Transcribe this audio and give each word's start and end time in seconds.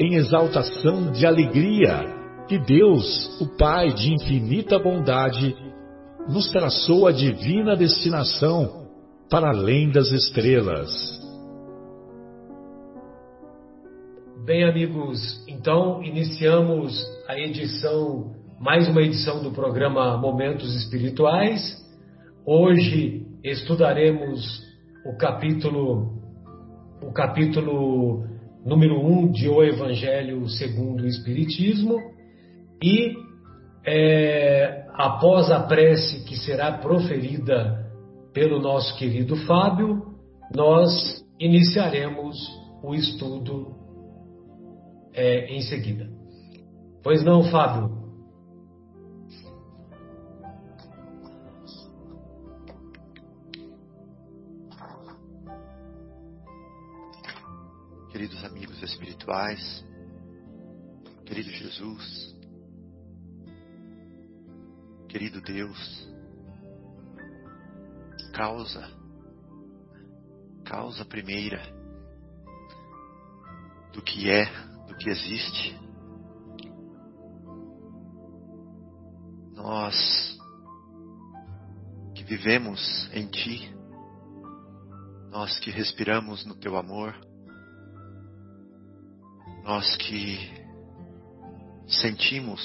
em 0.00 0.14
exaltação 0.14 1.12
de 1.12 1.26
alegria 1.26 2.18
que 2.48 2.58
Deus, 2.58 3.38
o 3.38 3.46
Pai 3.58 3.92
de 3.92 4.14
infinita 4.14 4.78
bondade, 4.78 5.54
nos 6.26 6.50
traçou 6.50 7.06
a 7.06 7.12
divina 7.12 7.76
destinação 7.76 8.88
para 9.28 9.50
além 9.50 9.90
das 9.90 10.10
estrelas. 10.10 10.90
Bem, 14.46 14.64
amigos, 14.64 15.44
então 15.46 16.02
iniciamos 16.02 17.04
a 17.28 17.38
edição, 17.38 18.34
mais 18.58 18.88
uma 18.88 19.02
edição 19.02 19.42
do 19.42 19.50
programa 19.50 20.16
Momentos 20.16 20.74
Espirituais. 20.76 21.76
Hoje 22.46 23.26
estudaremos 23.44 24.62
o 25.04 25.16
capítulo 25.18 26.18
o 27.02 27.12
capítulo 27.12 28.29
número 28.64 29.00
1 29.00 29.18
um 29.18 29.30
de 29.30 29.48
O 29.48 29.62
Evangelho 29.62 30.48
segundo 30.48 31.02
o 31.02 31.06
Espiritismo 31.06 31.96
e 32.82 33.14
é, 33.86 34.86
após 34.94 35.50
a 35.50 35.60
prece 35.60 36.24
que 36.24 36.36
será 36.36 36.72
proferida 36.78 37.90
pelo 38.32 38.60
nosso 38.60 38.96
querido 38.96 39.36
Fábio, 39.46 40.02
nós 40.54 41.24
iniciaremos 41.38 42.36
o 42.82 42.94
estudo 42.94 43.74
é, 45.12 45.46
em 45.54 45.62
seguida. 45.62 46.08
Pois 47.02 47.24
não, 47.24 47.44
Fábio? 47.44 47.99
Queridos 58.20 58.44
amigos 58.44 58.82
espirituais, 58.82 59.82
querido 61.24 61.48
Jesus, 61.48 62.36
querido 65.08 65.40
Deus, 65.40 66.06
causa, 68.34 68.86
causa 70.66 71.02
primeira 71.06 71.62
do 73.94 74.02
que 74.02 74.30
é, 74.30 74.44
do 74.86 74.94
que 74.98 75.08
existe. 75.08 75.80
Nós 79.54 80.38
que 82.14 82.22
vivemos 82.22 83.08
em 83.14 83.26
Ti, 83.28 83.74
nós 85.30 85.58
que 85.58 85.70
respiramos 85.70 86.44
no 86.44 86.54
Teu 86.54 86.76
amor, 86.76 87.29
nós 89.70 89.94
que 89.98 90.50
sentimos, 91.86 92.60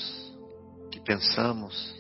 que 0.92 1.00
pensamos, 1.00 1.96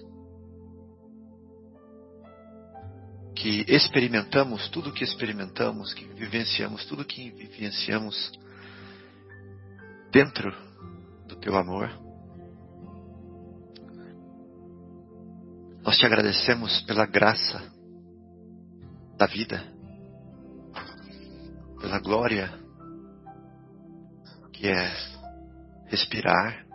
que 3.36 3.64
experimentamos 3.68 4.68
tudo 4.70 4.92
que 4.92 5.04
experimentamos, 5.04 5.94
que 5.94 6.06
vivenciamos 6.06 6.88
tudo 6.88 7.06
que 7.06 7.30
vivenciamos 7.30 8.32
dentro 10.12 10.52
do 11.28 11.36
teu 11.36 11.56
amor. 11.56 11.88
Nós 15.84 16.00
te 16.00 16.06
agradecemos 16.08 16.82
pela 16.82 17.06
graça 17.06 17.62
da 19.16 19.28
vida, 19.28 19.72
pela 21.80 22.00
glória 22.00 22.65
que 24.56 24.70
é 24.70 24.90
respirar, 25.88 26.66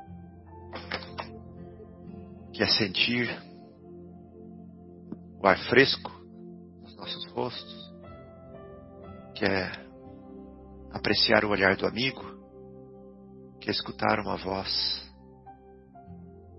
que 2.53 2.63
é 2.63 2.67
sentir 2.67 3.27
o 5.43 5.47
ar 5.47 5.59
fresco 5.71 6.11
nos 6.83 6.95
nossos 6.97 7.33
rostos, 7.33 7.95
que 9.35 9.47
é 9.47 9.73
apreciar 10.93 11.43
o 11.47 11.49
olhar 11.49 11.75
do 11.77 11.87
amigo, 11.87 12.23
que 13.59 13.71
é 13.71 13.73
escutar 13.73 14.21
uma 14.21 14.37
voz 14.37 15.11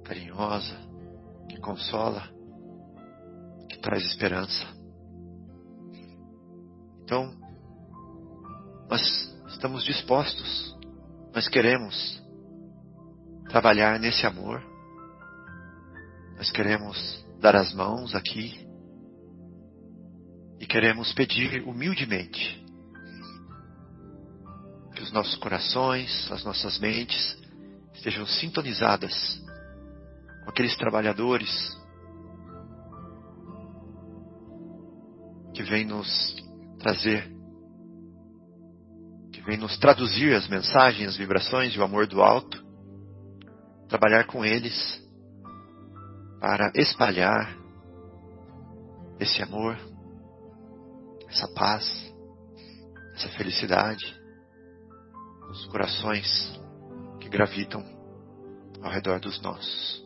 carinhosa, 0.04 0.76
que 1.48 1.60
consola, 1.60 2.24
que 3.70 3.78
traz 3.80 4.04
esperança. 4.04 4.66
Então, 7.04 7.32
nós 8.90 9.02
estamos 9.50 9.84
dispostos 9.84 10.81
nós 11.34 11.48
queremos 11.48 12.22
trabalhar 13.50 14.00
nesse 14.00 14.26
amor. 14.26 14.62
Nós 16.38 16.52
queremos 16.52 17.26
dar 17.40 17.56
as 17.56 17.74
mãos 17.74 18.14
aqui 18.14 18.68
e 20.60 20.66
queremos 20.66 21.14
pedir 21.14 21.64
humildemente 21.64 22.62
que 24.94 25.02
os 25.02 25.12
nossos 25.12 25.36
corações, 25.38 26.30
as 26.32 26.44
nossas 26.44 26.80
mentes 26.80 27.38
estejam 27.94 28.26
sintonizadas 28.26 29.42
com 30.44 30.50
aqueles 30.50 30.76
trabalhadores 30.76 31.50
que 35.54 35.64
vêm 35.64 35.86
nos 35.86 36.36
trazer 36.80 37.41
vem 39.46 39.58
nos 39.58 39.78
traduzir 39.78 40.34
as 40.36 40.48
mensagens, 40.48 41.10
as 41.10 41.18
vibrações 41.18 41.74
e 41.74 41.80
o 41.80 41.84
amor 41.84 42.08
do 42.08 42.22
alto, 42.22 42.64
trabalhar 43.88 44.26
com 44.26 44.46
eles 44.46 45.02
para 46.40 46.72
espalhar 46.76 47.58
esse 49.20 49.42
amor, 49.42 49.78
essa 51.28 51.48
paz, 51.50 51.86
essa 53.16 53.30
felicidade 53.30 54.20
nos 55.48 55.66
corações 55.66 56.60
que 57.20 57.30
gravitam 57.30 57.84
ao 58.82 58.92
redor 58.92 59.20
dos 59.20 59.42
nossos. 59.42 60.02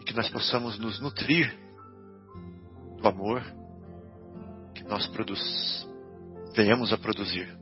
E 0.00 0.04
que 0.04 0.14
nós 0.14 0.28
possamos 0.30 0.78
nos 0.78 1.00
nutrir 1.00 1.58
do 2.96 3.08
amor 3.08 3.42
que 4.74 4.84
nós 4.84 5.06
produz, 5.08 5.86
venhamos 6.54 6.92
a 6.92 6.98
produzir 6.98 7.57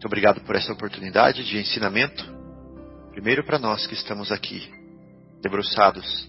muito 0.00 0.06
obrigado 0.06 0.40
por 0.46 0.56
essa 0.56 0.72
oportunidade 0.72 1.44
de 1.44 1.58
ensinamento. 1.58 2.24
Primeiro 3.10 3.44
para 3.44 3.58
nós 3.58 3.86
que 3.86 3.92
estamos 3.92 4.32
aqui, 4.32 4.66
debruçados 5.42 6.26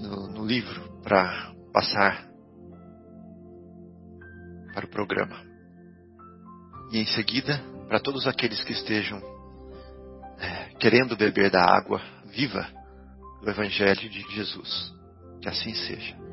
no, 0.00 0.26
no 0.26 0.44
livro 0.44 1.00
para 1.04 1.54
passar 1.72 2.28
para 4.74 4.86
o 4.86 4.90
programa. 4.90 5.40
E 6.90 6.98
em 6.98 7.06
seguida, 7.06 7.62
para 7.86 8.00
todos 8.00 8.26
aqueles 8.26 8.64
que 8.64 8.72
estejam 8.72 9.22
é, 10.40 10.74
querendo 10.80 11.16
beber 11.16 11.48
da 11.48 11.62
água 11.64 12.02
viva 12.24 12.66
do 13.40 13.48
Evangelho 13.48 14.10
de 14.10 14.20
Jesus. 14.34 14.92
Que 15.40 15.48
assim 15.48 15.72
seja. 15.76 16.27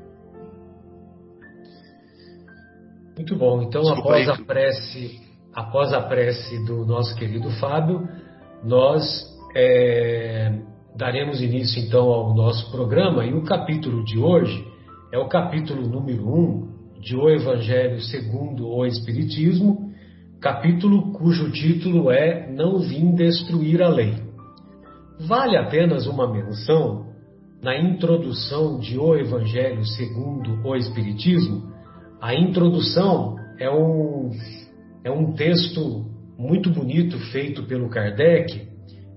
Muito 3.15 3.35
bom. 3.35 3.61
Então, 3.61 3.81
Desculpa 3.81 4.09
após 4.09 4.29
aí. 4.29 4.35
a 4.35 4.45
prece, 4.45 5.21
após 5.53 5.93
a 5.93 6.01
prece 6.01 6.65
do 6.65 6.85
nosso 6.85 7.15
querido 7.15 7.49
Fábio, 7.51 8.07
nós 8.63 9.03
é, 9.55 10.51
daremos 10.95 11.41
início 11.41 11.81
então 11.81 12.09
ao 12.09 12.35
nosso 12.35 12.69
programa 12.71 13.25
e 13.25 13.33
o 13.33 13.43
capítulo 13.43 14.03
de 14.03 14.17
hoje 14.17 14.65
é 15.11 15.17
o 15.17 15.27
capítulo 15.27 15.87
número 15.87 16.27
1 16.27 16.75
de 16.99 17.15
O 17.15 17.29
Evangelho 17.29 18.01
segundo 18.01 18.67
o 18.67 18.85
Espiritismo, 18.85 19.91
capítulo 20.41 21.13
cujo 21.13 21.51
título 21.51 22.11
é 22.11 22.51
Não 22.51 22.79
Vim 22.79 23.13
Destruir 23.13 23.81
a 23.81 23.87
Lei. 23.87 24.15
Vale 25.19 25.55
apenas 25.55 26.07
uma 26.07 26.29
menção 26.29 27.05
na 27.61 27.77
introdução 27.77 28.79
de 28.79 28.97
O 28.97 29.15
Evangelho 29.15 29.85
segundo 29.85 30.59
o 30.67 30.75
Espiritismo. 30.75 31.74
A 32.21 32.33
introdução 32.33 33.35
é 33.59 33.69
um, 33.69 34.31
é 35.03 35.11
um 35.11 35.33
texto 35.33 36.05
muito 36.37 36.69
bonito 36.69 37.17
feito 37.31 37.63
pelo 37.63 37.89
Kardec, 37.89 38.67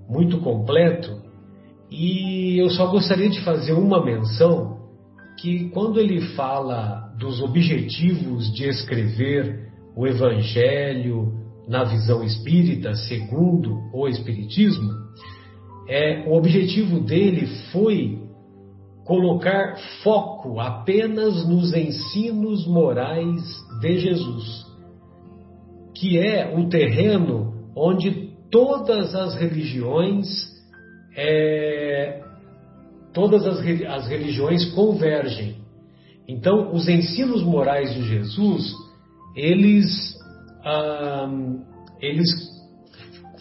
muito 0.08 0.38
completo, 0.38 1.22
e 1.90 2.58
eu 2.60 2.68
só 2.70 2.86
gostaria 2.86 3.28
de 3.28 3.40
fazer 3.42 3.72
uma 3.72 4.04
menção 4.04 4.78
que 5.38 5.68
quando 5.70 6.00
ele 6.00 6.20
fala 6.34 7.12
dos 7.18 7.40
objetivos 7.40 8.52
de 8.52 8.68
escrever 8.68 9.68
o 9.96 10.06
Evangelho 10.06 11.32
na 11.66 11.84
visão 11.84 12.22
espírita, 12.22 12.94
segundo 12.94 13.78
o 13.92 14.08
Espiritismo, 14.08 14.90
é, 15.88 16.24
o 16.26 16.34
objetivo 16.34 17.00
dele 17.00 17.46
foi 17.72 18.27
colocar 19.08 19.78
foco 20.04 20.60
apenas 20.60 21.48
nos 21.48 21.74
ensinos 21.74 22.66
morais 22.66 23.42
de 23.80 23.98
Jesus, 23.98 24.66
que 25.96 26.18
é 26.18 26.54
o 26.54 26.68
terreno 26.68 27.54
onde 27.74 28.34
todas 28.50 29.14
as 29.14 29.34
religiões 29.34 30.28
é, 31.16 32.22
todas 33.14 33.46
as, 33.46 33.58
as 33.86 34.08
religiões 34.08 34.66
convergem. 34.74 35.56
Então, 36.28 36.74
os 36.74 36.86
ensinos 36.86 37.42
morais 37.42 37.94
de 37.94 38.06
Jesus, 38.06 38.74
eles, 39.34 40.14
ah, 40.62 41.28
eles 41.98 42.28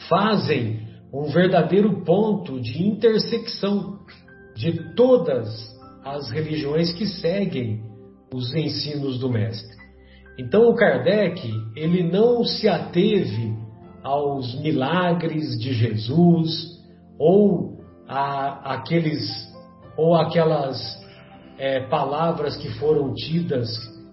fazem 0.08 0.88
um 1.14 1.26
verdadeiro 1.26 2.06
ponto 2.06 2.60
de 2.62 2.88
intersecção 2.88 3.97
de 4.58 4.94
todas 4.96 5.48
as 6.04 6.30
religiões 6.30 6.92
que 6.94 7.06
seguem 7.06 7.82
os 8.34 8.54
ensinos 8.56 9.20
do 9.20 9.30
Mestre. 9.30 9.76
Então, 10.40 10.70
o 10.70 10.76
Kardec, 10.76 11.50
ele 11.76 12.04
não 12.04 12.44
se 12.44 12.68
ateve 12.68 13.56
aos 14.04 14.60
milagres 14.62 15.58
de 15.60 15.74
Jesus, 15.74 16.78
ou 17.20 17.78
a, 18.08 18.74
aqueles 18.74 19.48
ou 19.98 20.16
aquelas 20.16 20.80
é, 21.58 21.82
palavras 21.88 22.56
que 22.56 22.70
foram 22.78 23.14
tidas, 23.16 23.68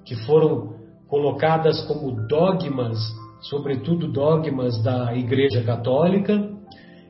que 0.04 0.16
foram 0.24 0.74
colocadas 1.08 1.82
como 1.82 2.26
dogmas, 2.26 2.98
sobretudo 3.42 4.10
dogmas 4.10 4.82
da 4.82 5.14
Igreja 5.14 5.62
Católica, 5.62 6.50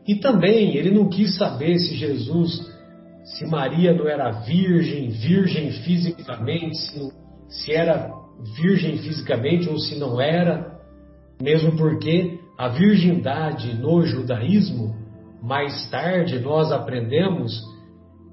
e 0.07 0.17
também 0.17 0.77
ele 0.77 0.91
não 0.91 1.09
quis 1.09 1.37
saber 1.37 1.79
se 1.79 1.95
Jesus, 1.95 2.74
se 3.25 3.47
Maria 3.47 3.95
não 3.95 4.07
era 4.07 4.31
virgem, 4.31 5.09
virgem 5.09 5.73
fisicamente, 5.73 6.77
se, 6.77 7.13
se 7.49 7.73
era 7.73 8.13
virgem 8.57 8.99
fisicamente 8.99 9.69
ou 9.69 9.79
se 9.79 9.99
não 9.99 10.21
era, 10.21 10.79
mesmo 11.41 11.77
porque 11.77 12.39
a 12.59 12.69
virgindade 12.69 13.75
no 13.75 14.05
judaísmo 14.05 14.95
mais 15.43 15.89
tarde, 15.91 16.39
nós 16.39 16.71
aprendemos 16.71 17.63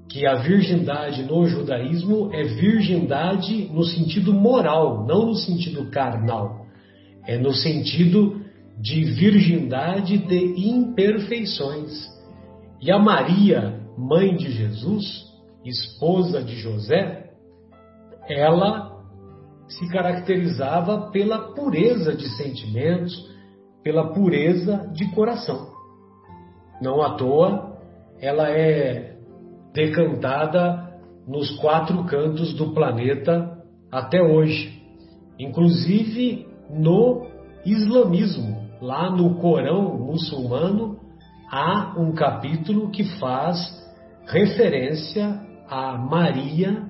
que 0.08 0.26
a 0.26 0.34
virgindade 0.36 1.22
no 1.22 1.46
judaísmo 1.46 2.30
é 2.32 2.42
virgindade 2.42 3.70
no 3.72 3.82
sentido 3.82 4.32
moral, 4.32 5.06
não 5.06 5.26
no 5.26 5.34
sentido 5.34 5.90
carnal. 5.90 6.66
É 7.26 7.38
no 7.38 7.52
sentido 7.52 8.42
de 8.78 9.04
virgindade 9.04 10.18
de 10.18 10.68
imperfeições. 10.68 11.90
E 12.80 12.90
a 12.90 12.98
Maria, 12.98 13.80
mãe 13.96 14.36
de 14.36 14.50
Jesus, 14.50 15.04
esposa 15.64 16.42
de 16.42 16.56
José, 16.56 17.30
ela 18.28 18.92
se 19.68 19.88
caracterizava 19.88 21.10
pela 21.10 21.52
pureza 21.54 22.14
de 22.14 22.28
sentimentos, 22.36 23.12
pela 23.82 24.12
pureza 24.12 24.90
de 24.92 25.10
coração. 25.14 25.70
Não 26.80 27.00
à 27.02 27.14
toa, 27.14 27.78
ela 28.20 28.50
é 28.50 29.16
decantada 29.72 30.92
nos 31.26 31.50
quatro 31.58 32.04
cantos 32.04 32.52
do 32.54 32.72
planeta 32.74 33.58
até 33.90 34.20
hoje, 34.22 34.82
inclusive 35.38 36.46
no 36.70 37.26
islamismo. 37.64 38.62
Lá 38.80 39.10
no 39.10 39.36
Corão 39.36 39.96
muçulmano 39.96 40.98
há 41.50 41.94
um 41.96 42.12
capítulo 42.12 42.90
que 42.90 43.04
faz 43.18 43.81
referência 44.26 45.40
a 45.68 45.96
Maria, 45.96 46.84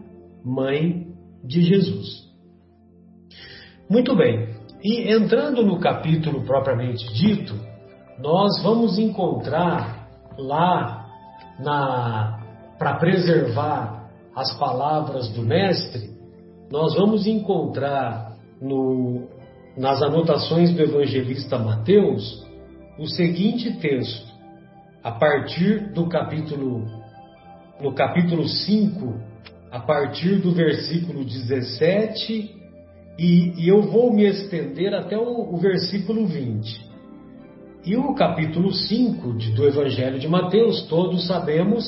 mãe 0.45 1.07
de 1.45 1.63
Jesus. 1.63 2.31
Muito 3.89 4.17
bem, 4.17 4.49
e 4.83 5.13
entrando 5.13 5.65
no 5.65 5.79
capítulo 5.79 6.43
propriamente 6.45 7.13
dito, 7.15 7.55
nós 8.19 8.63
vamos 8.63 8.99
encontrar 8.99 10.09
lá 10.37 11.03
para 12.79 12.95
preservar 12.99 14.11
as 14.35 14.57
palavras 14.59 15.29
do 15.29 15.43
mestre, 15.43 16.11
nós 16.71 16.95
vamos 16.95 17.27
encontrar 17.27 18.35
no, 18.61 19.29
nas 19.77 20.03
anotações 20.03 20.73
do 20.75 20.83
evangelista 20.83 21.59
Mateus 21.59 22.43
o 22.99 23.07
seguinte 23.07 23.79
texto, 23.79 24.33
a 25.03 25.13
partir 25.13 25.93
do 25.93 26.09
capítulo 26.09 27.02
no 27.83 27.93
capítulo 27.93 28.47
5, 28.47 29.15
a 29.71 29.81
partir 29.81 30.37
do 30.37 30.53
versículo 30.53 31.25
17, 31.25 32.55
e, 33.19 33.53
e 33.61 33.69
eu 33.69 33.83
vou 33.83 34.13
me 34.13 34.25
estender 34.25 34.95
até 34.95 35.19
o, 35.19 35.53
o 35.53 35.57
versículo 35.57 36.27
20. 36.27 36.93
E 37.85 37.97
o 37.97 38.15
capítulo 38.15 38.73
5 38.73 39.33
do 39.57 39.67
Evangelho 39.67 40.21
de 40.21 40.29
Mateus, 40.29 40.83
todos 40.87 41.27
sabemos 41.27 41.85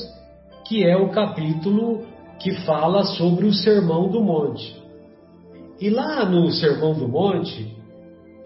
que 0.67 0.85
é 0.85 0.97
o 0.97 1.11
capítulo 1.11 2.05
que 2.41 2.53
fala 2.65 3.05
sobre 3.05 3.47
o 3.47 3.53
Sermão 3.53 4.11
do 4.11 4.21
Monte. 4.21 4.83
E 5.81 5.89
lá 5.89 6.29
no 6.29 6.51
Sermão 6.51 6.95
do 6.95 7.07
Monte, 7.07 7.77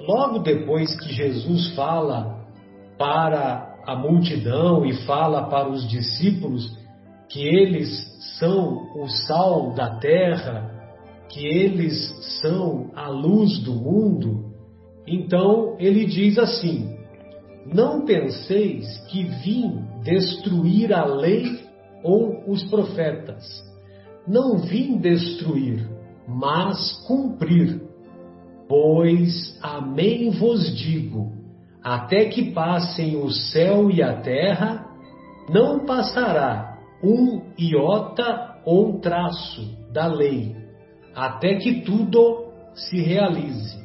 logo 0.00 0.40
depois 0.40 0.95
que 1.00 1.14
Jesus 1.14 1.75
fala 1.75 2.45
para 2.99 3.75
a 3.87 3.97
multidão 3.97 4.85
e 4.85 4.93
fala 5.07 5.49
para 5.49 5.71
os 5.71 5.88
discípulos 5.88 6.78
que 7.29 7.47
eles 7.47 7.89
são 8.39 8.91
o 8.97 9.09
sal 9.09 9.75
da 9.75 9.97
terra, 9.99 10.71
que 11.29 11.47
eles 11.47 12.41
são 12.41 12.91
a 12.95 13.09
luz 13.09 13.59
do 13.59 13.75
mundo, 13.75 14.53
então 15.07 15.77
ele 15.79 16.07
diz 16.07 16.39
assim: 16.39 16.97
não 17.73 18.05
penseis 18.05 18.99
que 19.09 19.25
vim 19.25 19.85
destruir 20.03 20.93
a 20.93 21.05
lei 21.05 21.61
ou 22.03 22.51
os 22.51 22.63
profetas. 22.65 23.45
Não 24.27 24.59
vim 24.59 24.99
destruir, 24.99 25.87
mas 26.27 26.93
cumprir. 27.07 27.81
Pois, 28.69 29.59
amém 29.63 30.31
vos 30.31 30.77
digo, 30.77 31.33
até 31.83 32.27
que 32.27 32.53
passem 32.53 33.17
o 33.17 33.31
céu 33.31 33.91
e 33.91 34.03
a 34.03 34.21
terra, 34.21 34.87
não 35.49 35.87
passará 35.87 36.68
um 37.02 37.43
iota 37.59 38.61
ou 38.64 39.00
traço 39.00 39.76
da 39.93 40.07
lei, 40.07 40.57
até 41.14 41.57
que 41.57 41.83
tudo 41.83 42.49
se 42.75 43.00
realize. 43.00 43.78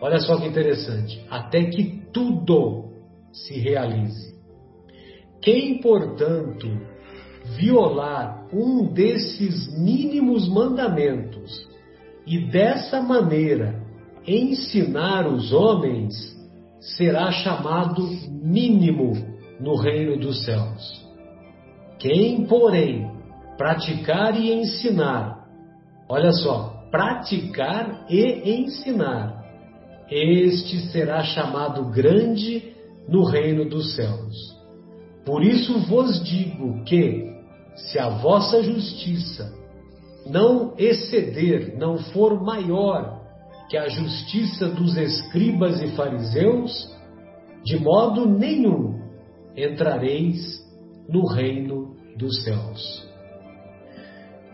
Olha 0.00 0.18
só 0.18 0.36
que 0.36 0.46
interessante, 0.46 1.24
até 1.30 1.64
que 1.66 2.02
tudo 2.12 2.90
se 3.32 3.58
realize. 3.58 4.32
Quem, 5.40 5.80
portanto, 5.80 6.68
violar 7.56 8.46
um 8.52 8.92
desses 8.92 9.76
mínimos 9.78 10.48
mandamentos 10.48 11.68
e 12.26 12.38
dessa 12.50 13.00
maneira 13.00 13.82
ensinar 14.26 15.26
os 15.26 15.52
homens, 15.52 16.14
será 16.80 17.30
chamado 17.30 18.08
mínimo 18.28 19.12
no 19.60 19.76
reino 19.76 20.16
dos 20.16 20.44
céus. 20.44 21.01
Quem, 22.02 22.46
porém, 22.46 23.08
praticar 23.56 24.36
e 24.36 24.52
ensinar, 24.52 25.46
olha 26.08 26.32
só, 26.32 26.82
praticar 26.90 28.06
e 28.10 28.64
ensinar 28.64 29.40
este 30.10 30.80
será 30.90 31.22
chamado 31.22 31.84
grande 31.90 32.74
no 33.08 33.22
reino 33.22 33.68
dos 33.68 33.94
céus. 33.94 34.34
Por 35.24 35.44
isso 35.44 35.78
vos 35.86 36.20
digo 36.24 36.82
que, 36.84 37.32
se 37.76 38.00
a 38.00 38.08
vossa 38.08 38.64
justiça 38.64 39.54
não 40.26 40.74
exceder, 40.76 41.78
não 41.78 41.98
for 41.98 42.42
maior 42.42 43.22
que 43.68 43.76
a 43.76 43.88
justiça 43.88 44.68
dos 44.68 44.96
escribas 44.96 45.80
e 45.80 45.86
fariseus, 45.92 46.92
de 47.64 47.78
modo 47.78 48.28
nenhum 48.28 49.00
entrareis 49.56 50.60
no 51.08 51.26
reino 51.26 51.71
dos 52.16 52.42
céus. 52.44 53.08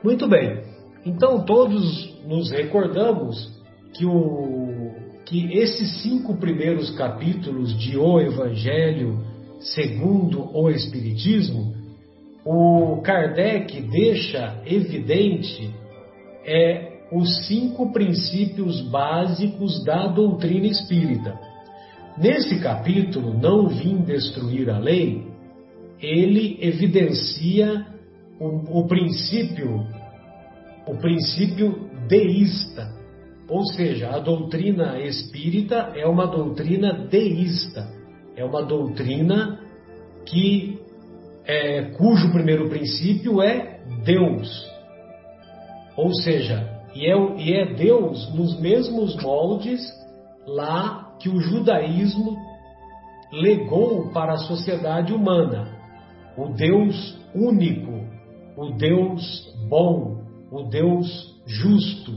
Muito 0.02 0.28
bem, 0.28 0.62
então 1.04 1.44
todos 1.44 2.16
nos 2.26 2.50
recordamos 2.50 3.58
que, 3.94 4.04
o, 4.04 4.94
que 5.24 5.58
esses 5.58 6.02
cinco 6.02 6.36
primeiros 6.36 6.90
capítulos 6.90 7.76
de 7.78 7.96
O 7.96 8.20
Evangelho 8.20 9.18
segundo 9.60 10.56
o 10.56 10.70
Espiritismo, 10.70 11.74
o 12.44 13.00
Kardec 13.02 13.80
deixa 13.82 14.62
evidente 14.64 15.70
é 16.44 16.98
os 17.12 17.46
cinco 17.46 17.92
princípios 17.92 18.80
básicos 18.82 19.84
da 19.84 20.06
doutrina 20.06 20.66
espírita. 20.66 21.38
Nesse 22.16 22.60
capítulo, 22.60 23.34
Não 23.38 23.68
Vim 23.68 24.02
Destruir 24.02 24.68
a 24.70 24.78
Lei, 24.78 25.27
ele 26.00 26.58
evidencia 26.60 27.86
o, 28.40 28.80
o 28.80 28.86
princípio, 28.86 29.86
o 30.86 30.96
princípio 30.98 31.88
deísta, 32.08 32.92
ou 33.48 33.64
seja, 33.72 34.10
a 34.10 34.18
doutrina 34.18 35.00
espírita 35.00 35.92
é 35.96 36.06
uma 36.06 36.26
doutrina 36.26 37.06
deísta, 37.08 37.88
é 38.36 38.44
uma 38.44 38.62
doutrina 38.62 39.60
que 40.24 40.78
é, 41.44 41.82
cujo 41.96 42.30
primeiro 42.30 42.68
princípio 42.68 43.42
é 43.42 43.80
Deus, 44.04 44.66
ou 45.96 46.14
seja, 46.14 46.78
e 46.94 47.06
é, 47.06 47.16
e 47.38 47.52
é 47.54 47.74
Deus 47.74 48.32
nos 48.34 48.60
mesmos 48.60 49.16
moldes 49.16 49.80
lá 50.46 51.16
que 51.18 51.28
o 51.28 51.40
judaísmo 51.40 52.36
legou 53.32 54.10
para 54.10 54.34
a 54.34 54.38
sociedade 54.38 55.12
humana. 55.12 55.77
O 56.38 56.54
Deus 56.54 57.18
único, 57.34 58.06
o 58.56 58.70
Deus 58.76 59.52
bom, 59.68 60.22
o 60.52 60.62
Deus 60.62 61.36
justo. 61.44 62.12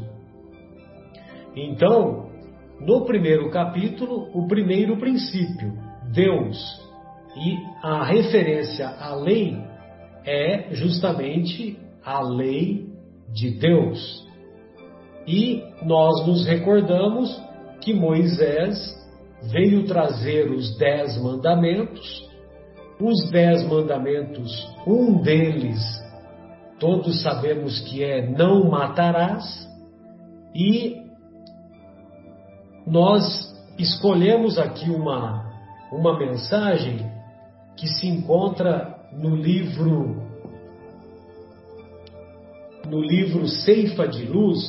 Então, 1.56 2.30
no 2.80 3.04
primeiro 3.06 3.50
capítulo, 3.50 4.30
o 4.34 4.48
primeiro 4.48 4.98
princípio, 4.98 5.74
Deus, 6.14 6.58
e 7.36 7.58
a 7.82 8.04
referência 8.04 8.88
à 8.88 9.16
lei 9.16 9.58
é 10.24 10.74
justamente 10.76 11.80
a 12.06 12.22
lei 12.22 12.88
de 13.34 13.58
Deus. 13.58 14.28
E 15.28 15.64
nós 15.84 16.28
nos 16.28 16.46
recordamos 16.46 17.42
que 17.82 17.92
Moisés 17.92 18.78
veio 19.52 19.86
trazer 19.86 20.52
os 20.52 20.78
dez 20.78 21.20
mandamentos. 21.22 22.31
Os 23.02 23.32
dez 23.32 23.68
mandamentos, 23.68 24.72
um 24.86 25.24
deles, 25.24 25.82
todos 26.80 27.24
sabemos 27.24 27.80
que 27.82 28.04
é 28.04 28.30
não 28.30 28.70
matarás, 28.70 29.68
e 30.54 31.02
nós 32.86 33.24
escolhemos 33.80 34.60
aqui 34.60 34.88
uma, 34.92 35.52
uma 35.92 36.20
mensagem 36.20 37.12
que 37.76 37.88
se 37.88 38.08
encontra 38.08 38.96
no 39.12 39.36
livro 39.36 40.30
no 42.88 43.02
livro 43.02 43.48
Ceifa 43.48 44.08
de 44.08 44.26
Luz, 44.26 44.60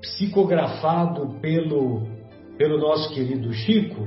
psicografado 0.00 1.38
pelo, 1.40 2.02
pelo 2.58 2.78
nosso 2.78 3.14
querido 3.14 3.52
Chico, 3.52 4.06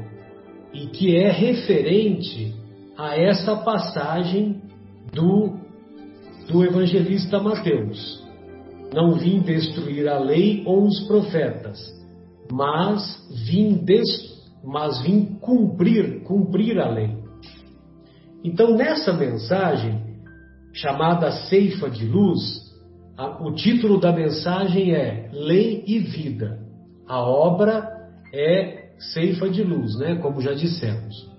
e 0.73 0.87
que 0.87 1.15
é 1.15 1.31
referente 1.31 2.58
a 2.99 3.15
essa 3.15 3.55
passagem 3.55 4.61
do, 5.13 5.57
do 6.49 6.65
evangelista 6.65 7.39
Mateus. 7.39 8.27
Não 8.93 9.13
vim 9.13 9.39
destruir 9.39 10.05
a 10.09 10.19
lei 10.19 10.63
ou 10.65 10.85
os 10.85 11.07
profetas, 11.07 11.79
mas 12.51 13.25
vim, 13.47 13.85
des, 13.85 14.05
mas 14.61 15.01
vim 15.01 15.37
cumprir, 15.39 16.23
cumprir 16.23 16.77
a 16.77 16.89
lei. 16.89 17.15
Então, 18.43 18.75
nessa 18.75 19.13
mensagem, 19.13 20.03
chamada 20.73 21.31
Ceifa 21.31 21.89
de 21.89 22.05
Luz, 22.05 22.69
o 23.39 23.53
título 23.53 23.97
da 23.97 24.11
mensagem 24.11 24.93
é 24.93 25.29
Lei 25.31 25.85
e 25.87 25.99
Vida. 25.99 26.59
A 27.07 27.21
obra 27.21 28.09
é 28.33 28.89
Ceifa 29.13 29.49
de 29.49 29.63
Luz, 29.63 29.97
né? 29.97 30.15
Como 30.15 30.41
já 30.41 30.53
dissemos. 30.53 31.29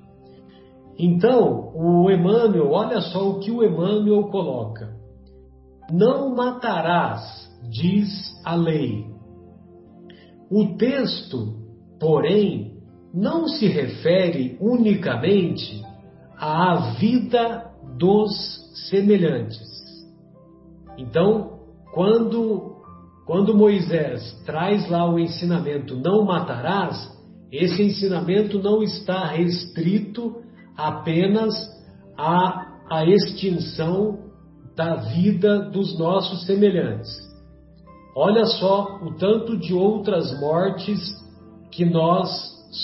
Então, 1.03 1.73
o 1.75 2.11
Emmanuel, 2.11 2.71
olha 2.73 3.01
só 3.01 3.31
o 3.31 3.41
que 3.41 3.51
o 3.51 3.65
Emmanuel 3.65 4.25
coloca. 4.25 4.95
Não 5.91 6.35
matarás, 6.35 7.51
diz 7.71 8.39
a 8.45 8.55
lei. 8.55 9.07
O 10.51 10.77
texto, 10.77 11.55
porém, 11.99 12.75
não 13.15 13.49
se 13.49 13.67
refere 13.67 14.59
unicamente 14.61 15.83
à 16.37 16.97
vida 16.99 17.71
dos 17.97 18.31
semelhantes. 18.91 19.59
Então, 20.99 21.61
quando, 21.95 22.77
quando 23.27 23.57
Moisés 23.57 24.39
traz 24.45 24.87
lá 24.91 25.11
o 25.11 25.19
ensinamento 25.19 25.97
não 25.97 26.27
matarás, 26.27 27.11
esse 27.51 27.83
ensinamento 27.83 28.59
não 28.59 28.83
está 28.83 29.25
restrito 29.29 30.43
apenas 30.89 31.55
à, 32.17 32.67
à 32.91 33.05
extinção 33.07 34.19
da 34.77 34.97
vida 34.97 35.71
dos 35.71 35.99
nossos 35.99 36.47
semelhantes. 36.47 37.11
Olha 38.17 38.45
só 38.47 38.99
o 39.03 39.15
tanto 39.15 39.57
de 39.57 39.75
outras 39.75 40.39
mortes 40.41 40.99
que 41.71 41.85
nós 41.85 42.29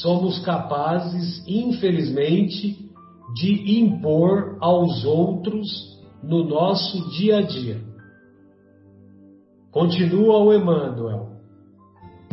somos 0.02 0.38
capazes, 0.44 1.42
infelizmente, 1.46 2.86
de 3.34 3.80
impor 3.80 4.56
aos 4.60 5.04
outros 5.04 5.66
no 6.22 6.44
nosso 6.44 7.10
dia 7.10 7.38
a 7.38 7.42
dia. 7.42 7.80
Continua 9.70 10.38
o 10.38 10.52
Emmanuel. 10.52 11.36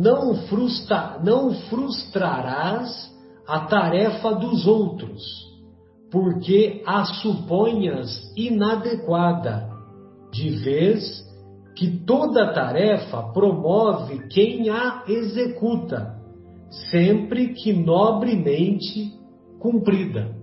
Não, 0.00 0.34
frustra, 0.48 1.20
não 1.22 1.52
frustrarás 1.68 3.12
a 3.46 3.60
tarefa 3.60 4.34
dos 4.34 4.66
outros, 4.66 5.22
porque 6.14 6.80
a 6.86 7.04
suponhas 7.06 8.32
inadequada, 8.36 9.68
de 10.30 10.48
vez 10.48 11.02
que 11.74 12.04
toda 12.06 12.52
tarefa 12.52 13.20
promove 13.32 14.28
quem 14.28 14.70
a 14.70 15.02
executa, 15.08 16.14
sempre 16.88 17.48
que 17.48 17.72
nobremente 17.72 19.12
cumprida. 19.58 20.36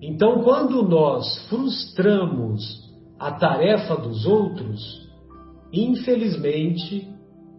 Então, 0.00 0.44
quando 0.44 0.80
nós 0.88 1.26
frustramos 1.48 2.88
a 3.18 3.32
tarefa 3.32 3.96
dos 3.96 4.26
outros, 4.26 4.80
infelizmente, 5.72 7.12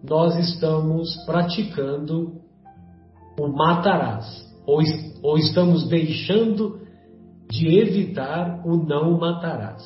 nós 0.09 0.37
estamos 0.37 1.13
praticando 1.25 2.39
o 3.37 3.49
matarás, 3.49 4.25
ou, 4.65 4.79
ou 5.21 5.37
estamos 5.37 5.85
deixando 5.89 6.78
de 7.49 7.79
evitar 7.79 8.61
o 8.65 8.77
não 8.77 9.17
matarás. 9.17 9.83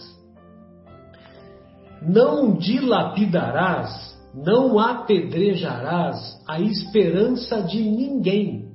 Não 2.01 2.57
dilapidarás, 2.57 4.17
não 4.33 4.77
apedrejarás 4.77 6.41
a 6.47 6.59
esperança 6.59 7.61
de 7.61 7.81
ninguém, 7.81 8.73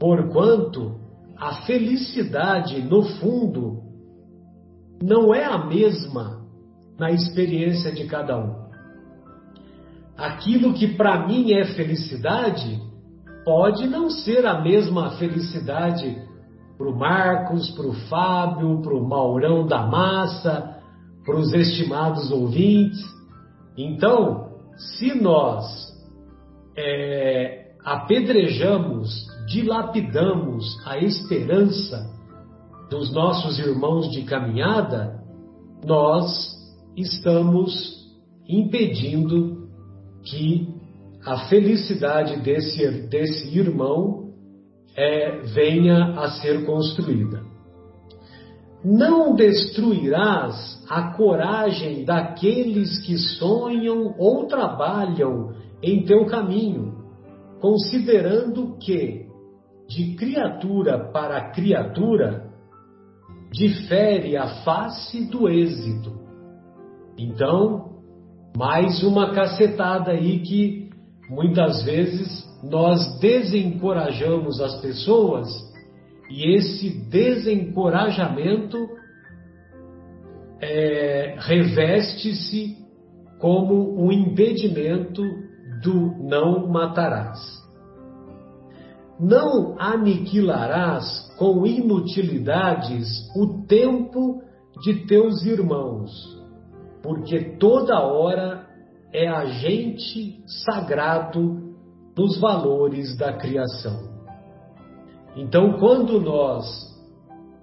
porquanto 0.00 1.00
a 1.36 1.62
felicidade, 1.64 2.82
no 2.82 3.02
fundo, 3.02 3.82
não 5.02 5.34
é 5.34 5.44
a 5.44 5.64
mesma 5.66 6.42
na 6.98 7.10
experiência 7.10 7.92
de 7.92 8.04
cada 8.06 8.36
um. 8.38 8.62
Aquilo 10.16 10.74
que 10.74 10.96
para 10.96 11.26
mim 11.26 11.52
é 11.52 11.64
felicidade 11.74 12.80
pode 13.44 13.88
não 13.88 14.10
ser 14.10 14.46
a 14.46 14.60
mesma 14.60 15.12
felicidade 15.12 16.31
para 16.82 16.90
o 16.90 16.98
Marcos, 16.98 17.70
para 17.70 17.86
o 17.86 17.92
Fábio, 18.08 18.82
para 18.82 18.92
o 18.92 19.08
Maurão 19.08 19.64
da 19.64 19.86
Massa, 19.86 20.80
para 21.24 21.36
os 21.36 21.52
estimados 21.52 22.32
ouvintes. 22.32 23.00
Então, 23.78 24.48
se 24.76 25.14
nós 25.14 25.64
é, 26.76 27.70
apedrejamos, 27.84 29.28
dilapidamos 29.46 30.76
a 30.84 30.98
esperança 30.98 32.10
dos 32.90 33.12
nossos 33.12 33.60
irmãos 33.60 34.10
de 34.10 34.22
caminhada, 34.24 35.22
nós 35.86 36.28
estamos 36.96 37.72
impedindo 38.48 39.68
que 40.24 40.68
a 41.24 41.46
felicidade 41.48 42.40
desse, 42.40 43.06
desse 43.08 43.56
irmão 43.56 44.21
é, 44.96 45.38
venha 45.54 46.20
a 46.20 46.30
ser 46.32 46.64
construída. 46.64 47.42
Não 48.84 49.34
destruirás 49.34 50.84
a 50.90 51.12
coragem 51.14 52.04
daqueles 52.04 53.04
que 53.06 53.16
sonham 53.16 54.14
ou 54.18 54.46
trabalham 54.46 55.52
em 55.82 56.04
teu 56.04 56.26
caminho, 56.26 56.94
considerando 57.60 58.76
que, 58.78 59.26
de 59.88 60.14
criatura 60.16 61.10
para 61.12 61.52
criatura, 61.52 62.50
difere 63.52 64.36
a 64.36 64.48
face 64.64 65.26
do 65.26 65.48
êxito. 65.48 66.12
Então, 67.16 67.92
mais 68.56 69.02
uma 69.02 69.32
cacetada 69.32 70.12
aí 70.12 70.40
que 70.40 70.81
muitas 71.32 71.82
vezes 71.82 72.46
nós 72.62 73.18
desencorajamos 73.18 74.60
as 74.60 74.80
pessoas 74.82 75.48
e 76.30 76.54
esse 76.54 76.90
desencorajamento 77.08 78.76
é, 80.60 81.34
reveste-se 81.38 82.76
como 83.40 83.98
um 83.98 84.12
impedimento 84.12 85.22
do 85.82 86.14
não 86.22 86.68
matarás. 86.68 87.40
Não 89.18 89.74
aniquilarás 89.78 91.34
com 91.38 91.66
inutilidades 91.66 93.08
o 93.34 93.64
tempo 93.66 94.42
de 94.82 95.06
teus 95.06 95.44
irmãos, 95.44 96.10
porque 97.02 97.56
toda 97.58 97.98
hora 98.00 98.61
é 99.12 99.28
agente 99.28 100.42
sagrado 100.64 101.74
dos 102.14 102.38
valores 102.38 103.16
da 103.16 103.32
criação. 103.32 104.10
Então, 105.36 105.78
quando 105.78 106.20
nós 106.20 106.64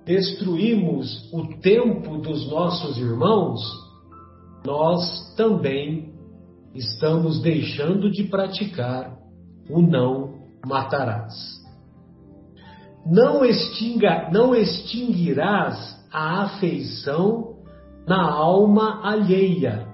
destruímos 0.06 1.32
o 1.32 1.60
tempo 1.60 2.18
dos 2.18 2.50
nossos 2.50 2.98
irmãos, 2.98 3.60
nós 4.66 5.36
também 5.36 6.14
estamos 6.74 7.42
deixando 7.42 8.10
de 8.10 8.24
praticar 8.24 9.18
o 9.70 9.82
não 9.82 10.40
matarás. 10.66 11.60
Não, 13.06 13.46
extinga, 13.46 14.30
não 14.32 14.54
extinguirás 14.54 15.98
a 16.12 16.44
afeição 16.44 17.56
na 18.08 18.22
alma 18.22 19.02
alheia, 19.04 19.88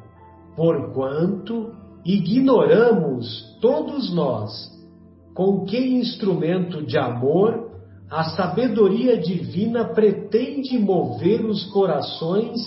porquanto 0.55 1.74
ignoramos 2.05 3.57
todos 3.62 4.13
nós 4.13 4.74
com 5.33 5.65
que 5.65 5.77
instrumento 5.77 6.85
de 6.85 6.97
amor 6.97 7.71
a 8.09 8.24
sabedoria 8.24 9.17
divina 9.17 9.85
pretende 9.85 10.77
mover 10.77 11.43
os 11.45 11.65
corações 11.71 12.62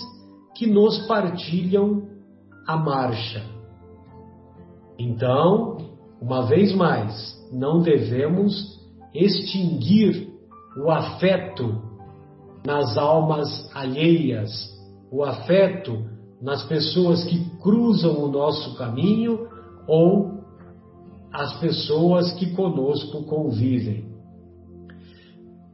que 0.55 0.67
nos 0.67 1.07
partilham 1.07 2.03
a 2.67 2.75
marcha. 2.77 3.41
Então, 4.99 5.77
uma 6.21 6.45
vez 6.45 6.75
mais, 6.75 7.33
não 7.51 7.81
devemos 7.81 8.77
extinguir 9.13 10.29
o 10.77 10.91
afeto 10.91 11.81
nas 12.65 12.97
almas 12.97 13.73
alheias, 13.73 14.51
o 15.09 15.23
afeto 15.23 16.03
nas 16.41 16.63
pessoas 16.63 17.23
que 17.23 17.39
cruzam 17.61 18.23
o 18.23 18.27
nosso 18.29 18.75
caminho 18.75 19.47
ou 19.87 20.39
as 21.31 21.59
pessoas 21.59 22.31
que 22.33 22.51
conosco 22.53 23.23
convivem. 23.23 24.09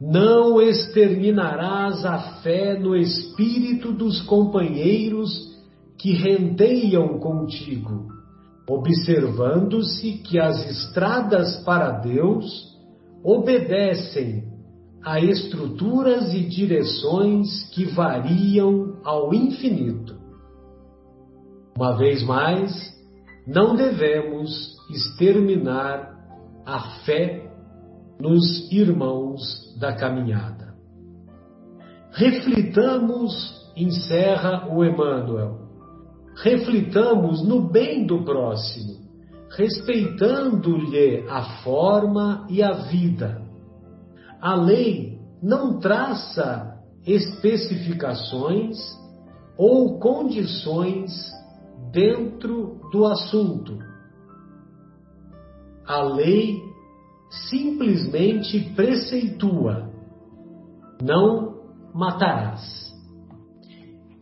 Não 0.00 0.60
exterminarás 0.60 2.04
a 2.04 2.18
fé 2.42 2.78
no 2.78 2.94
espírito 2.94 3.92
dos 3.92 4.20
companheiros 4.22 5.56
que 5.96 6.12
rendeiam 6.12 7.18
contigo, 7.18 8.08
observando-se 8.68 10.18
que 10.18 10.38
as 10.38 10.68
estradas 10.68 11.56
para 11.64 11.92
Deus 11.92 12.76
obedecem 13.24 14.44
a 15.02 15.20
estruturas 15.20 16.34
e 16.34 16.40
direções 16.40 17.62
que 17.70 17.86
variam 17.86 18.98
ao 19.02 19.32
infinito. 19.32 20.25
Uma 21.76 21.94
vez 21.94 22.22
mais, 22.22 22.72
não 23.46 23.76
devemos 23.76 24.74
exterminar 24.90 26.16
a 26.64 26.80
fé 27.04 27.52
nos 28.18 28.72
irmãos 28.72 29.42
da 29.78 29.94
caminhada. 29.94 30.74
Reflitamos, 32.12 33.70
encerra 33.76 34.74
o 34.74 34.82
Emmanuel, 34.82 35.58
reflitamos 36.42 37.46
no 37.46 37.68
bem 37.70 38.06
do 38.06 38.24
próximo, 38.24 38.94
respeitando-lhe 39.50 41.26
a 41.28 41.62
forma 41.62 42.46
e 42.48 42.62
a 42.62 42.72
vida. 42.72 43.42
A 44.40 44.54
lei 44.54 45.20
não 45.42 45.78
traça 45.78 46.74
especificações 47.06 48.78
ou 49.58 49.98
condições 49.98 51.12
dentro 51.92 52.80
do 52.92 53.06
assunto. 53.06 53.78
A 55.86 56.02
lei 56.02 56.60
simplesmente 57.48 58.60
preceitua: 58.74 59.90
não 61.02 61.56
matarás. 61.94 62.86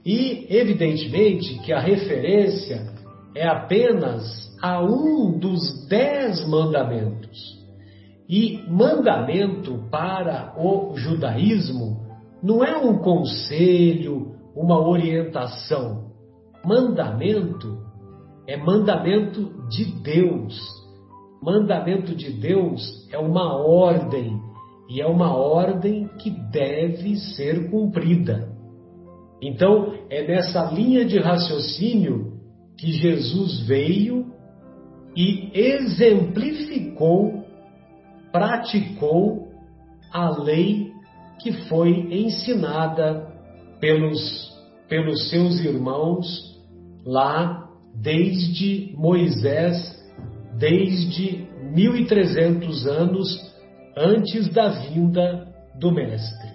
E, 0.05 0.47
evidentemente, 0.51 1.59
que 1.61 1.73
a 1.73 1.81
referência 1.81 2.93
é 3.35 3.47
apenas 3.49 4.55
a 4.63 4.83
um 4.83 5.39
dos 5.39 5.87
dez 5.89 6.47
mandamentos. 6.47 7.65
E 8.29 8.63
mandamento 8.69 9.85
para 9.91 10.55
o 10.59 10.97
judaísmo 10.97 12.05
não 12.43 12.65
é 12.65 12.77
um 12.77 12.99
conselho, 12.99 14.35
uma 14.55 14.79
orientação. 14.79 16.14
Mandamento 16.65 17.79
é 18.47 18.57
mandamento 18.57 19.69
de 19.69 19.85
Deus 20.03 20.85
mandamento 21.45 22.17
de 22.17 22.33
Deus 22.33 23.07
é 23.13 23.19
uma 23.19 23.55
ordem 23.55 24.41
e 24.89 25.01
é 25.03 25.07
uma 25.07 25.37
ordem 25.37 26.09
que 26.19 26.31
deve 26.31 27.17
ser 27.17 27.71
cumprida. 27.71 28.49
Então, 29.43 29.93
é 30.09 30.27
nessa 30.27 30.71
linha 30.73 31.05
de 31.05 31.19
raciocínio 31.19 32.33
que 32.79 32.93
Jesus 32.93 33.67
veio 33.67 34.33
e 35.15 35.51
exemplificou, 35.53 37.45
praticou 38.33 39.49
a 40.11 40.31
lei 40.31 40.93
que 41.41 41.53
foi 41.69 41.91
ensinada 42.11 43.33
pelos, 43.81 44.51
pelos 44.89 45.29
seus 45.29 45.61
irmãos 45.61 46.54
lá 47.05 47.69
desde 47.95 48.93
Moisés 48.97 49.95
desde 50.59 51.49
1300 51.73 52.87
anos 52.87 53.55
antes 53.97 54.49
da 54.49 54.69
vinda 54.69 55.49
do 55.79 55.93
Mestre. 55.93 56.53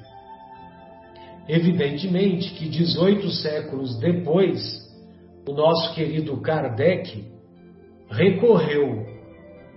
Evidentemente 1.48 2.54
que 2.54 2.70
18 2.70 3.30
séculos 3.32 3.98
depois, 4.00 4.88
o 5.48 5.54
nosso 5.54 5.94
querido 5.96 6.38
Kardec 6.42 7.26
recorreu 8.10 9.06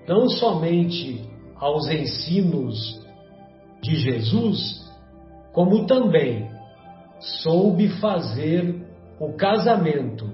não 0.07 0.29
somente 0.29 1.21
aos 1.57 1.89
ensinos 1.89 3.01
de 3.81 3.97
Jesus, 3.97 4.83
como 5.53 5.87
também 5.87 6.51
soube 7.43 7.89
fazer 8.01 8.85
o 9.19 9.33
casamento 9.35 10.32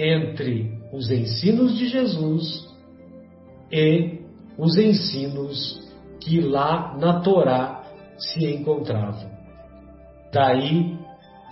entre 0.00 0.78
os 0.92 1.10
ensinos 1.10 1.76
de 1.76 1.88
Jesus 1.88 2.68
e 3.70 4.18
os 4.58 4.78
ensinos 4.78 5.78
que 6.20 6.40
lá 6.40 6.96
na 6.98 7.20
Torá 7.20 7.84
se 8.18 8.44
encontravam. 8.46 9.30
Daí 10.32 10.98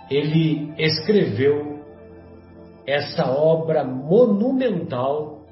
ele 0.09 0.73
escreveu 0.77 1.79
essa 2.87 3.31
obra 3.31 3.83
monumental 3.83 5.43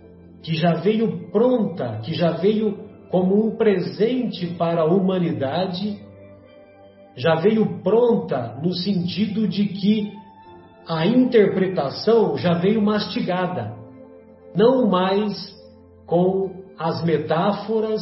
que 0.42 0.56
já 0.56 0.76
veio 0.76 1.30
pronta, 1.30 2.00
que 2.04 2.14
já 2.14 2.32
veio 2.32 2.88
como 3.12 3.46
um 3.46 3.56
presente 3.56 4.48
para 4.56 4.82
a 4.82 4.86
humanidade, 4.86 6.00
já 7.16 7.36
veio 7.36 7.82
pronta 7.84 8.60
no 8.62 8.74
sentido 8.74 9.48
de 9.48 9.68
que 9.68 10.17
a 10.88 11.06
interpretação 11.06 12.38
já 12.38 12.54
veio 12.54 12.82
mastigada, 12.82 13.76
não 14.56 14.88
mais 14.88 15.54
com 16.06 16.64
as 16.80 17.04
metáforas 17.04 18.02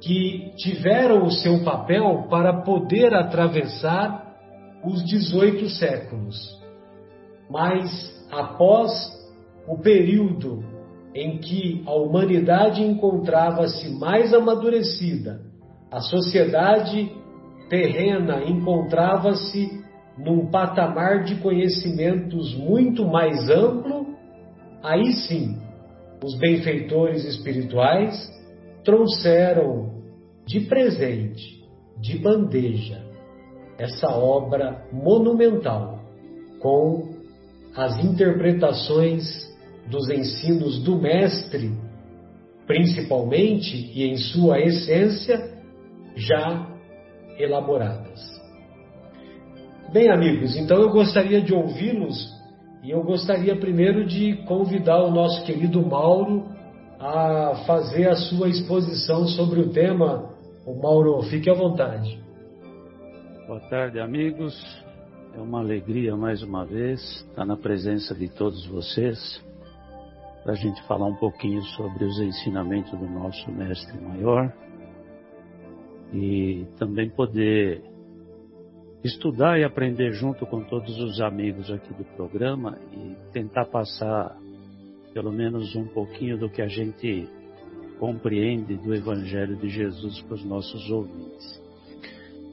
que 0.00 0.52
tiveram 0.56 1.24
o 1.24 1.30
seu 1.30 1.64
papel 1.64 2.26
para 2.28 2.62
poder 2.62 3.14
atravessar 3.14 4.36
os 4.84 5.02
18 5.04 5.70
séculos. 5.70 6.36
Mas 7.48 7.90
após 8.30 8.90
o 9.66 9.78
período 9.78 10.62
em 11.14 11.38
que 11.38 11.82
a 11.86 11.94
humanidade 11.94 12.82
encontrava-se 12.82 13.88
mais 13.98 14.34
amadurecida, 14.34 15.40
a 15.90 16.00
sociedade 16.00 17.10
terrena 17.70 18.44
encontrava-se 18.44 19.83
num 20.18 20.46
patamar 20.46 21.24
de 21.24 21.36
conhecimentos 21.36 22.54
muito 22.54 23.06
mais 23.06 23.48
amplo, 23.50 24.06
aí 24.82 25.12
sim, 25.12 25.58
os 26.22 26.38
benfeitores 26.38 27.24
espirituais 27.24 28.30
trouxeram 28.84 29.92
de 30.46 30.60
presente, 30.60 31.64
de 32.00 32.18
bandeja, 32.18 33.02
essa 33.78 34.08
obra 34.08 34.86
monumental 34.92 36.00
com 36.60 37.14
as 37.74 38.02
interpretações 38.04 39.24
dos 39.90 40.08
ensinos 40.08 40.82
do 40.82 40.96
Mestre, 41.00 41.72
principalmente 42.66 43.90
e 43.94 44.04
em 44.04 44.16
sua 44.16 44.60
essência, 44.60 45.52
já 46.14 46.70
elaboradas. 47.36 48.20
Bem, 49.94 50.10
amigos, 50.10 50.56
então 50.56 50.78
eu 50.78 50.90
gostaria 50.90 51.40
de 51.40 51.54
ouvi-los 51.54 52.28
e 52.82 52.90
eu 52.90 53.00
gostaria 53.04 53.54
primeiro 53.54 54.04
de 54.04 54.44
convidar 54.44 55.00
o 55.04 55.12
nosso 55.12 55.44
querido 55.46 55.86
Mauro 55.86 56.48
a 56.98 57.62
fazer 57.64 58.08
a 58.08 58.16
sua 58.16 58.48
exposição 58.48 59.24
sobre 59.28 59.60
o 59.60 59.70
tema. 59.70 60.34
O 60.66 60.74
Mauro, 60.82 61.22
fique 61.30 61.48
à 61.48 61.54
vontade. 61.54 62.20
Boa 63.46 63.60
tarde, 63.70 64.00
amigos. 64.00 64.52
É 65.32 65.40
uma 65.40 65.60
alegria 65.60 66.16
mais 66.16 66.42
uma 66.42 66.64
vez 66.64 67.00
estar 67.28 67.46
na 67.46 67.56
presença 67.56 68.16
de 68.16 68.28
todos 68.28 68.66
vocês 68.66 69.40
para 70.42 70.54
a 70.54 70.56
gente 70.56 70.82
falar 70.88 71.06
um 71.06 71.14
pouquinho 71.14 71.62
sobre 71.76 72.04
os 72.04 72.18
ensinamentos 72.18 72.90
do 72.98 73.08
nosso 73.08 73.48
Mestre 73.52 73.96
Maior 74.00 74.52
e 76.12 76.66
também 76.80 77.08
poder 77.10 77.93
estudar 79.04 79.60
e 79.60 79.64
aprender 79.64 80.12
junto 80.12 80.46
com 80.46 80.62
todos 80.64 80.98
os 80.98 81.20
amigos 81.20 81.70
aqui 81.70 81.92
do 81.92 82.04
programa 82.16 82.78
e 82.90 83.14
tentar 83.32 83.66
passar 83.66 84.34
pelo 85.12 85.30
menos 85.30 85.76
um 85.76 85.86
pouquinho 85.86 86.38
do 86.38 86.48
que 86.48 86.62
a 86.62 86.66
gente 86.66 87.28
compreende 87.98 88.76
do 88.76 88.94
Evangelho 88.94 89.56
de 89.56 89.68
Jesus 89.68 90.20
para 90.22 90.34
os 90.34 90.44
nossos 90.44 90.90
ouvintes. 90.90 91.62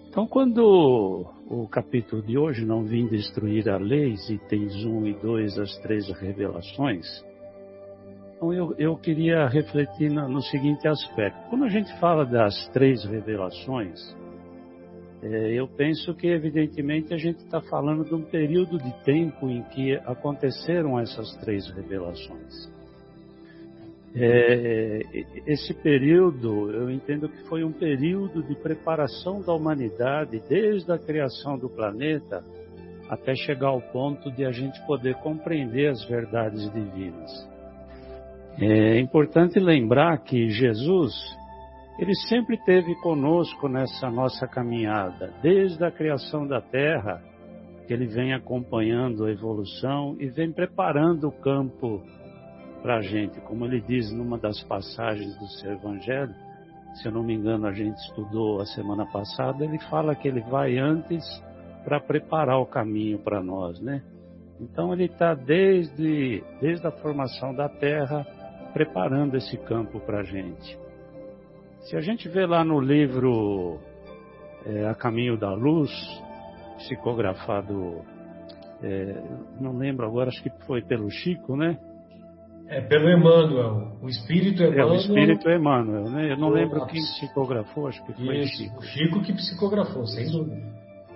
Então, 0.09 0.27
quando 0.27 1.25
o 1.47 1.67
capítulo 1.69 2.21
de 2.21 2.37
hoje, 2.37 2.65
não 2.65 2.83
vim 2.83 3.07
destruir 3.07 3.69
a 3.69 3.77
lei, 3.77 4.13
itens 4.29 4.75
1 4.83 5.07
e 5.07 5.13
2, 5.13 5.57
as 5.57 5.77
três 5.77 6.09
revelações, 6.19 7.07
então 8.35 8.53
eu, 8.53 8.75
eu 8.77 8.97
queria 8.97 9.47
refletir 9.47 10.11
no, 10.11 10.27
no 10.27 10.41
seguinte 10.41 10.85
aspecto. 10.87 11.49
Quando 11.49 11.63
a 11.63 11.69
gente 11.69 11.97
fala 11.99 12.25
das 12.25 12.67
três 12.69 13.05
revelações, 13.05 13.99
eu 15.23 15.67
penso 15.67 16.13
que, 16.15 16.27
evidentemente, 16.27 17.13
a 17.13 17.17
gente 17.17 17.43
está 17.43 17.61
falando 17.61 18.03
de 18.03 18.15
um 18.15 18.23
período 18.23 18.77
de 18.77 18.91
tempo 19.03 19.47
em 19.47 19.61
que 19.63 19.93
aconteceram 20.05 20.99
essas 20.99 21.31
três 21.37 21.69
revelações. 21.69 22.71
É, 24.13 24.99
esse 25.47 25.73
período, 25.75 26.71
eu 26.71 26.89
entendo 26.89 27.29
que 27.29 27.43
foi 27.47 27.63
um 27.63 27.71
período 27.71 28.43
de 28.43 28.55
preparação 28.55 29.41
da 29.41 29.53
humanidade, 29.53 30.41
desde 30.49 30.91
a 30.91 30.97
criação 30.97 31.57
do 31.57 31.69
planeta 31.69 32.43
até 33.09 33.35
chegar 33.35 33.67
ao 33.67 33.81
ponto 33.81 34.31
de 34.31 34.45
a 34.45 34.51
gente 34.51 34.79
poder 34.85 35.15
compreender 35.15 35.87
as 35.87 36.03
verdades 36.05 36.71
divinas. 36.73 37.49
É 38.59 38.99
importante 38.99 39.59
lembrar 39.59 40.17
que 40.23 40.49
Jesus, 40.49 41.13
ele 41.99 42.15
sempre 42.27 42.55
esteve 42.55 42.95
conosco 42.95 43.67
nessa 43.67 44.09
nossa 44.09 44.47
caminhada, 44.47 45.33
desde 45.41 45.83
a 45.83 45.91
criação 45.91 46.47
da 46.47 46.61
terra, 46.61 47.21
que 47.85 47.93
ele 47.93 48.07
vem 48.07 48.33
acompanhando 48.33 49.25
a 49.25 49.31
evolução 49.31 50.15
e 50.19 50.29
vem 50.29 50.51
preparando 50.51 51.27
o 51.27 51.31
campo 51.31 52.01
para 52.81 52.97
a 52.97 53.01
gente. 53.01 53.39
Como 53.41 53.65
ele 53.65 53.81
diz 53.81 54.11
numa 54.11 54.37
das 54.37 54.63
passagens 54.63 55.37
do 55.37 55.47
seu 55.59 55.73
evangelho, 55.73 56.33
se 56.95 57.07
eu 57.07 57.11
não 57.11 57.23
me 57.23 57.33
engano, 57.33 57.67
a 57.67 57.71
gente 57.71 57.97
estudou 57.97 58.61
a 58.61 58.65
semana 58.65 59.05
passada, 59.05 59.63
ele 59.63 59.79
fala 59.89 60.15
que 60.15 60.27
ele 60.27 60.41
vai 60.41 60.77
antes 60.77 61.23
para 61.83 61.99
preparar 61.99 62.59
o 62.59 62.65
caminho 62.65 63.19
para 63.19 63.41
nós, 63.41 63.79
né? 63.79 64.01
Então 64.59 64.93
ele 64.93 65.05
está 65.05 65.33
desde, 65.33 66.43
desde 66.59 66.85
a 66.85 66.91
formação 66.91 67.53
da 67.53 67.67
terra 67.67 68.25
preparando 68.73 69.35
esse 69.35 69.57
campo 69.57 69.99
para 69.99 70.19
a 70.19 70.23
gente. 70.23 70.77
Se 71.83 71.97
a 71.97 72.01
gente 72.01 72.29
vê 72.29 72.45
lá 72.45 72.63
no 72.63 72.79
livro 72.79 73.79
é, 74.65 74.87
A 74.87 74.93
Caminho 74.93 75.37
da 75.37 75.53
Luz, 75.53 75.91
psicografado, 76.77 78.01
é, 78.83 79.23
não 79.59 79.77
lembro 79.77 80.05
agora, 80.05 80.29
acho 80.29 80.43
que 80.43 80.49
foi 80.65 80.81
pelo 80.81 81.09
Chico, 81.09 81.55
né? 81.55 81.77
É 82.67 82.79
pelo 82.81 83.09
Emmanuel, 83.09 83.97
o 84.01 84.07
Espírito 84.07 84.63
Emmanuel. 84.63 84.87
É, 84.87 84.91
o 84.91 84.95
Espírito 84.95 85.49
Emmanuel, 85.49 86.03
né? 86.03 86.31
Eu 86.31 86.37
não 86.37 86.49
lembro 86.49 86.85
quem 86.85 87.01
psicografou, 87.01 87.87
acho 87.87 88.05
que 88.05 88.13
foi 88.13 88.37
Isso, 88.37 88.63
Chico. 88.63 88.83
Chico 88.83 89.21
que 89.23 89.33
psicografou, 89.33 90.05
sem 90.05 90.31
dúvida. 90.31 90.61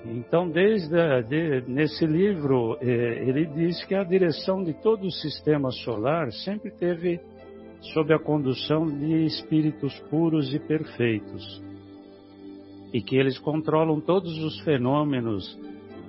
Então, 0.08 0.49
desde 0.49 1.23
de, 1.23 1.63
nesse 1.67 2.06
livro, 2.06 2.78
é, 2.82 2.86
ele 2.86 3.45
diz 3.45 3.84
que 3.86 3.95
a 3.95 4.04
direção 4.04 4.63
de 4.63 4.73
todo 4.73 5.06
o 5.06 5.12
sistema 5.12 5.71
solar 5.71 6.32
sempre 6.32 6.71
teve 6.71 7.19
sob 7.93 8.13
a 8.13 8.19
condução 8.19 8.86
de 8.86 9.26
espíritos 9.26 9.98
puros 10.10 10.54
e 10.54 10.60
perfeitos, 10.60 11.63
e 12.93 13.02
que 13.02 13.15
eles 13.15 13.38
controlam 13.39 14.00
todos 14.00 14.38
os 14.43 14.60
fenômenos 14.62 15.60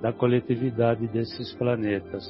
da 0.01 0.13
coletividade 0.13 1.07
desses 1.07 1.53
planetas. 1.55 2.23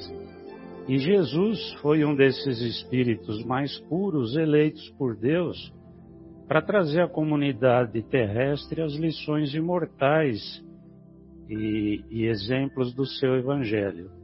E 0.88 0.98
Jesus 0.98 1.74
foi 1.82 2.04
um 2.04 2.14
desses 2.14 2.60
espíritos 2.60 3.44
mais 3.44 3.78
puros 3.80 4.36
eleitos 4.36 4.88
por 4.98 5.16
Deus 5.16 5.72
para 6.48 6.62
trazer 6.62 7.02
à 7.02 7.08
comunidade 7.08 8.02
terrestre 8.04 8.80
as 8.80 8.94
lições 8.94 9.54
imortais 9.54 10.40
e, 11.48 12.02
e 12.10 12.24
exemplos 12.24 12.94
do 12.94 13.04
seu 13.04 13.36
evangelho. 13.36 14.17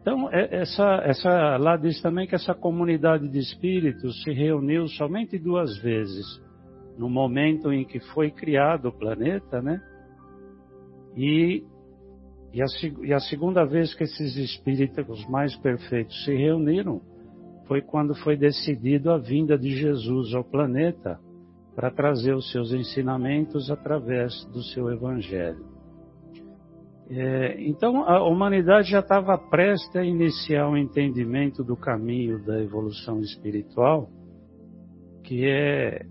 Então, 0.00 0.28
é, 0.32 0.60
essa, 0.60 1.02
essa, 1.04 1.56
lá 1.56 1.76
diz 1.76 2.00
também 2.00 2.26
que 2.26 2.34
essa 2.34 2.54
comunidade 2.54 3.28
de 3.28 3.38
espíritos 3.38 4.22
se 4.22 4.32
reuniu 4.32 4.88
somente 4.88 5.38
duas 5.38 5.76
vezes, 5.78 6.24
no 6.96 7.08
momento 7.08 7.72
em 7.72 7.84
que 7.84 8.00
foi 8.12 8.30
criado 8.30 8.88
o 8.88 8.92
planeta, 8.92 9.60
né? 9.60 9.80
E, 11.16 11.64
e, 12.52 12.62
a, 12.62 12.66
e 13.02 13.12
a 13.12 13.20
segunda 13.20 13.64
vez 13.64 13.94
que 13.94 14.04
esses 14.04 14.36
espíritos 14.36 15.28
mais 15.28 15.54
perfeitos 15.56 16.24
se 16.24 16.34
reuniram 16.34 17.00
foi 17.66 17.82
quando 17.82 18.14
foi 18.14 18.36
decidido 18.36 19.10
a 19.10 19.18
vinda 19.18 19.58
de 19.58 19.70
Jesus 19.76 20.32
ao 20.34 20.42
planeta 20.42 21.20
para 21.76 21.90
trazer 21.90 22.34
os 22.34 22.50
seus 22.50 22.72
ensinamentos 22.72 23.70
através 23.70 24.44
do 24.46 24.62
seu 24.62 24.90
evangelho. 24.90 25.77
É, 27.10 27.56
então 27.62 28.04
a 28.04 28.22
humanidade 28.22 28.90
já 28.90 29.00
estava 29.00 29.38
prestes 29.38 29.96
a 29.96 30.04
iniciar 30.04 30.68
o 30.68 30.72
um 30.72 30.76
entendimento 30.76 31.64
do 31.64 31.74
caminho 31.74 32.44
da 32.44 32.60
evolução 32.60 33.20
espiritual, 33.20 34.10
que 35.24 35.46
é 35.46 36.04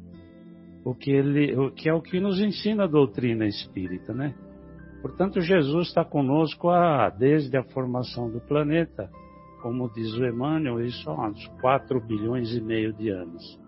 o 0.83 0.95
que 0.95 1.11
ele, 1.11 1.55
o 1.55 1.71
que 1.71 1.87
é 1.87 1.93
o 1.93 2.01
que 2.01 2.19
nos 2.19 2.39
ensina 2.39 2.85
a 2.85 2.87
doutrina 2.87 3.45
espírita, 3.45 4.13
né? 4.13 4.33
Portanto, 5.01 5.39
Jesus 5.39 5.89
está 5.89 6.03
conosco 6.03 6.69
a, 6.69 7.09
desde 7.09 7.55
a 7.57 7.63
formação 7.63 8.31
do 8.31 8.39
planeta, 8.41 9.09
como 9.61 9.91
diz 9.93 10.11
o 10.13 10.25
Emmanuel, 10.25 10.83
isso 10.83 11.09
há 11.09 11.27
uns 11.29 11.47
4 11.61 11.99
bilhões 12.01 12.55
e 12.55 12.61
meio 12.61 12.91
de 12.93 13.09
anos. 13.09 13.59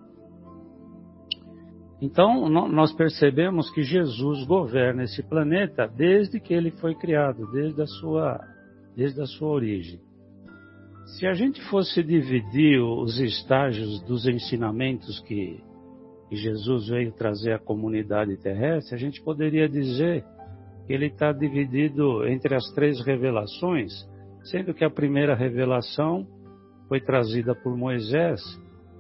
Então, 2.02 2.48
nós 2.48 2.94
percebemos 2.94 3.70
que 3.72 3.84
Jesus 3.84 4.46
governa 4.46 5.04
esse 5.04 5.22
planeta 5.22 5.86
desde 5.86 6.40
que 6.40 6.54
ele 6.54 6.72
foi 6.72 6.96
criado, 6.96 7.52
desde 7.52 7.82
a 7.82 7.88
sua, 7.88 8.40
desde 8.96 9.22
a 9.22 9.26
sua 9.26 9.50
origem. 9.50 10.00
Se 11.18 11.28
a 11.28 11.34
gente 11.34 11.62
fosse 11.70 12.02
dividir 12.02 12.80
os 12.80 13.20
estágios 13.20 14.02
dos 14.04 14.26
ensinamentos 14.26 15.20
que, 15.22 15.62
que 16.30 16.36
Jesus 16.38 16.88
veio 16.88 17.12
trazer 17.12 17.52
à 17.52 17.60
comunidade 17.60 18.38
terrestre, 18.38 18.96
a 18.96 18.98
gente 18.98 19.22
poderia 19.22 19.68
dizer 19.68 20.24
que 20.88 20.94
ele 20.94 21.08
está 21.08 21.34
dividido 21.34 22.26
entre 22.28 22.56
as 22.56 22.72
três 22.74 23.04
revelações, 23.06 23.92
sendo 24.44 24.74
que 24.74 24.86
a 24.86 24.90
primeira 24.90 25.36
revelação 25.36 26.26
foi 26.88 27.02
trazida 27.02 27.54
por 27.54 27.76
Moisés, 27.76 28.42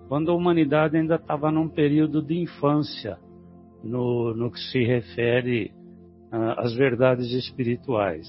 quando 0.09 0.31
a 0.31 0.35
humanidade 0.35 0.97
ainda 0.97 1.15
estava 1.15 1.51
num 1.51 1.69
período 1.69 2.19
de 2.21 2.35
infância, 2.35 3.19
no, 3.83 4.33
no 4.35 4.51
que 4.51 4.59
se 4.59 4.83
refere 4.83 5.71
uh, 6.33 6.59
às 6.59 6.73
verdades 6.73 7.31
espirituais. 7.31 8.25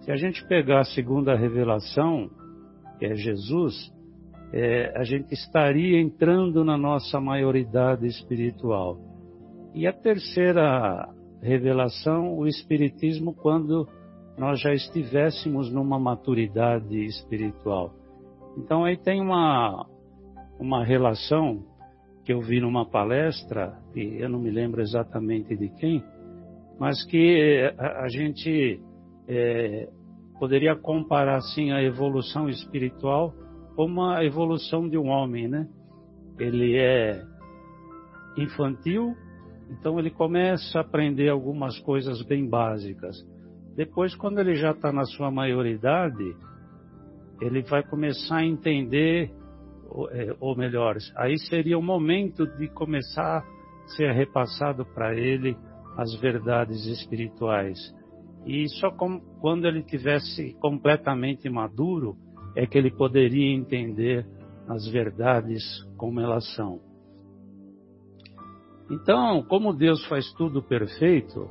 Se 0.00 0.10
a 0.10 0.16
gente 0.16 0.42
pegar 0.48 0.80
a 0.80 0.84
segunda 0.84 1.36
revelação, 1.36 2.30
que 2.98 3.04
é 3.04 3.14
Jesus, 3.14 3.92
é, 4.50 4.98
a 4.98 5.04
gente 5.04 5.32
estaria 5.34 6.00
entrando 6.00 6.64
na 6.64 6.78
nossa 6.78 7.20
maioridade 7.20 8.06
espiritual. 8.06 8.98
E 9.74 9.86
a 9.86 9.92
terceira 9.92 11.08
revelação, 11.42 12.38
o 12.38 12.46
Espiritismo, 12.46 13.34
quando 13.34 13.86
nós 14.38 14.58
já 14.60 14.72
estivéssemos 14.72 15.70
numa 15.70 15.98
maturidade 15.98 16.96
espiritual. 17.04 17.92
Então 18.56 18.84
aí 18.84 18.96
tem 18.96 19.20
uma, 19.20 19.86
uma 20.58 20.84
relação 20.84 21.62
que 22.24 22.32
eu 22.32 22.40
vi 22.40 22.60
numa 22.60 22.88
palestra, 22.88 23.78
e 23.94 24.22
eu 24.22 24.28
não 24.28 24.38
me 24.38 24.50
lembro 24.50 24.80
exatamente 24.80 25.56
de 25.56 25.68
quem, 25.68 26.02
mas 26.78 27.04
que 27.04 27.72
a, 27.78 28.04
a 28.04 28.08
gente 28.08 28.80
é, 29.28 29.88
poderia 30.38 30.74
comparar 30.74 31.36
assim 31.36 31.70
a 31.70 31.82
evolução 31.82 32.48
espiritual 32.48 33.34
como 33.76 34.02
a 34.02 34.24
evolução 34.24 34.88
de 34.88 34.96
um 34.96 35.08
homem, 35.08 35.48
né? 35.48 35.68
Ele 36.38 36.76
é 36.76 37.22
infantil, 38.36 39.14
então 39.70 39.98
ele 39.98 40.10
começa 40.10 40.78
a 40.78 40.82
aprender 40.82 41.28
algumas 41.28 41.78
coisas 41.80 42.22
bem 42.22 42.48
básicas. 42.48 43.16
Depois, 43.76 44.14
quando 44.14 44.38
ele 44.38 44.54
já 44.54 44.70
está 44.70 44.92
na 44.92 45.04
sua 45.04 45.30
maioridade, 45.30 46.36
ele 47.40 47.62
vai 47.62 47.82
começar 47.82 48.36
a 48.38 48.46
entender, 48.46 49.32
ou 50.40 50.56
melhor, 50.56 50.96
aí 51.16 51.38
seria 51.38 51.78
o 51.78 51.82
momento 51.82 52.46
de 52.58 52.68
começar 52.68 53.38
a 53.38 53.88
ser 53.96 54.10
repassado 54.12 54.84
para 54.84 55.14
ele 55.14 55.56
as 55.96 56.14
verdades 56.20 56.84
espirituais. 56.86 57.78
E 58.44 58.68
só 58.80 58.90
com, 58.90 59.20
quando 59.40 59.66
ele 59.66 59.82
tivesse 59.82 60.54
completamente 60.60 61.48
maduro 61.48 62.16
é 62.56 62.66
que 62.66 62.76
ele 62.76 62.90
poderia 62.90 63.54
entender 63.54 64.26
as 64.68 64.86
verdades 64.88 65.62
como 65.96 66.20
elas 66.20 66.44
são. 66.54 66.80
Então, 68.90 69.42
como 69.44 69.72
Deus 69.72 70.04
faz 70.06 70.30
tudo 70.34 70.62
perfeito, 70.62 71.48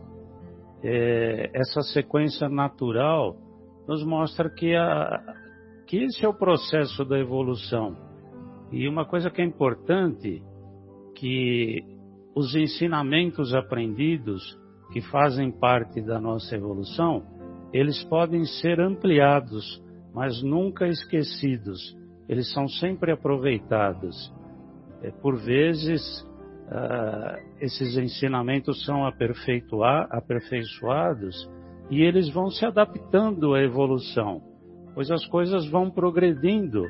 é, 0.84 1.49
essa 1.53 1.82
sequência 1.82 2.47
natural 2.47 3.36
nos 3.88 4.06
mostra 4.06 4.49
que, 4.49 4.75
a, 4.75 5.19
que 5.88 6.03
esse 6.03 6.23
é 6.25 6.29
o 6.29 6.34
processo 6.34 7.03
da 7.03 7.17
evolução. 7.17 8.12
E 8.71 8.88
uma 8.88 9.06
coisa 9.06 9.30
que 9.30 9.41
é 9.41 9.45
importante, 9.45 10.41
que 11.15 11.84
os 12.36 12.56
ensinamentos 12.56 13.54
aprendidos 13.54 14.58
que 14.91 15.02
fazem 15.02 15.52
parte 15.52 16.02
da 16.02 16.19
nossa 16.19 16.56
evolução, 16.56 17.23
eles 17.71 18.04
podem 18.04 18.43
ser 18.45 18.80
ampliados, 18.80 19.80
mas 20.13 20.41
nunca 20.43 20.88
esquecidos. 20.88 21.95
Eles 22.28 22.52
são 22.54 22.67
sempre 22.67 23.12
aproveitados. 23.12 24.34
É, 25.02 25.12
por 25.12 25.38
vezes, 25.38 26.02
uh, 26.67 27.38
esses 27.60 27.97
ensinamentos 27.97 28.86
são 28.86 29.06
aperfeiçoados 29.06 31.49
e 31.89 32.02
eles 32.02 32.30
vão 32.30 32.49
se 32.49 32.65
adaptando 32.65 33.54
à 33.54 33.62
evolução, 33.62 34.41
pois 34.93 35.12
as 35.12 35.26
coisas 35.28 35.69
vão 35.69 35.89
progredindo 35.89 36.86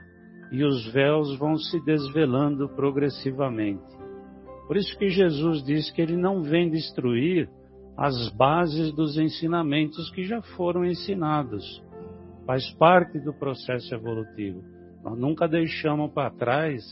e 0.53 0.63
os 0.63 0.85
véus 0.93 1.35
vão 1.39 1.57
se 1.57 1.83
desvelando 1.83 2.69
progressivamente. 2.69 3.81
Por 4.67 4.77
isso 4.77 4.95
que 4.99 5.09
Jesus 5.09 5.63
diz 5.63 5.89
que 5.89 5.99
ele 5.99 6.15
não 6.15 6.43
vem 6.43 6.69
destruir 6.69 7.49
as 7.97 8.29
bases 8.29 8.93
dos 8.93 9.17
ensinamentos 9.17 10.11
que 10.11 10.23
já 10.23 10.43
foram 10.55 10.85
ensinados. 10.85 11.83
Faz 12.45 12.69
parte 12.75 13.19
do 13.19 13.33
processo 13.33 13.95
evolutivo. 13.95 14.61
Nós 15.03 15.17
nunca 15.17 15.47
deixamos 15.47 16.11
para 16.11 16.29
trás 16.29 16.83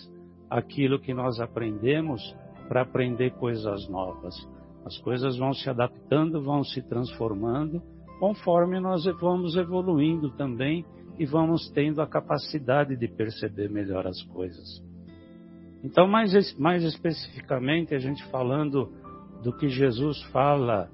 aquilo 0.49 0.99
que 0.99 1.13
nós 1.13 1.39
aprendemos 1.39 2.35
para 2.67 2.81
aprender 2.81 3.29
coisas 3.35 3.87
novas. 3.89 4.35
As 4.83 4.97
coisas 4.97 5.37
vão 5.37 5.53
se 5.53 5.69
adaptando, 5.69 6.41
vão 6.41 6.63
se 6.63 6.81
transformando, 6.81 7.79
conforme 8.19 8.79
nós 8.79 9.03
vamos 9.19 9.55
evoluindo 9.55 10.31
também 10.31 10.83
e 11.17 11.25
vamos 11.25 11.69
tendo 11.71 12.01
a 12.01 12.07
capacidade 12.07 12.95
de 12.95 13.07
perceber 13.07 13.69
melhor 13.69 14.07
as 14.07 14.21
coisas. 14.23 14.83
Então, 15.83 16.07
mais, 16.07 16.31
mais 16.57 16.83
especificamente, 16.83 17.95
a 17.95 17.99
gente 17.99 18.23
falando 18.25 18.91
do 19.43 19.55
que 19.55 19.67
Jesus 19.67 20.21
fala, 20.31 20.89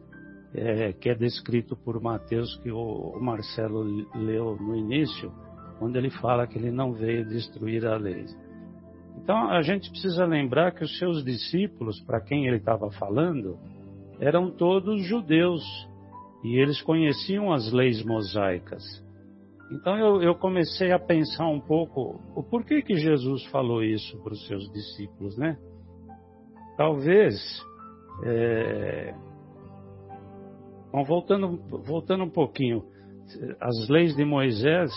é, 0.54 0.94
que 0.94 1.10
é 1.10 1.16
descrito 1.16 1.76
por 1.76 2.02
Mateus, 2.02 2.56
que 2.58 2.72
o, 2.72 2.78
o 2.78 3.22
Marcelo 3.22 3.84
leu 4.16 4.56
no 4.56 4.76
início, 4.76 5.32
quando 5.78 5.98
ele 5.98 6.10
fala 6.10 6.48
que 6.48 6.58
ele 6.58 6.72
não 6.72 6.94
veio 6.94 7.28
destruir 7.28 7.86
a 7.86 7.98
lei. 7.98 8.26
Então 9.22 9.50
a 9.50 9.62
gente 9.62 9.90
precisa 9.90 10.26
lembrar 10.26 10.72
que 10.72 10.84
os 10.84 10.98
seus 10.98 11.24
discípulos, 11.24 12.00
para 12.02 12.22
quem 12.22 12.48
ele 12.48 12.58
estava 12.58 12.90
falando, 12.92 13.58
eram 14.20 14.50
todos 14.50 15.06
judeus 15.06 15.64
e 16.44 16.58
eles 16.58 16.82
conheciam 16.82 17.52
as 17.52 17.72
leis 17.72 18.04
mosaicas. 18.04 18.84
Então 19.72 19.98
eu, 19.98 20.22
eu 20.22 20.36
comecei 20.36 20.92
a 20.92 21.00
pensar 21.00 21.48
um 21.48 21.60
pouco 21.60 22.22
o 22.36 22.44
porquê 22.44 22.82
que 22.82 22.96
Jesus 22.96 23.46
falou 23.48 23.84
isso 23.84 24.18
para 24.24 24.34
os 24.34 24.48
seus 24.48 24.72
discípulos, 24.72 25.38
né? 25.38 25.58
Talvez, 26.78 27.36
é... 28.24 29.14
Bom, 30.92 31.04
voltando, 31.04 31.58
voltando 31.86 32.24
um 32.24 32.30
pouquinho, 32.30 32.84
as 33.60 33.90
leis 33.90 34.16
de 34.16 34.24
Moisés, 34.24 34.92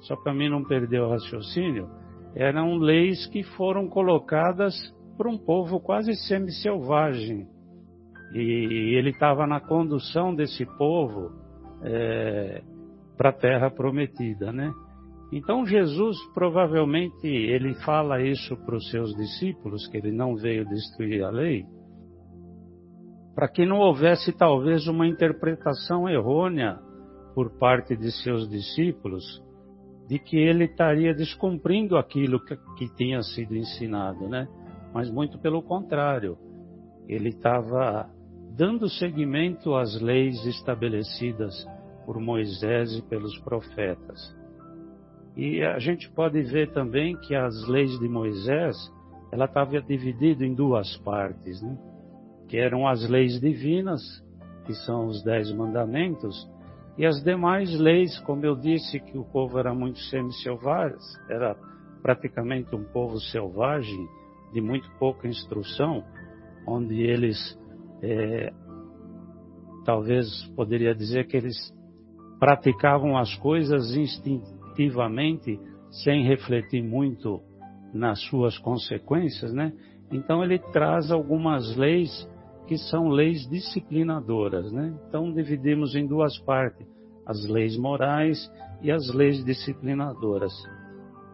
só 0.00 0.16
para 0.16 0.34
mim 0.34 0.50
não 0.50 0.64
perder 0.64 1.00
o 1.00 1.08
raciocínio, 1.08 1.88
eram 2.34 2.76
leis 2.76 3.26
que 3.26 3.42
foram 3.42 3.88
colocadas 3.88 4.74
por 5.16 5.26
um 5.26 5.38
povo 5.38 5.80
quase 5.80 6.14
semi-selvagem. 6.14 7.48
E 8.34 8.96
ele 8.96 9.10
estava 9.10 9.46
na 9.46 9.60
condução 9.60 10.34
desse 10.34 10.64
povo 10.76 11.32
é, 11.82 12.62
para 13.20 13.28
a 13.28 13.34
terra 13.34 13.70
prometida, 13.70 14.50
né? 14.50 14.72
Então 15.30 15.66
Jesus 15.66 16.16
provavelmente 16.32 17.26
ele 17.26 17.74
fala 17.84 18.22
isso 18.22 18.56
para 18.64 18.76
os 18.76 18.90
seus 18.90 19.14
discípulos 19.14 19.86
que 19.88 19.98
ele 19.98 20.10
não 20.10 20.36
veio 20.36 20.66
destruir 20.66 21.22
a 21.22 21.28
lei, 21.28 21.66
para 23.34 23.46
que 23.46 23.66
não 23.66 23.76
houvesse 23.76 24.32
talvez 24.32 24.88
uma 24.88 25.06
interpretação 25.06 26.08
errônea 26.08 26.78
por 27.34 27.58
parte 27.58 27.94
de 27.94 28.10
seus 28.10 28.48
discípulos 28.48 29.22
de 30.08 30.18
que 30.18 30.38
ele 30.38 30.64
estaria 30.64 31.12
descumprindo 31.12 31.98
aquilo 31.98 32.42
que, 32.42 32.56
que 32.78 32.88
tinha 32.96 33.20
sido 33.20 33.54
ensinado, 33.54 34.30
né? 34.30 34.48
Mas 34.94 35.10
muito 35.10 35.38
pelo 35.38 35.62
contrário, 35.62 36.38
ele 37.06 37.28
estava 37.28 38.08
dando 38.56 38.88
seguimento 38.88 39.74
às 39.74 40.00
leis 40.00 40.42
estabelecidas 40.46 41.52
por 42.10 42.18
Moisés 42.18 42.92
e 42.98 43.02
pelos 43.02 43.38
profetas. 43.38 44.36
E 45.36 45.62
a 45.62 45.78
gente 45.78 46.10
pode 46.10 46.42
ver 46.42 46.72
também 46.72 47.16
que 47.16 47.36
as 47.36 47.68
leis 47.68 47.96
de 48.00 48.08
Moisés, 48.08 48.76
ela 49.30 49.44
estava 49.44 49.80
dividida 49.80 50.44
em 50.44 50.52
duas 50.52 50.96
partes, 51.04 51.62
né? 51.62 51.78
Que 52.48 52.56
eram 52.56 52.84
as 52.88 53.08
leis 53.08 53.40
divinas, 53.40 54.02
que 54.64 54.74
são 54.74 55.06
os 55.06 55.22
dez 55.22 55.52
mandamentos, 55.52 56.50
e 56.98 57.06
as 57.06 57.22
demais 57.22 57.78
leis, 57.78 58.18
como 58.22 58.44
eu 58.44 58.56
disse 58.56 58.98
que 58.98 59.16
o 59.16 59.22
povo 59.22 59.56
era 59.60 59.72
muito 59.72 60.00
semi-selvagem, 60.00 60.98
era 61.28 61.54
praticamente 62.02 62.74
um 62.74 62.82
povo 62.82 63.20
selvagem, 63.20 64.08
de 64.52 64.60
muito 64.60 64.90
pouca 64.98 65.28
instrução, 65.28 66.02
onde 66.66 67.02
eles, 67.02 67.56
é, 68.02 68.52
talvez 69.84 70.26
poderia 70.56 70.92
dizer 70.92 71.28
que 71.28 71.36
eles 71.36 71.56
praticavam 72.40 73.18
as 73.18 73.34
coisas 73.36 73.94
instintivamente, 73.94 75.60
sem 75.90 76.24
refletir 76.24 76.82
muito 76.82 77.40
nas 77.92 78.20
suas 78.22 78.56
consequências, 78.58 79.52
né? 79.52 79.72
Então 80.10 80.42
ele 80.42 80.58
traz 80.58 81.12
algumas 81.12 81.76
leis 81.76 82.28
que 82.66 82.78
são 82.78 83.08
leis 83.08 83.46
disciplinadoras, 83.48 84.72
né? 84.72 84.94
Então 85.06 85.32
dividimos 85.32 85.94
em 85.94 86.06
duas 86.06 86.38
partes, 86.38 86.86
as 87.26 87.46
leis 87.46 87.76
morais 87.76 88.50
e 88.80 88.90
as 88.90 89.12
leis 89.12 89.44
disciplinadoras. 89.44 90.52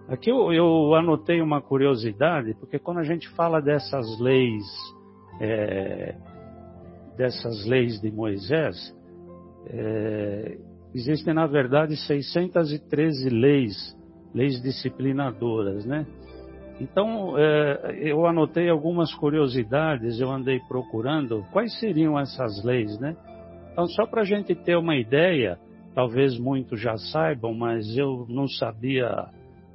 Aqui 0.08 0.30
eu, 0.30 0.52
eu 0.52 0.94
anotei 0.94 1.40
uma 1.40 1.60
curiosidade, 1.60 2.54
porque 2.54 2.78
quando 2.78 2.98
a 2.98 3.04
gente 3.04 3.28
fala 3.30 3.60
dessas 3.60 4.18
leis 4.18 4.64
é, 5.40 6.14
dessas 7.16 7.64
leis 7.66 8.00
de 8.00 8.10
Moisés, 8.10 8.94
é, 9.66 10.58
existem 10.96 11.34
na 11.34 11.46
verdade 11.46 11.96
613 11.96 13.28
leis, 13.28 13.96
leis 14.34 14.60
disciplinadoras, 14.62 15.84
né? 15.84 16.06
Então, 16.80 17.38
é, 17.38 17.98
eu 18.02 18.26
anotei 18.26 18.68
algumas 18.68 19.14
curiosidades, 19.14 20.20
eu 20.20 20.30
andei 20.30 20.60
procurando 20.68 21.42
quais 21.50 21.78
seriam 21.78 22.18
essas 22.18 22.62
leis, 22.62 22.98
né? 22.98 23.16
Então, 23.72 23.86
só 23.88 24.06
para 24.06 24.22
a 24.22 24.24
gente 24.24 24.54
ter 24.54 24.76
uma 24.76 24.96
ideia, 24.96 25.58
talvez 25.94 26.38
muitos 26.38 26.80
já 26.80 26.96
saibam, 26.96 27.54
mas 27.54 27.96
eu 27.96 28.26
não 28.28 28.46
sabia 28.46 29.26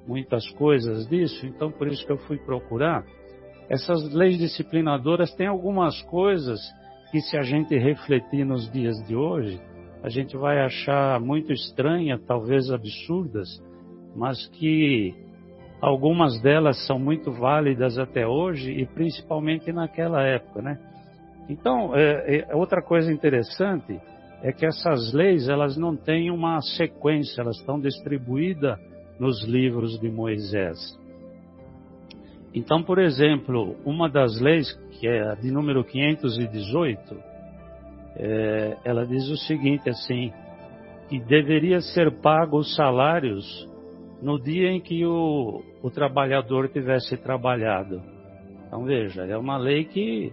muitas 0.07 0.47
coisas 0.51 1.07
disso, 1.07 1.45
então 1.45 1.71
por 1.71 1.88
isso 1.88 2.05
que 2.05 2.12
eu 2.12 2.17
fui 2.17 2.38
procurar. 2.38 3.03
Essas 3.69 4.13
leis 4.13 4.38
disciplinadoras 4.38 5.34
têm 5.34 5.47
algumas 5.47 6.01
coisas 6.03 6.60
que, 7.12 7.21
se 7.21 7.38
a 7.38 7.41
gente 7.41 7.75
refletir 7.77 8.45
nos 8.45 8.71
dias 8.71 8.95
de 9.07 9.15
hoje, 9.15 9.60
a 10.04 10.10
gente 10.10 10.36
vai 10.36 10.60
achar 10.60 11.20
muito 11.20 11.52
estranha, 11.54 12.20
talvez 12.20 12.72
absurdas, 12.72 13.48
mas 14.16 14.48
que 14.48 15.16
Algumas 15.82 16.40
delas 16.40 16.86
são 16.86 17.00
muito 17.00 17.32
válidas 17.32 17.98
até 17.98 18.28
hoje 18.28 18.72
e 18.72 18.86
principalmente 18.86 19.74
naquela 19.74 20.22
época, 20.22 20.62
né? 20.62 20.78
Então, 21.50 21.96
é, 21.96 22.46
é, 22.48 22.56
outra 22.56 22.84
coisa 22.84 23.12
interessante 23.12 24.00
é 24.44 24.52
que 24.52 24.64
essas 24.64 25.12
leis 25.12 25.50
elas 25.50 25.76
não 25.76 25.96
têm 25.96 26.30
uma 26.30 26.62
sequência, 26.62 27.42
elas 27.42 27.58
estão 27.58 27.80
distribuídas 27.80 28.80
nos 29.20 29.44
livros 29.44 30.00
de 30.00 30.08
Moisés. 30.08 30.78
Então, 32.54 32.84
por 32.84 33.00
exemplo, 33.00 33.76
uma 33.84 34.08
das 34.08 34.40
leis, 34.40 34.72
que 35.00 35.08
é 35.08 35.32
a 35.32 35.34
de 35.34 35.50
número 35.50 35.84
518, 35.84 37.16
é, 38.15 38.78
ela 38.84 39.06
diz 39.06 39.30
o 39.30 39.38
seguinte 39.38 39.89
assim, 39.89 40.32
que 41.10 41.19
deveria 41.19 41.82
ser 41.82 42.19
pago 42.21 42.58
os 42.58 42.76
salários 42.76 43.69
no 44.21 44.39
dia 44.39 44.69
em 44.69 44.80
que 44.80 45.06
o, 45.06 45.63
o 45.82 45.89
trabalhador 45.89 46.69
tivesse 46.69 47.17
trabalhado. 47.17 48.02
Então 48.67 48.84
veja, 48.86 49.24
é 49.26 49.38
uma 49.38 49.58
lei 49.58 49.86
que 49.86 50.32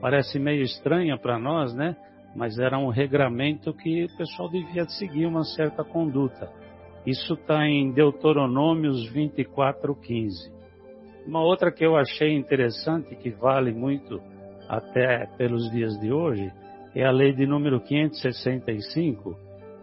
parece 0.00 0.38
meio 0.38 0.62
estranha 0.62 1.16
para 1.16 1.38
nós, 1.38 1.74
né? 1.74 1.96
Mas 2.36 2.58
era 2.58 2.78
um 2.78 2.88
regramento 2.88 3.72
que 3.72 4.04
o 4.04 4.16
pessoal 4.16 4.48
devia 4.48 4.84
seguir 4.86 5.26
uma 5.26 5.44
certa 5.44 5.84
conduta. 5.84 6.50
Isso 7.06 7.34
está 7.34 7.66
em 7.66 7.92
Deuteronômios 7.92 9.10
24:15. 9.12 10.52
Uma 11.26 11.42
outra 11.42 11.72
que 11.72 11.84
eu 11.84 11.96
achei 11.96 12.34
interessante, 12.34 13.16
que 13.16 13.30
vale 13.30 13.72
muito 13.72 14.20
até 14.68 15.26
pelos 15.38 15.70
dias 15.70 15.98
de 16.00 16.12
hoje, 16.12 16.52
é 16.94 17.04
a 17.04 17.10
lei 17.10 17.32
de 17.32 17.46
número 17.46 17.80
565, 17.80 19.36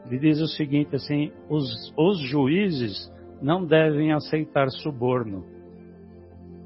que 0.07 0.17
diz 0.17 0.39
o 0.39 0.47
seguinte 0.47 0.95
assim: 0.95 1.31
os, 1.49 1.93
os 1.97 2.19
juízes 2.19 3.11
não 3.41 3.65
devem 3.65 4.13
aceitar 4.13 4.69
suborno. 4.69 5.45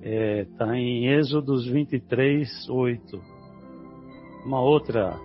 Está 0.01 0.09
é, 0.09 0.45
tá 0.57 0.77
em 0.77 1.07
Êxodos 1.07 1.67
23, 1.67 2.69
8. 2.69 3.21
Uma 4.45 4.61
outra, 4.61 5.17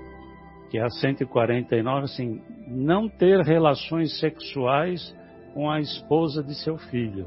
que 0.70 0.78
é 0.78 0.83
a 0.83 0.88
149, 0.88 2.04
assim, 2.04 2.40
não 2.66 3.09
ter 3.09 3.40
relações 3.40 4.18
sexuais 4.18 5.14
com 5.52 5.70
a 5.70 5.80
esposa 5.80 6.42
de 6.42 6.54
seu 6.54 6.78
filho. 6.78 7.26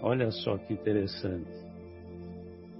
Olha 0.00 0.30
só 0.30 0.56
que 0.58 0.74
interessante. 0.74 1.67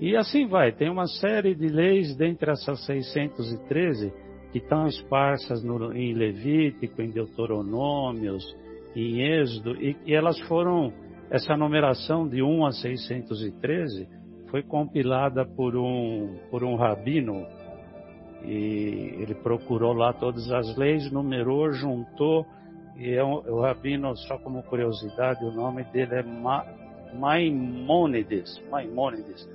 E 0.01 0.17
assim 0.17 0.47
vai, 0.47 0.71
tem 0.71 0.89
uma 0.89 1.07
série 1.07 1.55
de 1.55 1.67
leis 1.67 2.15
dentre 2.15 2.53
essas 2.53 2.85
613 2.87 4.13
que 4.53 4.59
estão 4.59 4.87
esparsas 4.87 5.63
no, 5.63 5.93
em 5.93 6.15
Levítico, 6.15 7.03
em 7.03 7.11
Deuteronômios, 7.11 8.45
em 8.95 9.21
Êxodo, 9.21 9.75
e, 9.77 9.97
e 10.07 10.15
elas 10.15 10.39
foram, 10.43 10.93
essa 11.31 11.57
numeração 11.57 12.29
de 12.29 12.43
1 12.43 12.67
a 12.67 12.73
613 12.73 14.09
foi 14.51 14.63
compilada 14.63 15.45
por 15.45 15.77
um, 15.77 16.39
por 16.51 16.65
um 16.65 16.77
rabino, 16.77 17.45
e 18.45 19.17
ele 19.21 19.35
procurou 19.35 19.93
lá 19.93 20.13
todas 20.13 20.51
as 20.51 20.77
leis, 20.77 21.11
numerou, 21.11 21.73
juntou, 21.73 22.47
e 22.97 23.15
é 23.15 23.23
um, 23.23 23.35
o 23.35 23.61
rabino, 23.61 24.17
só 24.17 24.39
como 24.39 24.63
curiosidade, 24.63 25.45
o 25.45 25.51
nome 25.51 25.85
dele 25.85 26.15
é 26.15 26.23
Ma, 26.23 26.65
Maimônides, 27.15 28.63
Maimônides, 28.71 29.49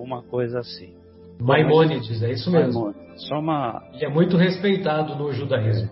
alguma 0.00 0.22
coisa 0.22 0.60
assim. 0.60 0.94
Maimônides, 1.38 2.22
é 2.22 2.32
isso 2.32 2.50
mesmo. 2.50 2.86
Maimônides. 2.86 3.28
Só 3.28 3.38
uma... 3.38 3.82
Ele 3.94 4.06
é 4.06 4.08
muito 4.08 4.36
respeitado 4.36 5.14
no 5.14 5.30
judaísmo. 5.32 5.90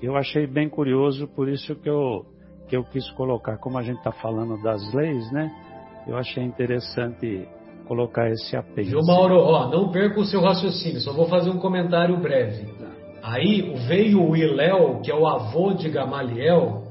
Eu 0.00 0.16
achei 0.16 0.46
bem 0.46 0.68
curioso, 0.68 1.28
por 1.28 1.48
isso 1.48 1.74
que 1.76 1.90
eu, 1.90 2.24
que 2.68 2.76
eu 2.76 2.84
quis 2.84 3.10
colocar, 3.12 3.58
como 3.58 3.78
a 3.78 3.82
gente 3.82 3.98
está 3.98 4.12
falando 4.12 4.60
das 4.62 4.94
leis, 4.94 5.30
né? 5.32 5.50
Eu 6.06 6.16
achei 6.16 6.42
interessante 6.42 7.46
colocar 7.86 8.30
esse 8.30 8.56
apêndice. 8.56 8.92
João 8.92 9.04
Mauro, 9.04 9.34
ó, 9.34 9.68
não 9.68 9.90
perca 9.90 10.20
o 10.20 10.24
seu 10.24 10.40
raciocínio, 10.40 11.00
só 11.00 11.12
vou 11.12 11.26
fazer 11.26 11.50
um 11.50 11.58
comentário 11.58 12.16
breve. 12.16 12.66
Aí 13.22 13.74
veio 13.86 14.26
o 14.26 14.36
Iléu, 14.36 15.00
que 15.02 15.10
é 15.10 15.14
o 15.14 15.26
avô 15.26 15.74
de 15.74 15.90
Gamaliel, 15.90 16.84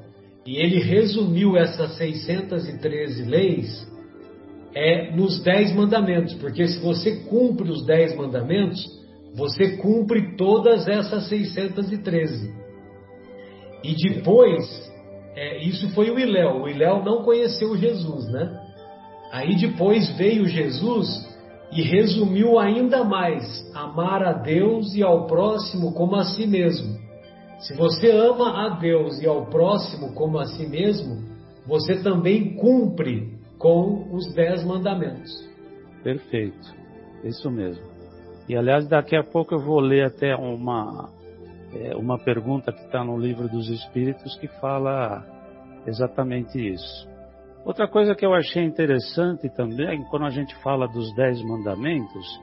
e 0.46 0.58
ele 0.58 0.80
resumiu 0.80 1.58
essas 1.58 1.98
613 1.98 3.24
leis 3.24 3.89
é, 4.80 5.12
nos 5.14 5.44
10 5.44 5.76
mandamentos, 5.76 6.34
porque 6.36 6.66
se 6.66 6.80
você 6.80 7.18
cumpre 7.26 7.70
os 7.70 7.86
10 7.86 8.16
mandamentos, 8.16 8.82
você 9.36 9.76
cumpre 9.76 10.38
todas 10.38 10.88
essas 10.88 11.28
613. 11.28 12.54
E 13.84 13.94
depois, 13.96 14.64
é, 15.36 15.62
isso 15.66 15.90
foi 15.90 16.10
o 16.10 16.18
Iléu. 16.18 16.62
O 16.62 16.70
Iléu 16.70 17.04
não 17.04 17.24
conheceu 17.24 17.76
Jesus, 17.76 18.26
né? 18.32 18.58
Aí 19.34 19.58
depois 19.58 20.18
veio 20.18 20.48
Jesus 20.48 21.28
e 21.74 21.82
resumiu 21.82 22.58
ainda 22.58 23.04
mais: 23.04 23.46
amar 23.76 24.24
a 24.24 24.32
Deus 24.32 24.96
e 24.96 25.04
ao 25.04 25.28
próximo 25.28 25.94
como 25.94 26.16
a 26.16 26.24
si 26.24 26.48
mesmo. 26.48 26.98
Se 27.60 27.76
você 27.76 28.12
ama 28.12 28.66
a 28.66 28.70
Deus 28.80 29.22
e 29.22 29.28
ao 29.28 29.48
próximo 29.48 30.14
como 30.14 30.40
a 30.40 30.46
si 30.46 30.66
mesmo, 30.66 31.22
você 31.68 32.02
também 32.02 32.56
cumpre 32.56 33.39
com 33.60 34.08
os 34.16 34.34
dez 34.34 34.64
mandamentos. 34.64 35.48
Perfeito, 36.02 36.74
isso 37.24 37.52
mesmo. 37.52 37.86
E 38.48 38.56
aliás, 38.56 38.88
daqui 38.88 39.16
a 39.16 39.24
pouco 39.24 39.54
eu 39.54 39.60
vou 39.60 39.80
ler 39.80 40.06
até 40.06 40.36
uma, 40.36 41.10
é 41.74 41.96
uma 41.96 42.18
pergunta 42.18 42.72
que 42.72 42.82
está 42.86 43.04
no 43.04 43.18
livro 43.20 43.48
dos 43.48 43.70
Espíritos 43.70 44.36
que 44.40 44.48
fala 44.60 45.24
exatamente 45.86 46.58
isso. 46.58 47.08
Outra 47.66 47.88
coisa 47.88 48.16
que 48.16 48.26
eu 48.26 48.34
achei 48.34 48.64
interessante 48.64 49.50
também, 49.50 50.04
quando 50.10 50.26
a 50.26 50.30
gente 50.30 50.56
fala 50.64 50.88
dos 50.88 51.14
Dez 51.16 51.44
Mandamentos, 51.44 52.42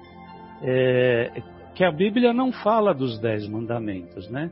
é 0.62 1.42
que 1.74 1.83
a 1.83 1.90
Bíblia 1.90 2.33
não 2.33 2.52
fala 2.52 2.94
dos 2.94 3.18
Dez 3.18 3.48
Mandamentos, 3.48 4.31
né? 4.31 4.50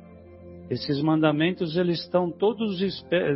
Esses 0.68 1.02
mandamentos 1.02 1.76
eles 1.76 2.00
estão 2.00 2.30
todos 2.30 2.78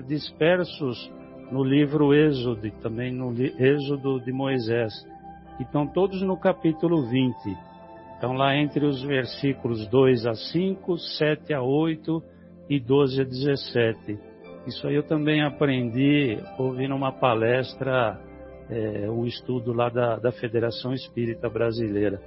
dispersos 0.06 1.12
no 1.50 1.64
livro 1.64 2.14
Êxodo 2.14 2.70
também 2.82 3.12
no 3.12 3.32
Êxodo 3.58 4.20
de 4.20 4.32
Moisés, 4.32 4.92
que 5.56 5.62
estão 5.62 5.86
todos 5.86 6.22
no 6.22 6.36
capítulo 6.36 7.02
20. 7.08 7.34
Então, 8.16 8.32
lá 8.32 8.56
entre 8.56 8.84
os 8.84 9.02
versículos 9.02 9.86
2 9.88 10.26
a 10.26 10.34
5, 10.34 10.98
7 10.98 11.54
a 11.54 11.62
8 11.62 12.22
e 12.68 12.80
12 12.80 13.20
a 13.20 13.24
17. 13.24 14.18
Isso 14.66 14.86
aí 14.86 14.96
eu 14.96 15.02
também 15.02 15.42
aprendi 15.42 16.38
ouvindo 16.58 16.94
uma 16.94 17.12
palestra, 17.12 18.20
é, 18.68 19.10
um 19.10 19.24
estudo 19.24 19.72
lá 19.72 19.88
da, 19.88 20.16
da 20.16 20.32
Federação 20.32 20.92
Espírita 20.92 21.48
Brasileira. 21.48 22.20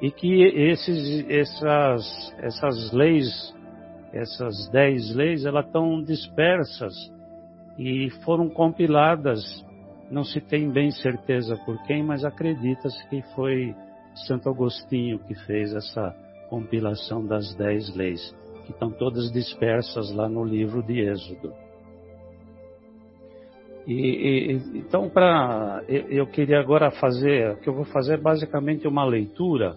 E 0.00 0.10
que 0.10 0.42
esses, 0.42 1.28
essas, 1.28 2.34
essas 2.38 2.92
leis, 2.92 3.54
essas 4.12 4.68
dez 4.70 5.14
leis, 5.14 5.44
elas 5.44 5.66
estão 5.66 6.02
dispersas 6.02 6.94
e 7.78 8.10
foram 8.24 8.48
compiladas. 8.48 9.42
Não 10.10 10.24
se 10.24 10.40
tem 10.40 10.70
bem 10.70 10.90
certeza 10.90 11.56
por 11.64 11.80
quem, 11.84 12.02
mas 12.02 12.24
acredita-se 12.24 13.08
que 13.08 13.22
foi 13.34 13.74
Santo 14.26 14.48
Agostinho 14.48 15.18
que 15.20 15.34
fez 15.46 15.72
essa 15.74 16.14
compilação 16.48 17.24
das 17.24 17.54
dez 17.54 17.94
leis, 17.94 18.34
que 18.64 18.72
estão 18.72 18.90
todas 18.90 19.30
dispersas 19.30 20.10
lá 20.12 20.28
no 20.28 20.44
livro 20.44 20.82
de 20.82 21.00
Êxodo. 21.00 21.52
E, 23.86 23.92
e 23.94 24.52
então, 24.78 25.08
para 25.08 25.82
eu, 25.88 26.26
queria 26.26 26.58
agora 26.58 26.90
fazer, 26.90 27.52
o 27.52 27.56
que 27.56 27.68
eu 27.68 27.74
vou 27.74 27.84
fazer 27.86 28.14
é 28.14 28.20
basicamente 28.20 28.86
uma 28.86 29.04
leitura 29.04 29.76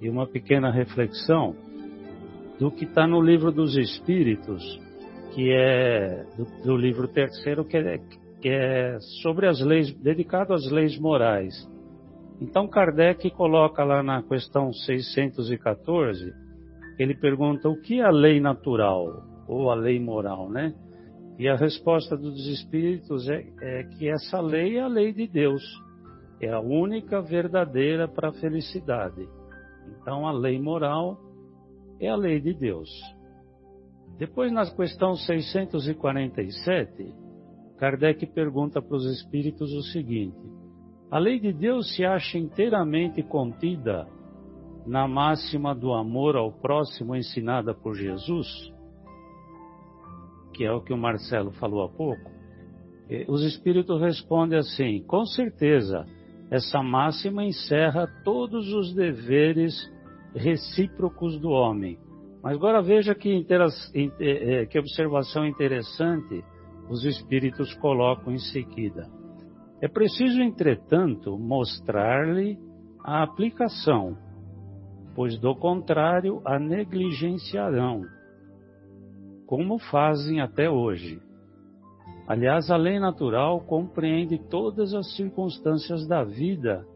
e 0.00 0.08
uma 0.08 0.26
pequena 0.26 0.70
reflexão 0.70 1.54
do 2.58 2.70
que 2.70 2.84
está 2.84 3.06
no 3.06 3.20
livro 3.20 3.50
dos 3.50 3.76
Espíritos, 3.76 4.62
que 5.34 5.52
é 5.52 6.24
do, 6.36 6.44
do 6.64 6.76
livro 6.76 7.08
terceiro, 7.08 7.64
que 7.64 7.76
é, 7.76 7.98
que 8.40 8.48
é 8.48 8.98
sobre 9.22 9.46
as 9.46 9.60
leis, 9.60 9.92
dedicado 9.94 10.52
às 10.52 10.70
leis 10.70 10.98
morais. 10.98 11.54
Então 12.40 12.66
Kardec 12.66 13.30
coloca 13.32 13.84
lá 13.84 14.02
na 14.02 14.22
questão 14.22 14.72
614, 14.72 16.32
ele 16.98 17.14
pergunta 17.14 17.68
o 17.68 17.80
que 17.80 18.00
é 18.00 18.04
a 18.04 18.10
lei 18.10 18.40
natural 18.40 19.24
ou 19.46 19.70
a 19.70 19.74
lei 19.74 20.00
moral, 20.00 20.48
né? 20.48 20.74
E 21.38 21.48
a 21.48 21.56
resposta 21.56 22.16
dos 22.16 22.46
espíritos 22.46 23.28
é, 23.28 23.44
é 23.62 23.84
que 23.84 24.08
essa 24.08 24.40
lei 24.40 24.76
é 24.76 24.82
a 24.82 24.86
lei 24.86 25.12
de 25.12 25.26
Deus, 25.26 25.62
é 26.40 26.50
a 26.50 26.60
única 26.60 27.20
verdadeira 27.20 28.06
para 28.06 28.28
a 28.28 28.32
felicidade. 28.32 29.26
Então 29.88 30.26
a 30.26 30.32
lei 30.32 30.60
moral 30.60 31.18
é 31.98 32.08
a 32.08 32.16
lei 32.16 32.40
de 32.40 32.54
Deus. 32.54 32.88
Depois, 34.20 34.52
na 34.52 34.70
questão 34.70 35.14
647, 35.14 37.14
Kardec 37.78 38.26
pergunta 38.26 38.82
para 38.82 38.94
os 38.94 39.06
espíritos 39.06 39.72
o 39.72 39.82
seguinte: 39.84 40.36
a 41.10 41.18
lei 41.18 41.40
de 41.40 41.54
Deus 41.54 41.96
se 41.96 42.04
acha 42.04 42.36
inteiramente 42.36 43.22
contida 43.22 44.06
na 44.86 45.08
máxima 45.08 45.74
do 45.74 45.94
amor 45.94 46.36
ao 46.36 46.52
próximo 46.52 47.16
ensinada 47.16 47.72
por 47.72 47.94
Jesus, 47.94 48.46
que 50.52 50.66
é 50.66 50.72
o 50.72 50.82
que 50.82 50.92
o 50.92 50.98
Marcelo 50.98 51.52
falou 51.52 51.82
há 51.82 51.88
pouco. 51.88 52.30
Os 53.26 53.42
espíritos 53.42 53.98
respondem 54.02 54.58
assim: 54.58 55.02
com 55.04 55.24
certeza, 55.24 56.04
essa 56.50 56.82
máxima 56.82 57.42
encerra 57.42 58.06
todos 58.22 58.70
os 58.70 58.92
deveres 58.92 59.72
recíprocos 60.34 61.40
do 61.40 61.48
homem. 61.48 61.98
Mas 62.42 62.56
agora 62.56 62.80
veja 62.80 63.14
que, 63.14 63.46
é, 64.20 64.66
que 64.66 64.78
observação 64.78 65.46
interessante 65.46 66.42
os 66.88 67.04
espíritos 67.04 67.72
colocam 67.74 68.32
em 68.32 68.38
seguida. 68.38 69.08
É 69.80 69.88
preciso, 69.88 70.40
entretanto, 70.40 71.38
mostrar-lhe 71.38 72.58
a 73.04 73.22
aplicação, 73.22 74.16
pois 75.14 75.38
do 75.38 75.54
contrário 75.54 76.42
a 76.44 76.58
negligenciarão, 76.58 78.02
como 79.46 79.78
fazem 79.78 80.40
até 80.40 80.68
hoje. 80.68 81.20
Aliás, 82.26 82.70
a 82.70 82.76
lei 82.76 82.98
natural 83.00 83.60
compreende 83.62 84.38
todas 84.48 84.94
as 84.94 85.14
circunstâncias 85.16 86.06
da 86.06 86.22
vida 86.22 86.86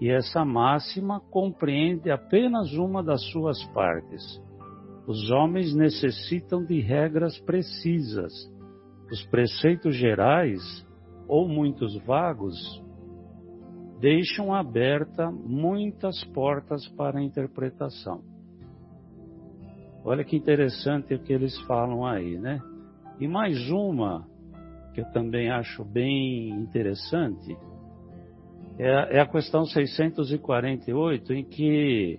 e 0.00 0.10
essa 0.10 0.44
máxima 0.44 1.20
compreende 1.30 2.10
apenas 2.10 2.72
uma 2.74 3.02
das 3.02 3.22
suas 3.30 3.62
partes. 3.72 4.42
Os 5.06 5.30
homens 5.30 5.74
necessitam 5.74 6.64
de 6.64 6.80
regras 6.80 7.38
precisas. 7.40 8.32
Os 9.10 9.24
preceitos 9.26 9.94
gerais 9.96 10.60
ou 11.28 11.48
muitos 11.48 11.96
vagos, 12.04 12.54
deixam 14.00 14.52
aberta 14.52 15.30
muitas 15.30 16.22
portas 16.32 16.86
para 16.88 17.22
interpretação. 17.22 18.22
Olha 20.04 20.24
que 20.24 20.36
interessante 20.36 21.14
o 21.14 21.18
que 21.18 21.32
eles 21.32 21.58
falam 21.62 22.04
aí, 22.04 22.38
né? 22.38 22.60
E 23.18 23.26
mais 23.26 23.70
uma 23.70 24.26
que 24.92 25.00
eu 25.00 25.10
também 25.12 25.50
acho 25.50 25.84
bem 25.84 26.50
interessante 26.50 27.56
é, 28.78 29.16
é 29.16 29.20
a 29.20 29.26
questão 29.26 29.64
648, 29.64 31.32
em 31.32 31.44
que 31.44 32.18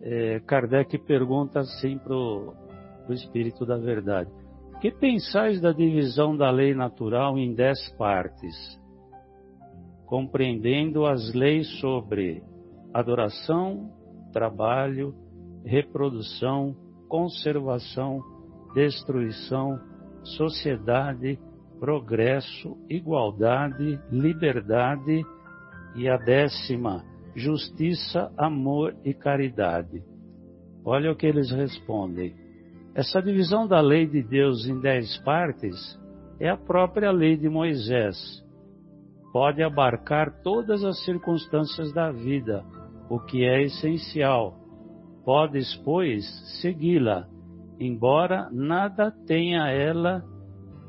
é, 0.00 0.40
Kardec 0.40 0.98
pergunta 0.98 1.60
assim 1.60 1.98
para 1.98 2.14
o 2.14 2.54
Espírito 3.10 3.64
da 3.64 3.76
Verdade: 3.76 4.30
que 4.80 4.90
pensais 4.90 5.60
da 5.60 5.72
divisão 5.72 6.36
da 6.36 6.50
lei 6.50 6.74
natural 6.74 7.38
em 7.38 7.54
dez 7.54 7.78
partes, 7.96 8.80
compreendendo 10.06 11.06
as 11.06 11.32
leis 11.34 11.68
sobre 11.80 12.42
adoração, 12.92 13.90
trabalho, 14.32 15.14
reprodução, 15.64 16.76
conservação, 17.08 18.20
destruição, 18.74 19.80
sociedade, 20.22 21.38
progresso, 21.78 22.76
igualdade, 22.88 24.00
liberdade 24.10 25.24
e 25.94 26.08
a 26.08 26.16
décima, 26.16 27.04
justiça, 27.36 28.32
amor 28.38 28.96
e 29.04 29.12
caridade. 29.12 30.02
Olha 30.82 31.12
o 31.12 31.16
que 31.16 31.26
eles 31.26 31.50
respondem. 31.50 32.34
Essa 32.94 33.20
divisão 33.20 33.68
da 33.68 33.78
lei 33.78 34.06
de 34.06 34.22
Deus 34.22 34.66
em 34.66 34.80
dez 34.80 35.18
partes 35.18 35.76
é 36.40 36.48
a 36.48 36.56
própria 36.56 37.10
lei 37.10 37.36
de 37.36 37.48
Moisés. 37.48 38.16
Pode 39.32 39.62
abarcar 39.62 40.42
todas 40.42 40.82
as 40.82 41.04
circunstâncias 41.04 41.92
da 41.92 42.10
vida, 42.10 42.64
o 43.10 43.20
que 43.20 43.44
é 43.44 43.62
essencial. 43.62 44.58
Podes, 45.22 45.76
pois, 45.84 46.24
segui-la, 46.62 47.28
embora 47.78 48.48
nada 48.50 49.12
tenha 49.26 49.68
ela 49.68 50.24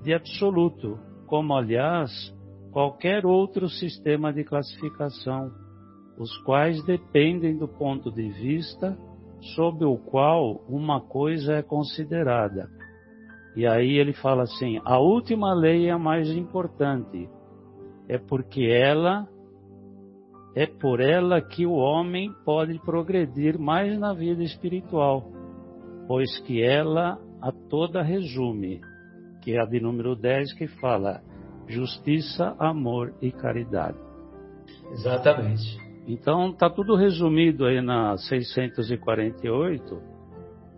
de 0.01 0.13
absoluto, 0.13 0.97
como, 1.25 1.53
aliás, 1.53 2.33
qualquer 2.71 3.25
outro 3.25 3.67
sistema 3.67 4.31
de 4.31 4.45
classificação, 4.45 5.51
os 6.17 6.35
quais 6.39 6.83
dependem 6.85 7.57
do 7.57 7.67
ponto 7.67 8.11
de 8.11 8.29
vista 8.29 8.97
sob 9.55 9.85
o 9.85 9.97
qual 9.97 10.63
uma 10.67 10.99
coisa 10.99 11.55
é 11.55 11.61
considerada. 11.61 12.69
E 13.55 13.65
aí 13.65 13.97
ele 13.97 14.13
fala 14.13 14.43
assim: 14.43 14.79
a 14.83 14.99
última 14.99 15.53
lei 15.53 15.87
é 15.87 15.91
a 15.91 15.99
mais 15.99 16.29
importante, 16.29 17.29
é 18.07 18.17
porque 18.17 18.63
ela 18.63 19.27
é 20.55 20.65
por 20.65 20.99
ela 20.99 21.39
que 21.39 21.67
o 21.67 21.73
homem 21.73 22.31
pode 22.43 22.79
progredir 22.79 23.59
mais 23.59 23.97
na 23.99 24.11
vida 24.11 24.43
espiritual, 24.43 25.31
pois 26.07 26.39
que 26.39 26.63
ela 26.63 27.19
a 27.39 27.51
toda 27.51 28.01
resume, 28.01 28.81
que 29.43 29.51
é 29.51 29.61
a 29.61 29.65
de 29.65 29.79
número 29.79 30.15
10 30.15 30.53
que 30.53 30.67
fala 30.67 31.21
justiça, 31.67 32.55
amor 32.57 33.13
e 33.21 33.31
caridade. 33.31 33.97
Exatamente. 34.91 35.86
Então 36.07 36.51
está 36.51 36.69
tudo 36.69 36.95
resumido 36.95 37.65
aí 37.65 37.81
na 37.81 38.15
648, 38.17 40.01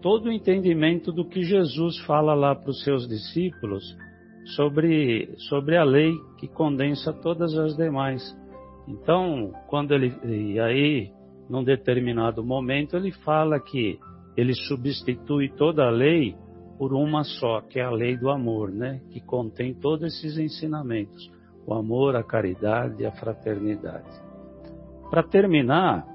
todo 0.01 0.25
o 0.25 0.31
entendimento 0.31 1.11
do 1.11 1.23
que 1.23 1.43
Jesus 1.43 1.99
fala 1.99 2.33
lá 2.33 2.55
para 2.55 2.71
os 2.71 2.83
seus 2.83 3.07
discípulos 3.07 3.83
sobre, 4.55 5.29
sobre 5.49 5.77
a 5.77 5.83
lei 5.83 6.11
que 6.39 6.47
condensa 6.47 7.13
todas 7.13 7.55
as 7.55 7.77
demais. 7.77 8.35
Então, 8.87 9.53
quando 9.67 9.93
ele 9.93 10.11
e 10.25 10.59
aí 10.59 11.11
num 11.47 11.63
determinado 11.63 12.43
momento 12.43 12.97
ele 12.97 13.11
fala 13.11 13.59
que 13.59 13.99
ele 14.35 14.55
substitui 14.55 15.49
toda 15.49 15.85
a 15.85 15.91
lei 15.91 16.35
por 16.79 16.93
uma 16.93 17.23
só, 17.23 17.61
que 17.61 17.79
é 17.79 17.83
a 17.83 17.91
lei 17.91 18.17
do 18.17 18.29
amor, 18.29 18.71
né? 18.71 19.01
Que 19.11 19.19
contém 19.19 19.75
todos 19.75 20.05
esses 20.05 20.39
ensinamentos: 20.39 21.29
o 21.67 21.73
amor, 21.73 22.15
a 22.15 22.23
caridade 22.23 23.03
e 23.03 23.05
a 23.05 23.11
fraternidade. 23.11 24.28
Para 25.09 25.23
terminar, 25.23 26.05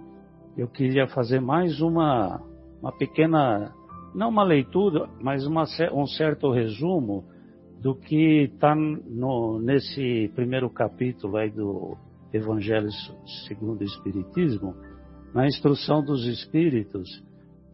eu 0.56 0.68
queria 0.68 1.08
fazer 1.08 1.40
mais 1.40 1.80
uma, 1.80 2.40
uma 2.80 2.92
pequena, 2.92 3.74
não 4.14 4.28
uma 4.28 4.44
leitura, 4.44 5.08
mas 5.20 5.44
uma, 5.46 5.64
um 5.92 6.06
certo 6.06 6.52
resumo 6.52 7.24
do 7.80 7.94
que 7.96 8.44
está 8.44 8.74
nesse 9.60 10.30
primeiro 10.36 10.70
capítulo 10.70 11.36
aí 11.36 11.50
do 11.50 11.96
Evangelho 12.32 12.88
segundo 13.46 13.80
o 13.80 13.84
Espiritismo, 13.84 14.76
na 15.34 15.46
instrução 15.46 16.02
dos 16.02 16.24
Espíritos, 16.26 17.08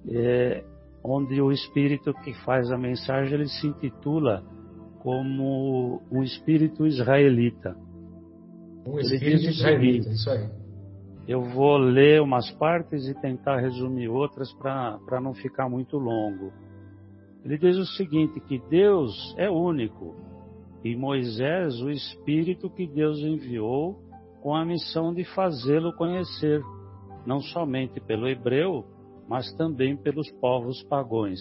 é, 0.08 0.64
onde 1.04 1.40
o 1.42 1.52
Espírito 1.52 2.14
que 2.24 2.32
faz 2.44 2.70
a 2.72 2.78
mensagem 2.78 3.34
ele 3.34 3.48
se 3.48 3.66
intitula 3.66 4.42
como 5.00 6.02
um 6.10 6.22
Espírito 6.22 6.86
Israelita. 6.86 7.76
Um 8.86 8.98
Espírito 8.98 9.50
Israelita, 9.50 10.08
isso 10.08 10.30
aí. 10.30 10.59
Eu 11.28 11.42
vou 11.42 11.76
ler 11.76 12.20
umas 12.20 12.50
partes 12.52 13.06
e 13.06 13.14
tentar 13.14 13.58
resumir 13.58 14.08
outras 14.08 14.52
para 14.54 15.20
não 15.20 15.34
ficar 15.34 15.68
muito 15.68 15.96
longo. 15.96 16.52
Ele 17.44 17.58
diz 17.58 17.76
o 17.76 17.86
seguinte: 17.86 18.40
que 18.40 18.58
Deus 18.68 19.34
é 19.36 19.50
único 19.50 20.14
e 20.82 20.96
Moisés, 20.96 21.80
o 21.82 21.90
Espírito 21.90 22.70
que 22.70 22.86
Deus 22.86 23.18
enviou 23.20 24.00
com 24.42 24.54
a 24.54 24.64
missão 24.64 25.12
de 25.12 25.24
fazê-lo 25.24 25.92
conhecer, 25.92 26.62
não 27.26 27.40
somente 27.40 28.00
pelo 28.00 28.26
hebreu, 28.26 28.84
mas 29.28 29.52
também 29.54 29.96
pelos 29.96 30.30
povos 30.40 30.82
pagões. 30.84 31.38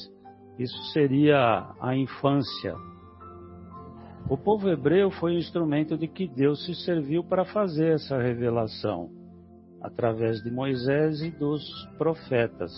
Isso 0.57 0.77
seria 0.91 1.73
a 1.79 1.95
infância. 1.95 2.75
O 4.29 4.37
povo 4.37 4.69
hebreu 4.69 5.09
foi 5.09 5.35
o 5.35 5.39
instrumento 5.39 5.97
de 5.97 6.07
que 6.07 6.27
Deus 6.27 6.65
se 6.65 6.75
serviu 6.75 7.23
para 7.23 7.45
fazer 7.45 7.93
essa 7.93 8.17
revelação 8.17 9.18
através 9.81 10.41
de 10.43 10.51
Moisés 10.51 11.21
e 11.21 11.31
dos 11.31 11.63
profetas. 11.97 12.71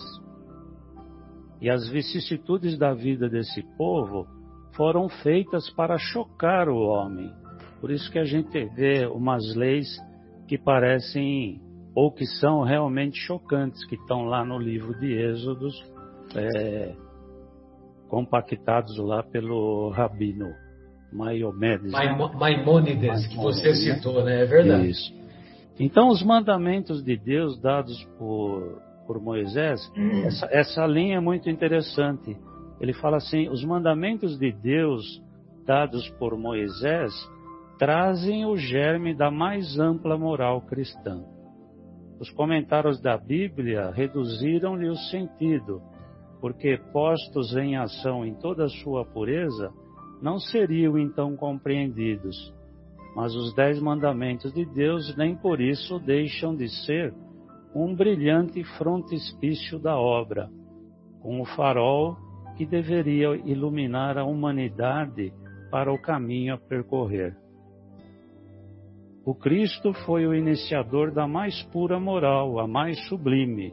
E 1.60 1.70
as 1.70 1.88
vicissitudes 1.88 2.76
da 2.76 2.92
vida 2.92 3.28
desse 3.28 3.62
povo 3.76 4.26
foram 4.72 5.08
feitas 5.08 5.70
para 5.70 5.98
chocar 5.98 6.68
o 6.68 6.76
homem. 6.76 7.32
Por 7.80 7.90
isso 7.90 8.10
que 8.10 8.18
a 8.18 8.24
gente 8.24 8.64
vê 8.74 9.06
umas 9.06 9.54
leis 9.54 9.88
que 10.48 10.58
parecem 10.58 11.60
ou 11.94 12.10
que 12.10 12.26
são 12.26 12.62
realmente 12.62 13.18
chocantes, 13.18 13.84
que 13.86 13.96
estão 13.96 14.24
lá 14.24 14.44
no 14.44 14.58
livro 14.58 14.98
de 14.98 15.12
Êxodos, 15.12 15.74
é, 16.34 16.94
compactados 18.08 18.96
lá 18.98 19.22
pelo 19.22 19.90
Rabino 19.90 20.52
Maimonides. 21.12 21.92
Maimônides, 21.92 23.26
que 23.26 23.36
você 23.36 23.68
né? 23.68 23.74
citou, 23.74 24.24
né? 24.24 24.42
É 24.42 24.46
verdade. 24.46 24.90
Isso. 24.90 25.21
Então, 25.78 26.08
os 26.08 26.22
mandamentos 26.22 27.02
de 27.02 27.16
Deus 27.16 27.60
dados 27.60 28.04
por, 28.18 28.80
por 29.06 29.20
Moisés, 29.20 29.80
hum. 29.96 30.24
essa, 30.24 30.46
essa 30.50 30.86
linha 30.86 31.16
é 31.16 31.20
muito 31.20 31.48
interessante. 31.48 32.36
Ele 32.80 32.92
fala 32.92 33.16
assim: 33.16 33.48
os 33.48 33.64
mandamentos 33.64 34.38
de 34.38 34.52
Deus 34.52 35.22
dados 35.66 36.08
por 36.18 36.36
Moisés 36.36 37.12
trazem 37.78 38.44
o 38.44 38.56
germe 38.56 39.14
da 39.14 39.30
mais 39.30 39.78
ampla 39.78 40.18
moral 40.18 40.60
cristã. 40.62 41.24
Os 42.20 42.30
comentários 42.30 43.00
da 43.00 43.16
Bíblia 43.16 43.90
reduziram-lhe 43.90 44.88
o 44.88 44.94
sentido, 44.94 45.82
porque 46.40 46.78
postos 46.92 47.56
em 47.56 47.76
ação 47.76 48.24
em 48.24 48.34
toda 48.34 48.64
a 48.64 48.68
sua 48.68 49.04
pureza, 49.04 49.72
não 50.20 50.38
seriam 50.38 50.96
então 50.96 51.36
compreendidos. 51.36 52.54
Mas 53.14 53.34
os 53.34 53.54
dez 53.54 53.80
mandamentos 53.80 54.52
de 54.52 54.64
Deus 54.64 55.14
nem 55.16 55.36
por 55.36 55.60
isso 55.60 55.98
deixam 55.98 56.56
de 56.56 56.68
ser 56.84 57.14
um 57.74 57.94
brilhante 57.94 58.62
frontispício 58.76 59.78
da 59.78 59.96
obra, 59.98 60.50
com 61.20 61.40
o 61.40 61.44
farol 61.44 62.16
que 62.56 62.66
deveria 62.66 63.34
iluminar 63.46 64.18
a 64.18 64.24
humanidade 64.24 65.32
para 65.70 65.92
o 65.92 66.00
caminho 66.00 66.54
a 66.54 66.58
percorrer. 66.58 67.36
O 69.24 69.34
Cristo 69.34 69.92
foi 70.04 70.26
o 70.26 70.34
iniciador 70.34 71.12
da 71.12 71.26
mais 71.26 71.62
pura 71.72 71.98
moral, 72.00 72.58
a 72.58 72.66
mais 72.66 72.98
sublime, 73.08 73.72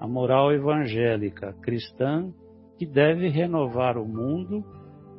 a 0.00 0.08
moral 0.08 0.52
evangélica 0.52 1.52
cristã 1.62 2.32
que 2.78 2.86
deve 2.86 3.28
renovar 3.28 3.98
o 3.98 4.06
mundo 4.06 4.64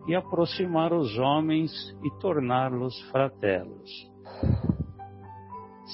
e 0.07 0.15
aproximar 0.15 0.93
os 0.93 1.17
homens 1.17 1.71
e 2.03 2.09
torná-los 2.19 2.99
fraternos. 3.11 3.89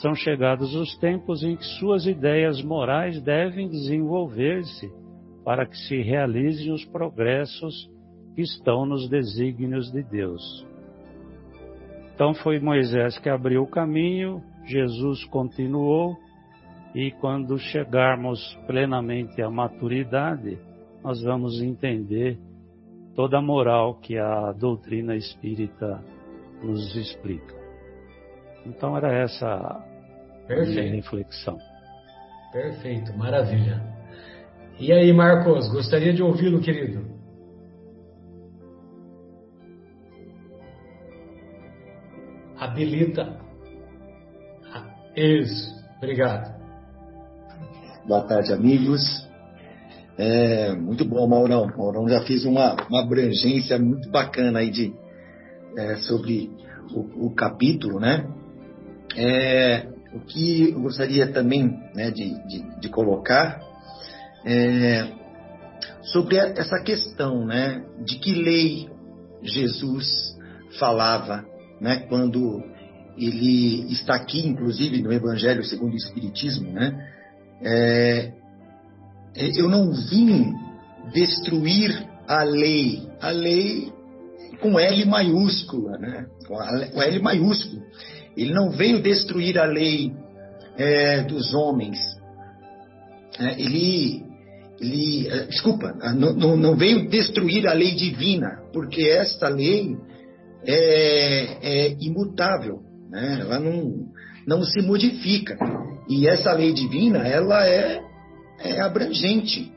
São 0.01 0.15
chegados 0.15 0.75
os 0.75 0.97
tempos 0.97 1.43
em 1.43 1.55
que 1.55 1.65
suas 1.79 2.05
ideias 2.05 2.63
morais 2.63 3.21
devem 3.21 3.67
desenvolver-se 3.67 4.91
para 5.43 5.65
que 5.65 5.77
se 5.77 6.01
realizem 6.01 6.71
os 6.71 6.85
progressos 6.85 7.89
que 8.35 8.41
estão 8.41 8.85
nos 8.85 9.09
desígnios 9.09 9.91
de 9.91 10.03
Deus. 10.03 10.65
Então 12.13 12.33
foi 12.33 12.59
Moisés 12.59 13.17
que 13.17 13.29
abriu 13.29 13.63
o 13.63 13.69
caminho, 13.69 14.41
Jesus 14.65 15.23
continuou, 15.25 16.15
e 16.95 17.11
quando 17.11 17.57
chegarmos 17.57 18.39
plenamente 18.67 19.41
à 19.41 19.49
maturidade, 19.49 20.59
nós 21.03 21.21
vamos 21.23 21.61
entender 21.61 22.39
toda 23.15 23.37
a 23.37 23.41
moral 23.41 23.95
que 23.95 24.17
a 24.17 24.51
doutrina 24.51 25.15
espírita 25.15 26.03
nos 26.61 26.95
explica. 26.95 27.55
Então 28.65 28.95
era 28.97 29.13
essa 29.13 29.47
a 29.47 30.65
minha 30.65 30.95
reflexão. 30.95 31.57
Perfeito, 32.51 33.15
maravilha. 33.17 33.81
E 34.79 34.91
aí, 34.91 35.11
Marcos, 35.13 35.71
gostaria 35.71 36.13
de 36.13 36.23
ouvi-lo, 36.23 36.61
querido. 36.61 37.13
habilita. 42.63 43.37
Isso, 45.15 45.71
obrigado. 45.97 46.53
Boa 48.07 48.21
tarde, 48.27 48.51
amigos. 48.51 49.01
É, 50.17 50.73
muito 50.73 51.05
bom, 51.05 51.27
Maurão. 51.27 51.67
Maurão 51.77 52.07
já 52.07 52.21
fez 52.21 52.45
uma, 52.45 52.75
uma 52.89 53.01
abrangência 53.01 53.79
muito 53.79 54.09
bacana 54.09 54.59
aí 54.59 54.69
de, 54.69 54.93
é, 55.77 55.95
sobre 55.97 56.51
o, 56.93 57.27
o, 57.27 57.35
capítulo, 57.35 57.99
né? 57.99 58.27
É, 59.15 59.87
o 60.13 60.19
que 60.19 60.71
eu 60.71 60.81
gostaria 60.81 61.31
também 61.31 61.65
né, 61.95 62.11
de, 62.11 62.33
de, 62.47 62.79
de 62.79 62.89
colocar 62.89 63.59
é 64.45 65.07
sobre 66.03 66.37
essa 66.37 66.79
questão, 66.81 67.45
né? 67.45 67.83
De 68.05 68.19
que 68.19 68.33
lei 68.33 68.89
Jesus 69.41 70.37
falava 70.77 71.45
né, 71.79 72.05
quando 72.07 72.63
ele 73.17 73.91
está 73.91 74.15
aqui, 74.15 74.47
inclusive 74.47 75.01
no 75.01 75.11
Evangelho 75.11 75.63
segundo 75.63 75.93
o 75.93 75.97
Espiritismo, 75.97 76.71
né, 76.71 77.11
é, 77.61 78.31
eu 79.35 79.67
não 79.67 79.91
vim 79.91 80.53
destruir 81.13 82.07
a 82.27 82.43
lei, 82.43 83.07
a 83.19 83.29
lei 83.29 83.91
com 84.59 84.79
L 84.79 85.05
maiúscula, 85.05 85.97
né, 85.97 86.25
com, 86.47 86.55
L 87.01 87.19
maiúsculo. 87.19 87.81
Ele 88.35 88.53
não 88.53 88.71
veio 88.71 89.01
destruir 89.01 89.57
a 89.59 89.65
lei 89.65 90.13
é, 90.77 91.21
dos 91.23 91.53
homens. 91.53 91.99
É, 93.39 93.59
ele, 93.61 94.23
ele, 94.79 95.27
é, 95.27 95.45
desculpa, 95.45 95.93
não, 96.15 96.55
não 96.55 96.75
veio 96.75 97.09
destruir 97.09 97.67
a 97.67 97.73
lei 97.73 97.93
divina, 97.95 98.61
porque 98.71 99.01
esta 99.03 99.49
lei 99.49 99.97
é, 100.65 101.57
é 101.61 101.97
imutável, 101.99 102.79
né? 103.09 103.39
ela 103.41 103.59
não, 103.59 104.07
não 104.47 104.63
se 104.63 104.81
modifica. 104.81 105.57
E 106.09 106.27
essa 106.27 106.51
lei 106.53 106.73
divina, 106.73 107.19
ela 107.27 107.65
é, 107.67 108.01
é 108.63 108.79
abrangente, 108.79 109.71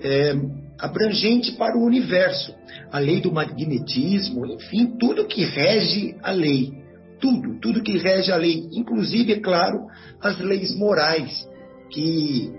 é 0.00 0.32
abrangente 0.78 1.52
para 1.52 1.76
o 1.76 1.84
universo. 1.84 2.54
A 2.90 2.98
lei 2.98 3.20
do 3.20 3.32
magnetismo, 3.32 4.46
enfim, 4.46 4.96
tudo 4.98 5.26
que 5.26 5.44
rege 5.44 6.14
a 6.22 6.30
lei. 6.30 6.72
Tudo, 7.20 7.58
tudo 7.60 7.82
que 7.82 7.96
rege 7.96 8.30
a 8.30 8.36
lei, 8.36 8.68
inclusive, 8.72 9.32
é 9.32 9.40
claro, 9.40 9.86
as 10.20 10.38
leis 10.38 10.76
morais, 10.76 11.48
que 11.90 12.52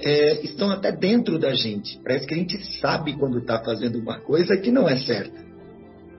é, 0.00 0.44
estão 0.44 0.70
até 0.70 0.92
dentro 0.92 1.38
da 1.38 1.52
gente. 1.52 2.00
Parece 2.02 2.26
que 2.26 2.34
a 2.34 2.36
gente 2.36 2.80
sabe 2.80 3.14
quando 3.14 3.38
está 3.38 3.62
fazendo 3.62 3.98
uma 3.98 4.20
coisa 4.20 4.56
que 4.56 4.70
não 4.70 4.88
é 4.88 4.96
certa. 4.96 5.44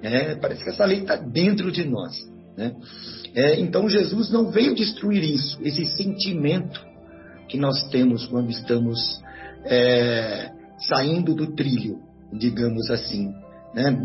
É, 0.01 0.35
parece 0.35 0.63
que 0.63 0.69
essa 0.69 0.85
lei 0.85 0.99
está 0.99 1.15
dentro 1.15 1.71
de 1.71 1.85
nós. 1.85 2.13
Né? 2.57 2.73
É, 3.33 3.59
então 3.59 3.89
Jesus 3.89 4.29
não 4.31 4.51
veio 4.51 4.75
destruir 4.75 5.23
isso, 5.23 5.57
esse 5.63 5.85
sentimento 5.87 6.79
que 7.47 7.57
nós 7.57 7.89
temos 7.89 8.25
quando 8.27 8.49
estamos 8.49 9.21
é, 9.65 10.51
saindo 10.87 11.33
do 11.33 11.55
trilho, 11.55 11.99
digamos 12.33 12.89
assim. 12.89 13.33
Né? 13.73 13.97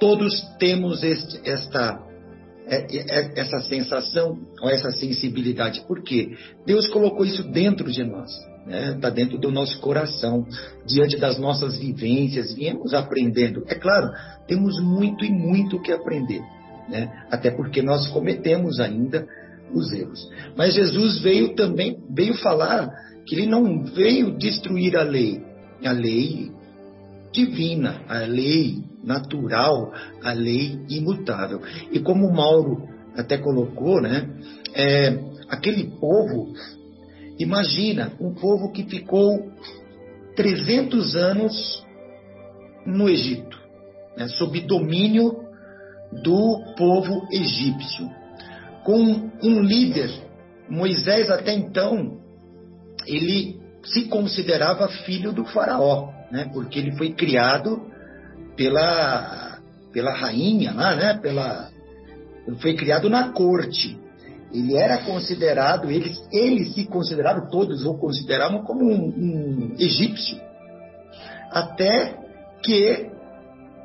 Todos 0.00 0.40
temos 0.58 1.02
este, 1.02 1.40
esta, 1.48 2.00
é, 2.66 2.96
é, 2.96 3.40
essa 3.40 3.60
sensação 3.60 4.38
ou 4.60 4.70
essa 4.70 4.90
sensibilidade. 4.92 5.84
Por 5.86 6.02
quê? 6.02 6.36
Deus 6.66 6.88
colocou 6.88 7.24
isso 7.24 7.42
dentro 7.44 7.90
de 7.90 8.04
nós 8.04 8.30
está 8.68 8.68
né? 8.68 8.98
Tá 9.00 9.10
dentro 9.10 9.38
do 9.38 9.50
nosso 9.50 9.80
coração, 9.80 10.46
diante 10.86 11.16
das 11.16 11.38
nossas 11.38 11.78
vivências, 11.78 12.54
viemos 12.54 12.92
aprendendo. 12.94 13.64
É 13.66 13.74
claro, 13.74 14.10
temos 14.46 14.80
muito 14.80 15.24
e 15.24 15.30
muito 15.30 15.80
que 15.80 15.90
aprender, 15.90 16.42
né? 16.88 17.10
até 17.30 17.50
porque 17.50 17.82
nós 17.82 18.06
cometemos 18.08 18.78
ainda 18.78 19.26
os 19.72 19.92
erros. 19.92 20.28
Mas 20.56 20.74
Jesus 20.74 21.20
veio 21.20 21.54
também, 21.54 21.98
veio 22.10 22.34
falar 22.34 22.90
que 23.26 23.34
ele 23.34 23.46
não 23.46 23.84
veio 23.84 24.36
destruir 24.36 24.96
a 24.96 25.02
lei, 25.02 25.42
a 25.84 25.92
lei 25.92 26.50
divina, 27.32 28.02
a 28.08 28.18
lei 28.20 28.82
natural, 29.04 29.92
a 30.22 30.32
lei 30.32 30.78
imutável. 30.88 31.60
E 31.92 32.00
como 32.00 32.32
Mauro 32.32 32.88
até 33.16 33.36
colocou, 33.36 34.00
né, 34.00 34.28
é, 34.74 35.18
aquele 35.48 35.84
povo 35.98 36.52
Imagina 37.38 38.12
um 38.20 38.34
povo 38.34 38.72
que 38.72 38.82
ficou 38.84 39.52
300 40.34 41.14
anos 41.14 41.86
no 42.84 43.08
Egito, 43.08 43.56
né, 44.16 44.26
sob 44.28 44.60
domínio 44.62 45.30
do 46.24 46.74
povo 46.76 47.28
egípcio, 47.30 48.10
com 48.88 49.30
um 49.42 49.60
líder. 49.60 50.10
Moisés, 50.66 51.28
até 51.28 51.52
então, 51.52 52.16
ele 53.06 53.60
se 53.84 54.06
considerava 54.06 54.88
filho 55.04 55.30
do 55.30 55.44
Faraó, 55.44 56.08
né, 56.32 56.48
porque 56.54 56.78
ele 56.78 56.96
foi 56.96 57.12
criado 57.12 57.82
pela, 58.56 59.58
pela 59.92 60.16
rainha 60.16 60.72
lá, 60.72 60.96
né, 60.96 61.18
pela, 61.20 61.68
foi 62.62 62.76
criado 62.76 63.10
na 63.10 63.30
corte. 63.30 63.98
Ele 64.50 64.74
era 64.74 65.04
considerado, 65.04 65.90
eles, 65.90 66.26
eles 66.32 66.72
se 66.72 66.86
consideraram, 66.86 67.50
todos 67.50 67.84
o 67.84 67.92
consideravam 67.98 68.62
como 68.62 68.90
um, 68.90 69.08
um 69.08 69.74
egípcio. 69.78 70.40
Até 71.50 72.16
que 72.62 73.10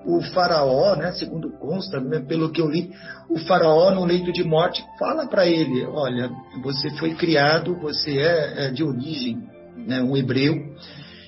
o 0.06 0.22
faraó, 0.34 0.96
né, 0.96 1.12
segundo 1.14 1.52
consta, 1.58 2.00
né, 2.00 2.20
pelo 2.20 2.52
que 2.52 2.62
eu 2.62 2.70
li, 2.70 2.92
o 3.30 3.40
faraó 3.40 3.92
no 3.92 4.06
leito 4.06 4.32
de 4.32 4.44
morte 4.44 4.84
fala 5.00 5.28
para 5.28 5.46
ele, 5.46 5.86
olha, 5.86 6.30
você 6.62 6.90
foi 6.92 7.14
criado, 7.16 7.80
você 7.80 8.18
é, 8.20 8.68
é 8.68 8.72
de 8.72 8.84
origem, 8.84 9.42
né, 9.76 10.02
um 10.02 10.16
hebreu, 10.16 10.56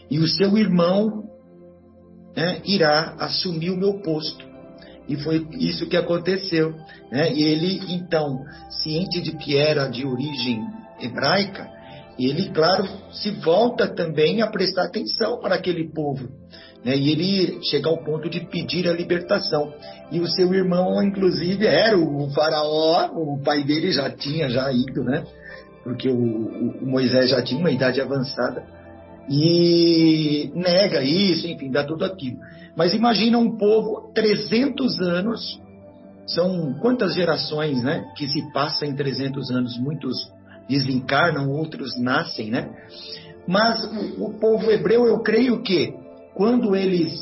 e 0.09 0.19
o 0.19 0.28
seu 0.28 0.57
irmão 0.57 1.23
né, 2.36 2.61
irá 2.65 3.15
assumir 3.19 3.71
o 3.71 3.78
meu 3.78 4.01
posto. 4.01 4.45
E 5.07 5.15
foi 5.17 5.47
isso 5.51 5.88
que 5.88 5.95
aconteceu. 5.95 6.73
Né? 7.11 7.32
E 7.32 7.43
ele, 7.43 7.93
então, 7.93 8.43
ciente 8.69 9.21
de 9.21 9.34
que 9.38 9.55
era 9.55 9.88
de 9.88 10.05
origem 10.05 10.65
hebraica, 10.99 11.69
ele, 12.17 12.49
claro, 12.49 12.88
se 13.11 13.30
volta 13.32 13.88
também 13.88 14.41
a 14.41 14.47
prestar 14.47 14.86
atenção 14.86 15.39
para 15.39 15.55
aquele 15.55 15.91
povo. 15.91 16.30
Né? 16.86 16.96
E 16.96 17.10
ele 17.10 17.60
chega 17.64 17.90
ao 17.90 17.98
ponto 17.98 18.30
de 18.30 18.42
pedir 18.42 18.88
a 18.88 18.94
libertação. 18.94 19.74
E 20.12 20.20
o 20.20 20.28
seu 20.28 20.54
irmão, 20.54 21.02
inclusive, 21.02 21.66
era 21.66 21.98
o 21.98 22.30
faraó, 22.30 23.10
o 23.12 23.42
pai 23.44 23.64
dele 23.64 23.92
já 23.92 24.08
tinha 24.12 24.48
já 24.50 24.72
ido, 24.72 25.04
né? 25.04 25.24
Porque 25.84 26.08
o, 26.08 26.16
o 26.16 26.86
Moisés 26.86 27.32
já 27.32 27.42
tinha 27.42 27.60
uma 27.60 27.72
idade 27.72 28.00
avançada. 28.00 28.64
E 29.28 30.52
nega 30.54 31.04
isso, 31.04 31.48
enfim, 31.48 31.72
dá 31.72 31.84
tudo 31.84 32.06
aquilo. 32.06 32.38
Mas 32.78 32.94
imagina 32.94 33.40
um 33.40 33.58
povo, 33.58 34.12
300 34.14 35.00
anos, 35.02 35.60
são 36.28 36.76
quantas 36.80 37.16
gerações, 37.16 37.82
né? 37.82 38.06
Que 38.16 38.28
se 38.28 38.52
passa 38.54 38.86
em 38.86 38.96
300 38.96 39.50
anos, 39.50 39.80
muitos 39.80 40.32
desencarnam, 40.70 41.50
outros 41.50 42.00
nascem, 42.00 42.52
né? 42.52 42.70
Mas 43.48 43.84
o, 43.86 44.26
o 44.26 44.40
povo 44.40 44.70
hebreu, 44.70 45.06
eu 45.08 45.20
creio 45.22 45.64
que 45.64 46.05
quando 46.36 46.76
eles 46.76 47.14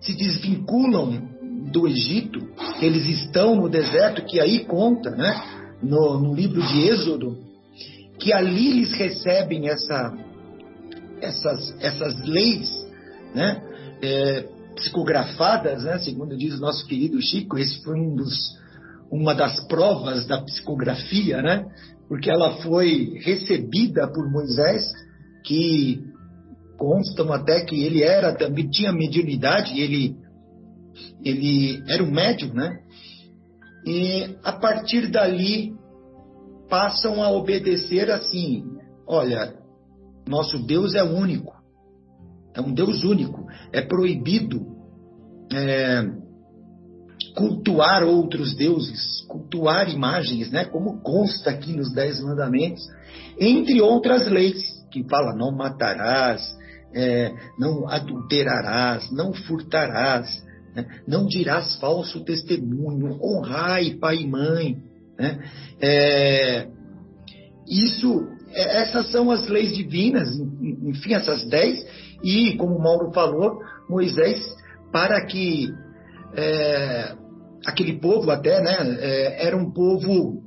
se 0.00 0.14
desvinculam 0.14 1.28
do 1.70 1.86
Egito, 1.86 2.40
eles 2.80 3.06
estão 3.06 3.54
no 3.54 3.68
deserto, 3.68 4.24
que 4.24 4.40
aí 4.40 4.64
conta, 4.64 5.10
né? 5.10 5.60
No, 5.82 6.18
no 6.18 6.34
livro 6.34 6.60
de 6.60 6.88
Êxodo, 6.88 7.38
que 8.18 8.32
ali 8.32 8.68
eles 8.68 8.92
recebem 8.92 9.68
essa, 9.68 10.16
essas, 11.20 11.80
essas 11.80 12.20
leis, 12.26 12.70
né? 13.34 13.62
É, 14.02 14.48
psicografadas, 14.74 15.84
né? 15.84 15.98
Segundo 15.98 16.36
diz 16.36 16.54
o 16.54 16.60
nosso 16.60 16.86
querido 16.86 17.20
Chico, 17.22 17.56
esse 17.56 17.82
foi 17.82 17.98
um 17.98 18.14
dos, 18.14 18.56
uma 19.10 19.34
das 19.34 19.60
provas 19.66 20.26
da 20.26 20.40
psicografia, 20.40 21.40
né? 21.40 21.66
porque 22.12 22.30
ela 22.30 22.58
foi 22.62 23.18
recebida 23.24 24.06
por 24.06 24.30
Moisés, 24.30 24.82
que 25.42 26.11
constam 26.82 27.32
até 27.32 27.64
que 27.64 27.80
ele 27.84 28.02
era 28.02 28.34
também 28.34 28.68
tinha 28.68 28.92
mediunidade, 28.92 29.80
ele 29.80 30.16
ele 31.24 31.80
era 31.88 32.02
um 32.02 32.10
médium, 32.10 32.52
né? 32.52 32.80
E 33.86 34.36
a 34.42 34.52
partir 34.52 35.08
dali 35.08 35.72
passam 36.68 37.22
a 37.22 37.30
obedecer 37.30 38.10
assim, 38.10 38.64
olha, 39.06 39.54
nosso 40.26 40.58
Deus 40.66 40.96
é 40.96 41.04
único, 41.04 41.54
é 42.52 42.60
um 42.60 42.74
Deus 42.74 43.04
único, 43.04 43.46
é 43.72 43.80
proibido 43.80 44.66
é, 45.52 46.02
cultuar 47.36 48.02
outros 48.02 48.56
deuses, 48.56 49.24
cultuar 49.28 49.88
imagens, 49.88 50.50
né, 50.50 50.64
como 50.64 51.00
consta 51.00 51.50
aqui 51.50 51.76
nos 51.76 51.92
Dez 51.94 52.20
Mandamentos, 52.20 52.82
entre 53.38 53.80
outras 53.80 54.26
leis, 54.26 54.60
que 54.90 55.04
fala 55.08 55.34
não 55.36 55.52
matarás, 55.52 56.60
é, 56.94 57.32
não 57.58 57.88
adulterarás, 57.88 59.10
não 59.10 59.32
furtarás, 59.32 60.28
né, 60.74 60.86
não 61.06 61.26
dirás 61.26 61.76
falso 61.76 62.24
testemunho, 62.24 63.18
honrai 63.22 63.94
pai 63.94 64.18
e 64.18 64.26
mãe. 64.26 64.76
Né, 65.18 65.38
é, 65.80 66.68
isso, 67.68 68.28
é, 68.50 68.82
essas 68.82 69.10
são 69.10 69.30
as 69.30 69.48
leis 69.48 69.74
divinas, 69.74 70.28
enfim, 70.82 71.14
essas 71.14 71.44
dez, 71.48 71.84
e 72.22 72.56
como 72.56 72.78
Mauro 72.78 73.12
falou, 73.12 73.58
Moisés, 73.88 74.38
para 74.92 75.24
que 75.26 75.68
é, 76.34 77.14
aquele 77.66 77.98
povo 77.98 78.30
até, 78.30 78.60
né, 78.60 78.96
é, 79.00 79.46
era 79.46 79.56
um 79.56 79.70
povo, 79.70 80.42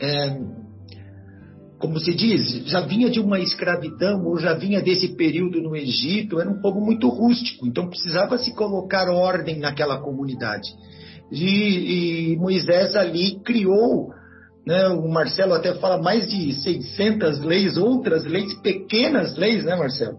é, 0.00 0.38
como 1.84 2.00
se 2.00 2.14
diz, 2.14 2.64
já 2.64 2.80
vinha 2.80 3.10
de 3.10 3.20
uma 3.20 3.38
escravidão 3.38 4.24
ou 4.24 4.38
já 4.38 4.54
vinha 4.54 4.80
desse 4.80 5.08
período 5.16 5.60
no 5.60 5.76
Egito, 5.76 6.40
era 6.40 6.48
um 6.48 6.58
povo 6.58 6.80
muito 6.80 7.10
rústico, 7.10 7.66
então 7.66 7.90
precisava 7.90 8.38
se 8.38 8.54
colocar 8.54 9.10
ordem 9.10 9.58
naquela 9.58 10.00
comunidade. 10.00 10.66
E, 11.30 12.32
e 12.32 12.36
Moisés 12.38 12.96
ali 12.96 13.38
criou, 13.44 14.08
né, 14.66 14.88
o 14.88 15.06
Marcelo 15.10 15.52
até 15.52 15.74
fala 15.74 16.00
mais 16.00 16.26
de 16.26 16.54
600 16.54 17.40
leis, 17.40 17.76
outras 17.76 18.24
leis, 18.24 18.54
pequenas 18.62 19.36
leis, 19.36 19.62
né, 19.62 19.76
Marcelo? 19.76 20.16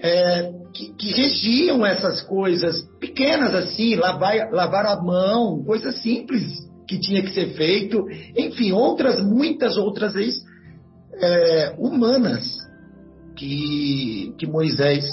é, 0.00 0.52
que, 0.72 0.94
que, 0.94 1.12
regiam 1.12 1.84
essas 1.84 2.22
coisas 2.22 2.82
pequenas 2.98 3.52
assim, 3.52 3.96
lavar, 3.96 4.50
lavar 4.52 4.86
a 4.86 5.02
mão, 5.02 5.62
coisas 5.64 6.00
simples 6.00 6.67
que 6.88 6.98
tinha 6.98 7.22
que 7.22 7.32
ser 7.34 7.54
feito, 7.54 8.06
enfim, 8.36 8.72
outras, 8.72 9.22
muitas 9.22 9.76
outras 9.76 10.14
leis 10.14 10.42
é, 11.20 11.74
humanas 11.78 12.56
que, 13.36 14.34
que 14.38 14.46
Moisés 14.46 15.04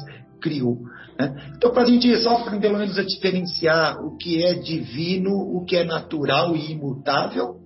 criou. 0.41 0.79
Né? 1.19 1.51
Então, 1.57 1.71
para 1.71 1.83
a 1.83 1.85
gente 1.85 2.15
só 2.17 2.43
pelo 2.57 2.77
menos 2.77 2.97
a 2.97 3.03
diferenciar 3.03 3.97
o 4.03 4.17
que 4.17 4.43
é 4.43 4.53
divino, 4.53 5.31
o 5.31 5.65
que 5.65 5.75
é 5.75 5.83
natural 5.83 6.55
e 6.55 6.71
imutável, 6.71 7.57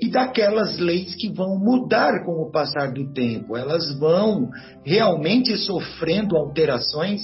e 0.00 0.10
daquelas 0.10 0.78
leis 0.78 1.14
que 1.16 1.28
vão 1.28 1.58
mudar 1.58 2.24
com 2.24 2.42
o 2.42 2.50
passar 2.52 2.92
do 2.92 3.12
tempo. 3.12 3.56
Elas 3.56 3.98
vão 3.98 4.48
realmente 4.84 5.56
sofrendo 5.56 6.36
alterações 6.36 7.22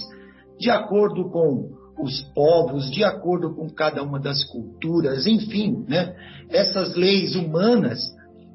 de 0.59 0.71
acordo 0.71 1.31
com 1.31 1.84
os 1.99 2.23
povos, 2.35 2.91
de 2.91 3.05
acordo 3.05 3.55
com 3.55 3.69
cada 3.71 4.03
uma 4.03 4.21
das 4.21 4.45
culturas, 4.45 5.27
enfim, 5.27 5.85
né? 5.89 6.15
Essas 6.51 6.95
leis 6.95 7.35
humanas, 7.35 8.01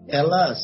elas 0.08 0.60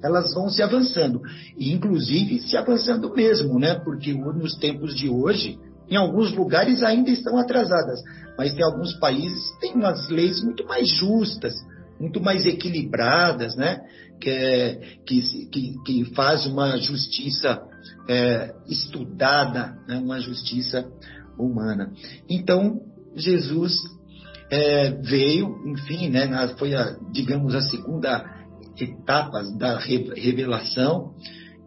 elas 0.00 0.32
vão 0.32 0.48
se 0.48 0.62
avançando, 0.62 1.20
e 1.56 1.72
inclusive 1.72 2.40
se 2.42 2.56
avançando 2.56 3.12
mesmo, 3.12 3.58
né? 3.58 3.74
Porque 3.74 4.14
nos 4.14 4.56
tempos 4.56 4.94
de 4.94 5.08
hoje, 5.08 5.58
em 5.90 5.96
alguns 5.96 6.32
lugares 6.32 6.84
ainda 6.84 7.10
estão 7.10 7.36
atrasadas, 7.36 8.00
mas 8.36 8.52
tem 8.52 8.64
alguns 8.64 8.94
países 9.00 9.42
têm 9.60 9.74
umas 9.74 10.08
leis 10.08 10.40
muito 10.44 10.64
mais 10.66 10.88
justas, 10.88 11.54
muito 11.98 12.20
mais 12.20 12.46
equilibradas, 12.46 13.56
né? 13.56 13.80
que, 14.20 14.30
é, 14.30 14.80
que, 15.06 15.46
que, 15.46 15.82
que 15.84 16.04
faz 16.14 16.46
uma 16.46 16.76
justiça 16.76 17.60
é, 18.08 18.54
estudada, 18.68 19.78
né? 19.86 19.98
uma 19.98 20.20
justiça 20.20 20.86
humana. 21.38 21.92
Então, 22.28 22.80
Jesus 23.14 23.74
é, 24.50 24.90
veio, 25.02 25.56
enfim, 25.66 26.08
né? 26.08 26.28
foi, 26.58 26.74
a, 26.74 26.96
digamos, 27.12 27.54
a 27.54 27.62
segunda 27.62 28.24
etapa 28.80 29.42
da 29.58 29.78
revelação, 29.78 31.14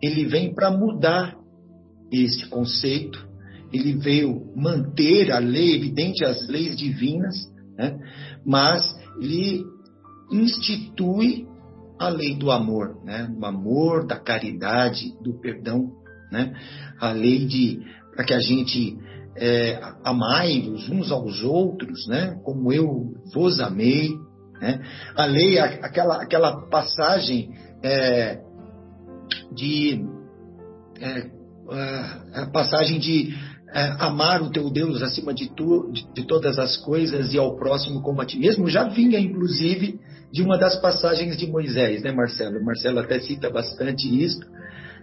ele 0.01 0.25
vem 0.25 0.53
para 0.53 0.71
mudar 0.71 1.35
esse 2.11 2.47
conceito, 2.47 3.27
ele 3.71 3.93
veio 3.93 4.51
manter 4.55 5.31
a 5.31 5.39
lei, 5.39 5.75
evidente 5.75 6.25
as 6.25 6.47
leis 6.47 6.75
divinas, 6.75 7.35
né? 7.77 7.97
mas 8.45 8.83
ele 9.19 9.63
institui 10.31 11.47
a 11.99 12.09
lei 12.09 12.35
do 12.35 12.49
amor, 12.49 12.97
né? 13.03 13.27
Do 13.27 13.45
amor, 13.45 14.07
da 14.07 14.19
caridade, 14.19 15.13
do 15.21 15.39
perdão, 15.39 15.91
né? 16.31 16.51
A 16.99 17.11
lei 17.11 17.45
de 17.45 17.79
para 18.15 18.25
que 18.25 18.33
a 18.33 18.39
gente 18.39 18.97
é, 19.35 19.79
amai-vos 20.03 20.89
uns 20.89 21.11
aos 21.11 21.43
outros, 21.43 22.07
né? 22.07 22.39
Como 22.43 22.71
eu 22.71 23.13
vos 23.33 23.59
amei, 23.59 24.11
né? 24.59 24.81
A 25.15 25.25
lei, 25.25 25.59
aquela 25.59 26.21
aquela 26.21 26.67
passagem 26.69 27.51
é, 27.83 28.39
de 29.53 30.05
é, 30.99 31.29
a 32.33 32.45
passagem 32.51 32.99
de 32.99 33.33
é, 33.73 33.95
amar 33.99 34.41
o 34.41 34.51
teu 34.51 34.69
Deus 34.69 35.01
acima 35.01 35.33
de, 35.33 35.49
tu, 35.55 35.91
de, 35.91 36.27
todas 36.27 36.59
as 36.59 36.75
coisas 36.77 37.33
e 37.33 37.37
ao 37.37 37.55
próximo 37.55 38.01
como 38.01 38.21
a 38.21 38.25
ti 38.25 38.37
mesmo, 38.37 38.69
já 38.69 38.83
vinha 38.89 39.17
inclusive 39.17 39.97
de 40.31 40.41
uma 40.41 40.57
das 40.57 40.75
passagens 40.81 41.37
de 41.37 41.47
Moisés, 41.47 42.01
né, 42.01 42.11
Marcelo? 42.11 42.63
Marcelo 42.63 42.99
até 42.99 43.19
cita 43.19 43.49
bastante 43.49 44.07
isso, 44.07 44.39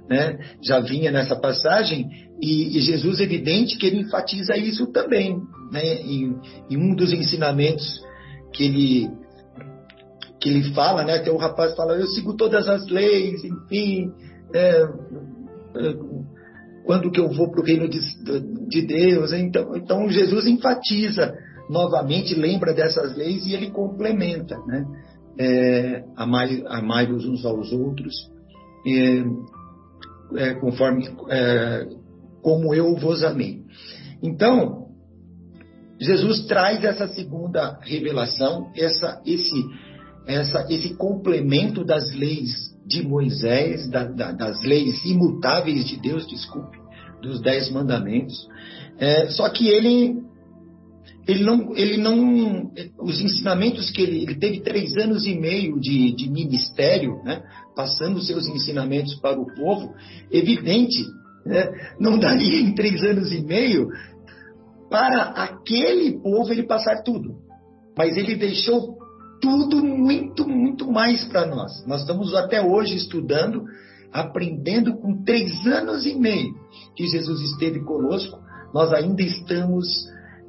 né? 0.09 0.39
Já 0.63 0.81
vinha 0.81 1.11
nessa 1.11 1.37
passagem 1.37 2.09
e, 2.41 2.77
e 2.77 2.81
Jesus 2.81 3.21
evidente 3.21 3.77
que 3.77 3.87
ele 3.87 4.01
enfatiza 4.01 4.57
isso 4.57 4.87
também, 4.91 5.39
né? 5.71 5.95
Em, 6.01 6.35
em, 6.71 6.77
um 6.77 6.95
dos 6.95 7.13
ensinamentos 7.13 8.01
que 8.53 8.65
ele 8.65 9.11
que 10.41 10.49
ele 10.49 10.73
fala, 10.73 11.05
né? 11.05 11.17
Até 11.17 11.31
o 11.31 11.37
rapaz 11.37 11.75
fala, 11.75 11.95
eu 11.95 12.07
sigo 12.07 12.37
todas 12.37 12.69
as 12.69 12.87
leis, 12.87 13.43
enfim, 13.45 14.13
é, 14.55 14.87
quando 16.85 17.11
que 17.11 17.21
eu 17.21 17.29
vou 17.29 17.51
para 17.51 17.61
o 17.61 17.65
reino 17.65 17.89
de, 17.89 17.99
de 18.69 18.87
Deus? 18.87 19.33
Então, 19.33 19.77
então 19.77 20.09
Jesus 20.09 20.47
enfatiza 20.47 21.35
novamente, 21.69 22.35
lembra 22.35 22.73
dessas 22.73 23.17
leis 23.17 23.45
e 23.47 23.53
ele 23.53 23.71
complementa, 23.71 24.57
né? 24.67 24.87
É, 25.41 26.05
amai, 26.17 26.65
amai 26.67 27.13
uns 27.13 27.45
aos 27.45 27.71
outros, 27.73 28.15
é, 28.87 29.23
é, 30.37 30.55
conforme 30.55 31.09
é, 31.29 31.87
como 32.43 32.75
eu 32.75 32.95
vos 32.97 33.23
amei. 33.23 33.63
Então, 34.23 34.89
Jesus 36.01 36.47
traz 36.47 36.85
essa 36.85 37.09
segunda 37.09 37.79
revelação, 37.83 38.71
essa, 38.77 39.21
esse, 39.27 39.65
essa, 40.27 40.67
esse 40.71 40.95
complemento 40.95 41.85
das 41.85 42.15
leis 42.15 42.53
de 42.87 43.03
Moisés, 43.03 43.89
da, 43.91 44.05
da, 44.05 44.33
das 44.33 44.63
leis 44.63 45.05
imutáveis 45.05 45.85
de 45.87 46.01
Deus, 46.01 46.27
desculpe, 46.27 46.79
dos 47.21 47.41
dez 47.41 47.71
mandamentos. 47.71 48.49
É, 48.99 49.29
só 49.29 49.49
que 49.49 49.69
ele, 49.69 50.17
ele 51.27 51.45
não, 51.45 51.77
ele 51.77 51.97
não, 51.97 52.71
os 53.01 53.21
ensinamentos 53.21 53.91
que 53.91 54.03
ele, 54.03 54.23
ele 54.23 54.37
teve 54.37 54.61
três 54.61 54.97
anos 54.97 55.27
e 55.27 55.35
meio 55.35 55.79
de, 55.81 56.13
de 56.15 56.31
ministério, 56.31 57.23
né, 57.25 57.43
passando 57.79 58.21
seus 58.21 58.49
ensinamentos 58.49 59.15
para 59.21 59.41
o 59.41 59.47
povo, 59.55 59.95
evidente, 60.33 61.07
né, 61.47 61.71
não 62.01 62.19
daria 62.19 62.61
em 62.61 62.75
três 62.75 63.05
anos 63.05 63.31
e 63.31 63.41
meio 63.41 63.87
para 64.91 65.23
aquele 65.27 66.21
povo 66.21 66.53
ele 66.53 66.65
passar 66.65 67.05
tudo. 67.05 67.37
Mas 67.97 68.17
ele 68.17 68.35
deixou 68.35 68.99
tudo 69.41 69.77
muito, 69.85 70.49
muito 70.49 70.91
mais 70.91 71.25
para 71.27 71.47
nós. 71.47 71.87
Nós 71.87 72.01
estamos 72.01 72.35
até 72.35 72.61
hoje 72.61 72.97
estudando, 72.97 73.63
aprendendo 74.13 74.97
com 74.97 75.23
três 75.23 75.65
anos 75.65 76.05
e 76.05 76.19
meio 76.19 76.53
que 76.97 77.07
Jesus 77.07 77.41
esteve 77.43 77.79
conosco, 77.85 78.41
nós 78.75 78.93
ainda 78.93 79.23
estamos 79.23 79.87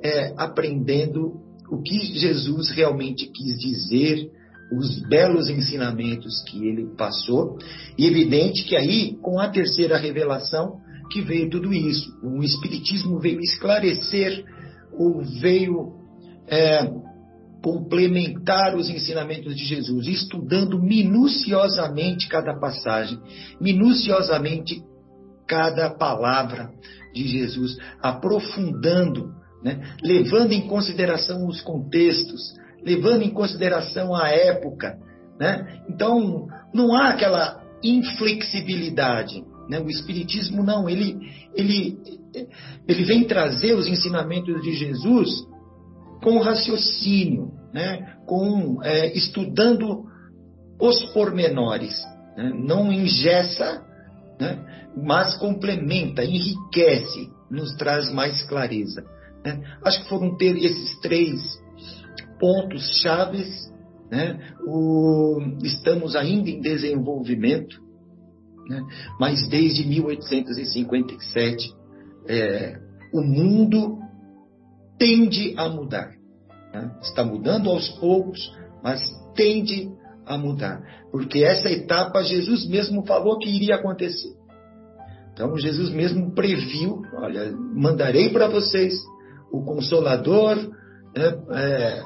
é, 0.01 0.33
aprendendo 0.35 1.39
o 1.69 1.79
que 1.83 1.99
Jesus 1.99 2.71
realmente 2.71 3.27
quis 3.27 3.55
dizer, 3.59 4.31
os 4.71 4.99
belos 5.07 5.49
ensinamentos 5.49 6.43
que 6.47 6.67
ele 6.67 6.95
passou, 6.95 7.57
e 7.97 8.05
evidente 8.05 8.63
que 8.65 8.75
aí, 8.75 9.15
com 9.21 9.39
a 9.39 9.49
terceira 9.49 9.97
revelação, 9.97 10.77
que 11.11 11.21
veio 11.21 11.49
tudo 11.49 11.73
isso. 11.73 12.07
O 12.23 12.43
Espiritismo 12.43 13.19
veio 13.19 13.39
esclarecer, 13.39 14.45
ou 14.93 15.23
veio 15.41 15.93
é, 16.47 16.87
complementar 17.63 18.75
os 18.75 18.89
ensinamentos 18.89 19.55
de 19.55 19.65
Jesus, 19.65 20.07
estudando 20.07 20.81
minuciosamente 20.81 22.27
cada 22.27 22.57
passagem, 22.59 23.19
minuciosamente 23.59 24.81
cada 25.47 25.89
palavra 25.89 26.69
de 27.13 27.27
Jesus, 27.27 27.75
aprofundando, 28.01 29.31
né? 29.63 29.95
levando 30.03 30.51
em 30.51 30.67
consideração 30.67 31.47
os 31.47 31.59
contextos, 31.61 32.53
levando 32.83 33.23
em 33.23 33.29
consideração 33.31 34.15
a 34.15 34.29
época. 34.29 34.97
Né? 35.39 35.81
Então, 35.89 36.47
não 36.73 36.93
há 36.93 37.09
aquela 37.09 37.63
inflexibilidade. 37.83 39.43
Né? 39.69 39.79
O 39.79 39.89
Espiritismo 39.89 40.63
não, 40.63 40.89
ele, 40.89 41.17
ele, 41.55 41.97
ele 42.87 43.03
vem 43.03 43.23
trazer 43.25 43.73
os 43.73 43.87
ensinamentos 43.87 44.61
de 44.61 44.73
Jesus 44.73 45.29
com 46.21 46.39
raciocínio, 46.39 47.51
né? 47.73 48.15
com 48.25 48.83
é, 48.83 49.15
estudando 49.15 50.05
os 50.79 50.99
pormenores. 51.13 52.03
Né? 52.35 52.51
Não 52.53 52.91
engessa, 52.91 53.85
né? 54.39 54.59
mas 54.97 55.37
complementa, 55.37 56.23
enriquece, 56.23 57.29
nos 57.49 57.75
traz 57.77 58.11
mais 58.11 58.43
clareza. 58.43 59.03
Né? 59.45 59.61
Acho 59.83 60.03
que 60.03 60.09
foram 60.09 60.35
ter 60.35 60.57
esses 60.57 60.99
três 60.99 61.39
pontos 62.39 63.01
chaves. 63.01 63.69
Né? 64.09 64.39
O, 64.65 65.39
estamos 65.63 66.15
ainda 66.15 66.49
em 66.49 66.61
desenvolvimento, 66.61 67.79
né? 68.67 68.81
mas 69.19 69.47
desde 69.47 69.87
1857 69.87 71.71
é, 72.27 72.79
o 73.13 73.21
mundo 73.21 73.99
tende 74.97 75.53
a 75.57 75.69
mudar. 75.69 76.11
Né? 76.73 76.91
Está 77.01 77.23
mudando 77.23 77.69
aos 77.69 77.87
poucos, 77.99 78.51
mas 78.83 79.01
tende 79.35 79.91
a 80.25 80.37
mudar. 80.37 80.81
Porque 81.11 81.43
essa 81.43 81.69
etapa 81.69 82.23
Jesus 82.23 82.67
mesmo 82.67 83.05
falou 83.05 83.37
que 83.37 83.49
iria 83.49 83.75
acontecer. 83.75 84.39
Então 85.33 85.57
Jesus 85.57 85.89
mesmo 85.89 86.33
previu: 86.33 87.01
olha, 87.15 87.51
mandarei 87.75 88.29
para 88.29 88.47
vocês 88.47 88.93
o 89.51 89.63
Consolador, 89.63 90.55
né, 91.15 91.43
é, 91.51 92.03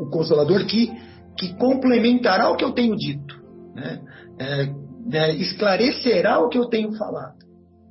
o 0.00 0.10
Consolador 0.10 0.66
que, 0.66 0.90
que 1.38 1.54
complementará 1.54 2.50
o 2.50 2.56
que 2.56 2.64
eu 2.64 2.72
tenho 2.72 2.96
dito, 2.96 3.34
né, 3.74 4.00
é, 4.38 4.66
né, 5.06 5.34
esclarecerá 5.36 6.38
o 6.40 6.48
que 6.48 6.58
eu 6.58 6.66
tenho 6.66 6.92
falado. 6.92 7.36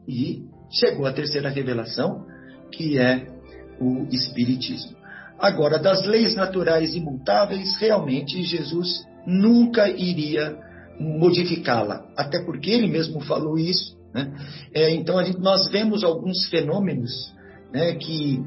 E 0.07 0.43
chegou 0.71 1.05
a 1.05 1.13
terceira 1.13 1.49
revelação, 1.49 2.25
que 2.71 2.99
é 2.99 3.27
o 3.79 4.07
Espiritismo. 4.11 4.95
Agora, 5.39 5.77
das 5.77 6.05
leis 6.05 6.35
naturais 6.35 6.95
imutáveis, 6.95 7.75
realmente 7.77 8.41
Jesus 8.43 9.03
nunca 9.25 9.89
iria 9.89 10.57
modificá-la, 10.99 12.05
até 12.15 12.43
porque 12.43 12.69
ele 12.69 12.87
mesmo 12.87 13.19
falou 13.21 13.57
isso. 13.57 13.97
Né? 14.13 14.31
É, 14.73 14.91
então, 14.91 15.21
gente, 15.23 15.39
nós 15.39 15.69
vemos 15.69 16.03
alguns 16.03 16.47
fenômenos 16.47 17.33
né, 17.73 17.95
que, 17.95 18.41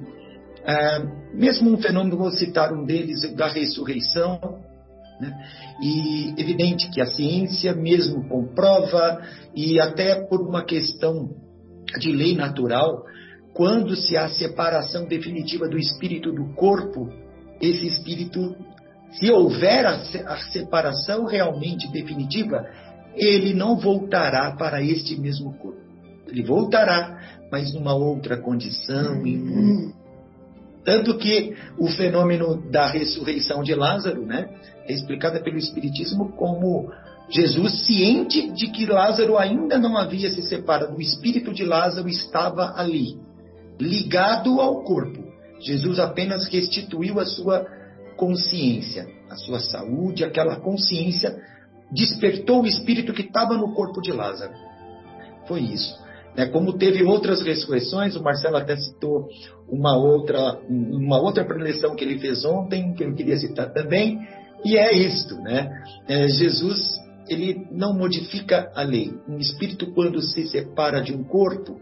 é, 0.68 1.02
mesmo 1.32 1.72
um 1.72 1.78
fenômeno, 1.78 2.18
vou 2.18 2.30
citar 2.30 2.74
um 2.74 2.84
deles, 2.84 3.22
da 3.34 3.48
ressurreição, 3.48 4.38
né? 5.18 5.32
e 5.80 6.34
evidente 6.36 6.90
que 6.90 7.00
a 7.00 7.06
ciência 7.06 7.74
mesmo 7.74 8.28
comprova, 8.28 9.22
e 9.54 9.80
até 9.80 10.26
por 10.26 10.46
uma 10.46 10.62
questão 10.62 11.30
de 11.98 12.12
lei 12.12 12.36
natural, 12.36 13.02
quando 13.54 13.96
se 13.96 14.14
há 14.14 14.28
separação 14.28 15.06
definitiva 15.06 15.66
do 15.66 15.78
espírito 15.78 16.30
do 16.32 16.52
corpo, 16.54 17.08
esse 17.62 17.86
espírito, 17.86 18.54
se 19.12 19.30
houver 19.30 19.86
a, 19.86 20.36
separação 20.52 21.24
realmente 21.24 21.90
definitiva, 21.90 22.66
ele 23.16 23.54
não 23.54 23.78
voltará 23.78 24.54
para 24.54 24.82
este 24.82 25.18
mesmo 25.18 25.54
corpo. 25.54 25.80
Ele 26.28 26.42
voltará, 26.42 27.18
mas 27.50 27.72
numa 27.72 27.94
outra 27.94 28.36
condição. 28.36 29.26
Em... 29.26 29.94
Tanto 30.88 31.18
que 31.18 31.54
o 31.76 31.86
fenômeno 31.88 32.62
da 32.70 32.86
ressurreição 32.86 33.62
de 33.62 33.74
Lázaro 33.74 34.24
né, 34.24 34.48
é 34.86 34.94
explicado 34.94 35.38
pelo 35.42 35.58
Espiritismo 35.58 36.32
como 36.32 36.90
Jesus, 37.28 37.84
ciente 37.84 38.50
de 38.52 38.68
que 38.68 38.86
Lázaro 38.86 39.36
ainda 39.36 39.76
não 39.76 39.98
havia 39.98 40.30
se 40.30 40.40
separado, 40.40 40.96
o 40.96 41.00
espírito 41.02 41.52
de 41.52 41.62
Lázaro 41.62 42.08
estava 42.08 42.72
ali 42.74 43.18
ligado 43.78 44.62
ao 44.62 44.82
corpo. 44.82 45.22
Jesus 45.60 45.98
apenas 45.98 46.48
restituiu 46.48 47.20
a 47.20 47.26
sua 47.26 47.66
consciência, 48.16 49.06
a 49.28 49.36
sua 49.36 49.60
saúde, 49.60 50.24
aquela 50.24 50.56
consciência 50.56 51.36
despertou 51.92 52.62
o 52.62 52.66
espírito 52.66 53.12
que 53.12 53.20
estava 53.20 53.58
no 53.58 53.74
corpo 53.74 54.00
de 54.00 54.10
Lázaro. 54.10 54.54
Foi 55.46 55.60
isso. 55.60 56.07
É, 56.38 56.46
como 56.46 56.78
teve 56.78 57.02
outras 57.02 57.42
ressurreições, 57.42 58.14
o 58.14 58.22
Marcelo 58.22 58.58
até 58.58 58.76
citou 58.76 59.28
uma 59.68 59.96
outra, 59.96 60.56
uma 60.70 61.20
outra 61.20 61.44
preleção 61.44 61.96
que 61.96 62.04
ele 62.04 62.20
fez 62.20 62.44
ontem, 62.44 62.94
que 62.94 63.02
eu 63.02 63.12
queria 63.12 63.36
citar 63.36 63.72
também, 63.72 64.20
e 64.64 64.76
é 64.76 64.96
isto, 64.96 65.34
né? 65.42 65.68
É, 66.06 66.28
Jesus, 66.28 66.96
ele 67.28 67.66
não 67.72 67.92
modifica 67.92 68.70
a 68.76 68.84
lei. 68.84 69.12
Um 69.28 69.38
espírito, 69.38 69.92
quando 69.92 70.22
se 70.22 70.46
separa 70.46 71.00
de 71.00 71.12
um 71.12 71.24
corpo, 71.24 71.80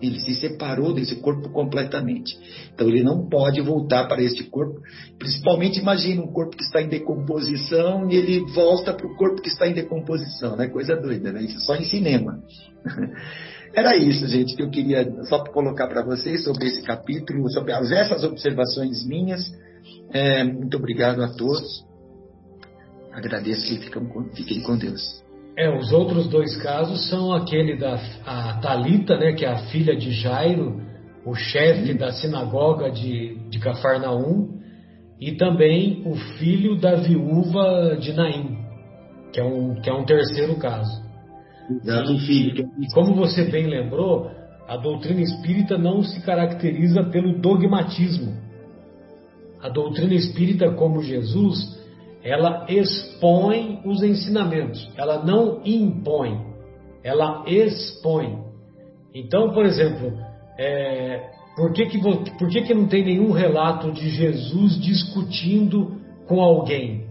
ele 0.00 0.18
se 0.20 0.36
separou 0.36 0.94
desse 0.94 1.16
corpo 1.16 1.50
completamente. 1.50 2.34
Então 2.72 2.88
ele 2.88 3.02
não 3.02 3.28
pode 3.28 3.60
voltar 3.60 4.08
para 4.08 4.22
este 4.22 4.44
corpo. 4.44 4.80
Principalmente 5.18 5.78
imagine 5.78 6.18
um 6.18 6.32
corpo 6.32 6.56
que 6.56 6.64
está 6.64 6.80
em 6.80 6.88
decomposição 6.88 8.10
e 8.10 8.16
ele 8.16 8.40
volta 8.54 8.94
para 8.94 9.06
o 9.06 9.14
corpo 9.16 9.42
que 9.42 9.48
está 9.48 9.68
em 9.68 9.74
decomposição, 9.74 10.56
né? 10.56 10.66
Coisa 10.68 10.96
doida, 10.96 11.30
né? 11.30 11.42
Isso 11.42 11.60
só 11.60 11.76
em 11.76 11.84
cinema. 11.84 12.42
Era 13.74 13.96
isso, 13.96 14.26
gente, 14.26 14.54
que 14.54 14.62
eu 14.62 14.70
queria 14.70 15.10
só 15.24 15.42
colocar 15.44 15.86
para 15.86 16.04
vocês 16.04 16.44
sobre 16.44 16.66
esse 16.66 16.82
capítulo, 16.82 17.50
sobre 17.50 17.72
essas 17.72 18.22
observações 18.22 19.06
minhas. 19.06 19.40
É, 20.12 20.44
muito 20.44 20.76
obrigado 20.76 21.22
a 21.22 21.28
todos. 21.28 21.84
Agradeço 23.12 23.72
e 23.72 23.78
fiquem 24.34 24.62
com 24.62 24.76
Deus. 24.76 25.22
É, 25.56 25.70
os 25.74 25.92
outros 25.92 26.28
dois 26.28 26.56
casos 26.56 27.08
são 27.10 27.32
aquele 27.32 27.76
da 27.76 27.98
a 28.26 28.58
Talita, 28.60 29.18
né, 29.18 29.32
que 29.32 29.44
é 29.44 29.48
a 29.48 29.66
filha 29.66 29.94
de 29.94 30.10
Jairo, 30.10 30.80
o 31.26 31.34
chefe 31.34 31.92
da 31.94 32.10
sinagoga 32.10 32.90
de, 32.90 33.36
de 33.50 33.58
Cafarnaum, 33.58 34.60
e 35.20 35.32
também 35.32 36.02
o 36.06 36.14
filho 36.38 36.80
da 36.80 36.96
viúva 36.96 37.96
de 38.00 38.12
Naim, 38.12 38.58
que 39.32 39.40
é 39.40 39.44
um, 39.44 39.74
que 39.80 39.90
é 39.90 39.92
um 39.92 40.04
terceiro 40.04 40.56
caso. 40.56 41.01
Filho. 42.18 42.70
E 42.80 42.92
como 42.92 43.14
você 43.14 43.44
bem 43.44 43.66
lembrou, 43.66 44.30
A 44.72 44.76
doutrina 44.76 45.20
espírita 45.20 45.76
não 45.76 46.02
se 46.02 46.20
caracteriza 46.22 47.02
pelo 47.04 47.38
dogmatismo. 47.38 48.32
A 49.60 49.68
doutrina 49.68 50.14
espírita, 50.14 50.70
como 50.72 51.02
Jesus, 51.02 51.78
ela 52.22 52.66
expõe 52.68 53.80
os 53.84 54.02
ensinamentos, 54.02 54.88
ela 54.96 55.24
não 55.24 55.60
impõe, 55.64 56.40
ela 57.02 57.44
expõe. 57.46 58.38
Então, 59.14 59.52
por 59.52 59.66
exemplo, 59.66 60.12
é, 60.58 61.30
por, 61.54 61.72
que, 61.72 61.86
que, 61.86 61.98
por 61.98 62.48
que, 62.48 62.62
que 62.62 62.74
não 62.74 62.86
tem 62.86 63.04
nenhum 63.04 63.30
relato 63.30 63.92
de 63.92 64.08
Jesus 64.08 64.80
discutindo 64.80 66.00
com 66.26 66.40
alguém? 66.40 67.04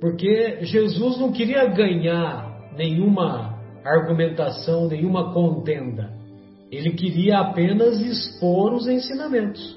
Porque 0.00 0.58
Jesus 0.62 1.18
não 1.18 1.32
queria 1.32 1.66
ganhar 1.66 2.45
nenhuma 2.76 3.58
argumentação, 3.84 4.88
nenhuma 4.88 5.32
contenda. 5.32 6.10
Ele 6.70 6.90
queria 6.90 7.38
apenas 7.38 8.00
expor 8.00 8.74
os 8.74 8.86
ensinamentos. 8.88 9.76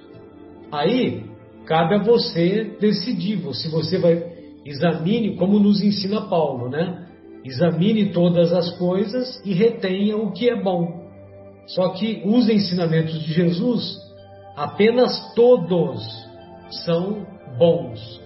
Aí 0.71 1.23
cabe 1.65 1.95
a 1.95 2.03
você 2.03 2.75
decidir 2.79 3.39
se 3.53 3.69
você 3.69 3.97
vai 3.97 4.39
examine 4.65 5.35
como 5.35 5.59
nos 5.59 5.81
ensina 5.81 6.21
Paulo, 6.21 6.69
né? 6.69 7.07
Examine 7.43 8.11
todas 8.11 8.51
as 8.51 8.77
coisas 8.77 9.41
e 9.45 9.53
retenha 9.53 10.17
o 10.17 10.31
que 10.31 10.49
é 10.49 10.61
bom. 10.61 11.07
Só 11.67 11.89
que 11.89 12.23
os 12.25 12.49
ensinamentos 12.49 13.23
de 13.23 13.33
Jesus, 13.33 13.97
apenas 14.55 15.33
todos 15.35 16.03
são 16.83 17.25
bons. 17.57 18.19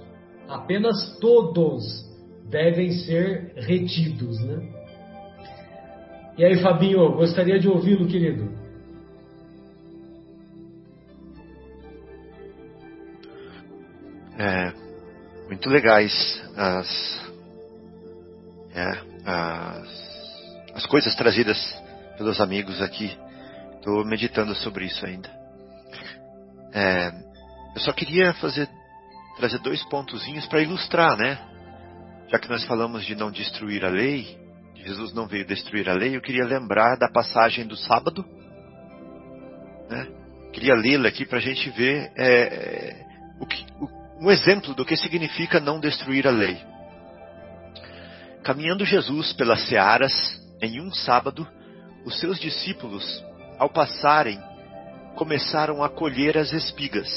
Apenas 0.47 1.17
todos 1.19 2.12
devem 2.49 2.91
ser 2.91 3.53
retidos, 3.55 4.39
né? 4.39 4.83
E 6.37 6.43
aí, 6.43 6.59
Fabinho, 6.61 7.11
gostaria 7.13 7.59
de 7.59 7.67
ouvi-lo, 7.67 8.07
querido. 8.07 8.51
É, 14.37 14.73
muito 15.47 15.69
legais 15.69 16.43
as, 16.55 17.31
é, 18.73 18.91
as, 19.25 20.73
as 20.73 20.85
coisas 20.87 21.15
trazidas 21.15 21.57
pelos 22.17 22.41
amigos 22.41 22.81
aqui. 22.81 23.15
Estou 23.75 24.03
meditando 24.05 24.55
sobre 24.55 24.85
isso 24.85 25.05
ainda. 25.05 25.29
É, 26.73 27.11
eu 27.75 27.81
só 27.81 27.93
queria 27.93 28.33
fazer 28.35 28.67
trazer 29.37 29.59
dois 29.59 29.83
pontozinhos 29.85 30.45
para 30.47 30.61
ilustrar, 30.61 31.17
né? 31.17 31.52
Já 32.33 32.39
que 32.39 32.49
nós 32.49 32.65
falamos 32.65 33.05
de 33.05 33.13
não 33.13 33.29
destruir 33.29 33.85
a 33.85 33.89
lei, 33.89 34.39
Jesus 34.75 35.13
não 35.13 35.27
veio 35.27 35.45
destruir 35.45 35.87
a 35.87 35.93
lei, 35.93 36.15
eu 36.15 36.21
queria 36.21 36.43
lembrar 36.43 36.97
da 36.97 37.07
passagem 37.07 37.63
do 37.67 37.77
sábado. 37.77 38.25
Né? 39.87 40.07
Queria 40.51 40.73
lê-la 40.73 41.09
aqui 41.09 41.27
para 41.27 41.37
a 41.37 41.41
gente 41.41 41.69
ver 41.69 42.11
é, 42.17 43.05
o 43.39 43.45
que, 43.45 43.63
o, 43.79 44.25
um 44.25 44.31
exemplo 44.31 44.73
do 44.73 44.83
que 44.83 44.97
significa 44.97 45.59
não 45.59 45.79
destruir 45.79 46.27
a 46.27 46.31
lei. 46.31 46.57
Caminhando 48.43 48.83
Jesus 48.83 49.31
pelas 49.33 49.67
searas 49.67 50.11
em 50.59 50.81
um 50.81 50.91
sábado, 50.91 51.47
os 52.03 52.19
seus 52.19 52.39
discípulos, 52.39 53.23
ao 53.59 53.69
passarem, 53.69 54.41
começaram 55.15 55.83
a 55.83 55.89
colher 55.89 56.35
as 56.39 56.51
espigas. 56.51 57.07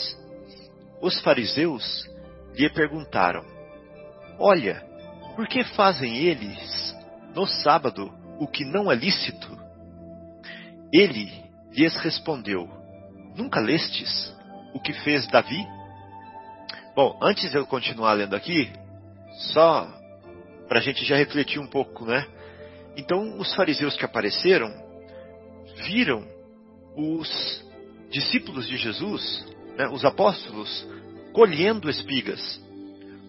Os 1.00 1.18
fariseus 1.22 2.06
lhe 2.54 2.68
perguntaram: 2.68 3.42
Olha, 4.38 4.84
por 5.36 5.46
que 5.46 5.62
fazem 5.62 6.16
eles 6.16 6.96
no 7.34 7.46
sábado 7.46 8.10
o 8.40 8.48
que 8.48 8.64
não 8.64 8.90
é 8.90 8.94
lícito? 8.94 9.56
Ele 10.90 11.30
lhes 11.70 11.94
respondeu: 11.96 12.66
Nunca 13.36 13.60
lestes 13.60 14.34
o 14.72 14.80
que 14.80 14.94
fez 14.94 15.28
Davi? 15.28 15.62
Bom, 16.94 17.18
antes 17.22 17.50
de 17.50 17.58
eu 17.58 17.66
continuar 17.66 18.14
lendo 18.14 18.34
aqui, 18.34 18.72
só 19.52 19.86
para 20.66 20.78
a 20.78 20.82
gente 20.82 21.04
já 21.04 21.16
refletir 21.16 21.60
um 21.60 21.66
pouco, 21.66 22.06
né? 22.06 22.26
Então, 22.96 23.38
os 23.38 23.54
fariseus 23.54 23.94
que 23.94 24.04
apareceram 24.06 24.72
viram 25.86 26.26
os 26.96 27.62
discípulos 28.10 28.66
de 28.66 28.78
Jesus, 28.78 29.46
né, 29.76 29.86
os 29.88 30.02
apóstolos, 30.04 30.88
colhendo 31.34 31.90
espigas 31.90 32.58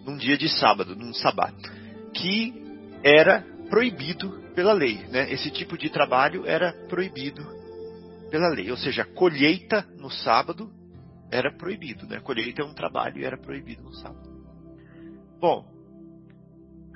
num 0.05 0.15
dia 0.15 0.37
de 0.37 0.47
sábado, 0.47 0.95
num 0.95 1.13
sabá, 1.13 1.51
que 2.17 2.53
era 3.03 3.43
proibido 3.69 4.41
pela 4.55 4.73
lei. 4.73 5.05
Né? 5.07 5.31
Esse 5.31 5.51
tipo 5.51 5.77
de 5.77 5.89
trabalho 5.89 6.45
era 6.45 6.73
proibido 6.87 7.45
pela 8.29 8.49
lei. 8.49 8.69
Ou 8.71 8.77
seja, 8.77 9.05
colheita 9.05 9.85
no 9.97 10.09
sábado 10.09 10.71
era 11.31 11.55
proibido. 11.55 12.07
Né? 12.07 12.19
Colheita 12.19 12.61
é 12.61 12.65
um 12.65 12.73
trabalho 12.73 13.19
e 13.19 13.25
era 13.25 13.37
proibido 13.37 13.83
no 13.83 13.93
sábado. 13.93 14.27
Bom, 15.39 15.65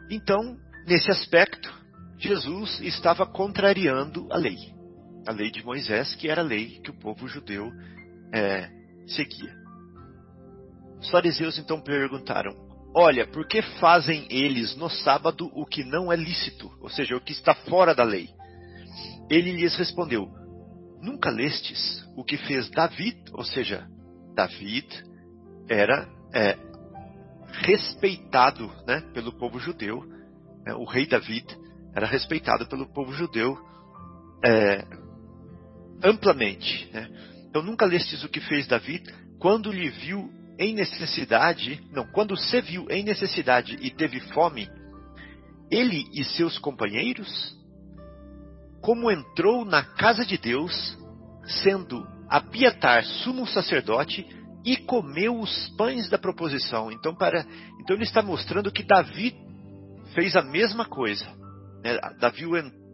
então, 0.09 0.57
nesse 0.87 1.11
aspecto, 1.11 1.71
Jesus 2.17 2.79
estava 2.81 3.25
contrariando 3.25 4.27
a 4.31 4.37
lei. 4.37 4.57
A 5.27 5.31
lei 5.31 5.51
de 5.51 5.63
Moisés, 5.63 6.15
que 6.15 6.27
era 6.27 6.41
a 6.41 6.43
lei 6.43 6.79
que 6.79 6.89
o 6.89 6.99
povo 6.99 7.27
judeu 7.27 7.71
é, 8.33 8.69
seguia. 9.05 9.55
Os 10.99 11.09
fariseus 11.09 11.59
então 11.59 11.79
perguntaram: 11.79 12.70
Olha, 12.93 13.25
por 13.25 13.47
que 13.47 13.61
fazem 13.61 14.27
eles 14.29 14.75
no 14.75 14.89
sábado 14.89 15.49
o 15.53 15.65
que 15.65 15.83
não 15.83 16.11
é 16.11 16.15
lícito, 16.15 16.69
ou 16.81 16.89
seja, 16.89 17.15
o 17.15 17.21
que 17.21 17.31
está 17.31 17.55
fora 17.55 17.95
da 17.95 18.03
lei? 18.03 18.29
Ele 19.29 19.53
lhes 19.53 19.75
respondeu: 19.77 20.29
Nunca 21.01 21.29
lestes 21.29 22.05
o 22.17 22.23
que 22.23 22.37
fez 22.37 22.69
David, 22.69 23.17
ou 23.31 23.45
seja, 23.45 23.87
David 24.35 24.87
era 25.69 26.05
é, 26.33 26.57
respeitado 27.63 28.69
né, 28.85 29.01
pelo 29.13 29.31
povo 29.37 29.57
judeu, 29.57 30.03
né, 30.65 30.73
o 30.73 30.83
rei 30.83 31.05
David 31.05 31.45
era 31.95 32.05
respeitado 32.05 32.67
pelo 32.67 32.91
povo 32.91 33.13
judeu 33.13 33.57
é, 34.43 34.85
amplamente. 36.03 36.89
Né? 36.91 37.09
Então 37.49 37.61
nunca 37.61 37.85
lestes 37.85 38.23
o 38.23 38.29
que 38.29 38.41
fez 38.41 38.67
David 38.67 39.03
quando 39.39 39.71
lhe 39.71 39.89
viu 39.89 40.29
em 40.61 40.75
necessidade, 40.75 41.83
não, 41.91 42.05
quando 42.05 42.37
se 42.37 42.61
viu 42.61 42.85
em 42.87 43.03
necessidade 43.03 43.79
e 43.81 43.89
teve 43.89 44.19
fome, 44.19 44.69
ele 45.71 46.07
e 46.13 46.23
seus 46.23 46.59
companheiros, 46.59 47.57
como 48.79 49.09
entrou 49.09 49.65
na 49.65 49.83
casa 49.83 50.23
de 50.23 50.37
Deus, 50.37 50.97
sendo 51.63 52.07
Abiatar 52.29 53.03
sumo 53.03 53.45
sacerdote 53.45 54.25
e 54.63 54.77
comeu 54.77 55.37
os 55.37 55.67
pães 55.75 56.09
da 56.09 56.17
proposição. 56.17 56.89
Então, 56.89 57.13
para, 57.13 57.45
então 57.81 57.93
ele 57.95 58.03
está 58.03 58.21
mostrando 58.21 58.71
que 58.71 58.83
Davi 58.83 59.35
fez 60.13 60.33
a 60.37 60.41
mesma 60.41 60.85
coisa. 60.85 61.25
Né? 61.83 61.99
Davi, 62.19 62.45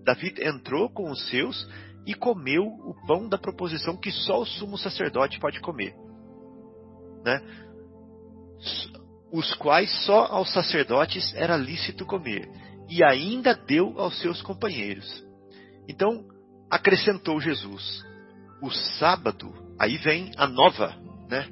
Davi 0.03 0.34
entrou 0.41 0.89
com 0.89 1.11
os 1.11 1.28
seus 1.28 1.70
e 2.05 2.15
comeu 2.15 2.63
o 2.63 2.95
pão 3.05 3.30
da 3.30 3.38
proposição 3.38 3.95
que 3.95 4.09
só 4.11 4.41
o 4.41 4.45
sumo 4.45 4.76
sacerdote 4.76 5.39
pode 5.39 5.59
comer 5.59 5.93
né? 7.28 7.41
os 9.32 9.53
quais 9.55 9.91
só 10.05 10.25
aos 10.28 10.51
sacerdotes 10.53 11.34
era 11.36 11.57
lícito 11.57 12.05
comer, 12.05 12.49
e 12.89 13.03
ainda 13.03 13.53
deu 13.53 13.99
aos 13.99 14.17
seus 14.21 14.41
companheiros. 14.41 15.25
Então, 15.89 16.23
acrescentou 16.71 17.41
Jesus, 17.41 18.05
o 18.61 18.71
sábado, 18.71 19.53
aí 19.78 19.97
vem 19.97 20.32
a 20.38 20.47
nova, 20.47 20.95
né? 21.30 21.49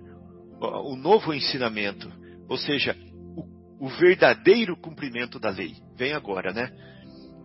o 0.62 0.96
novo 0.96 1.34
ensinamento, 1.34 2.10
ou 2.48 2.58
seja, 2.58 2.96
o, 3.36 3.86
o 3.86 3.90
verdadeiro 3.90 4.78
cumprimento 4.78 5.38
da 5.38 5.50
lei. 5.50 5.76
Vem 5.98 6.14
agora, 6.14 6.54
né? 6.54 6.72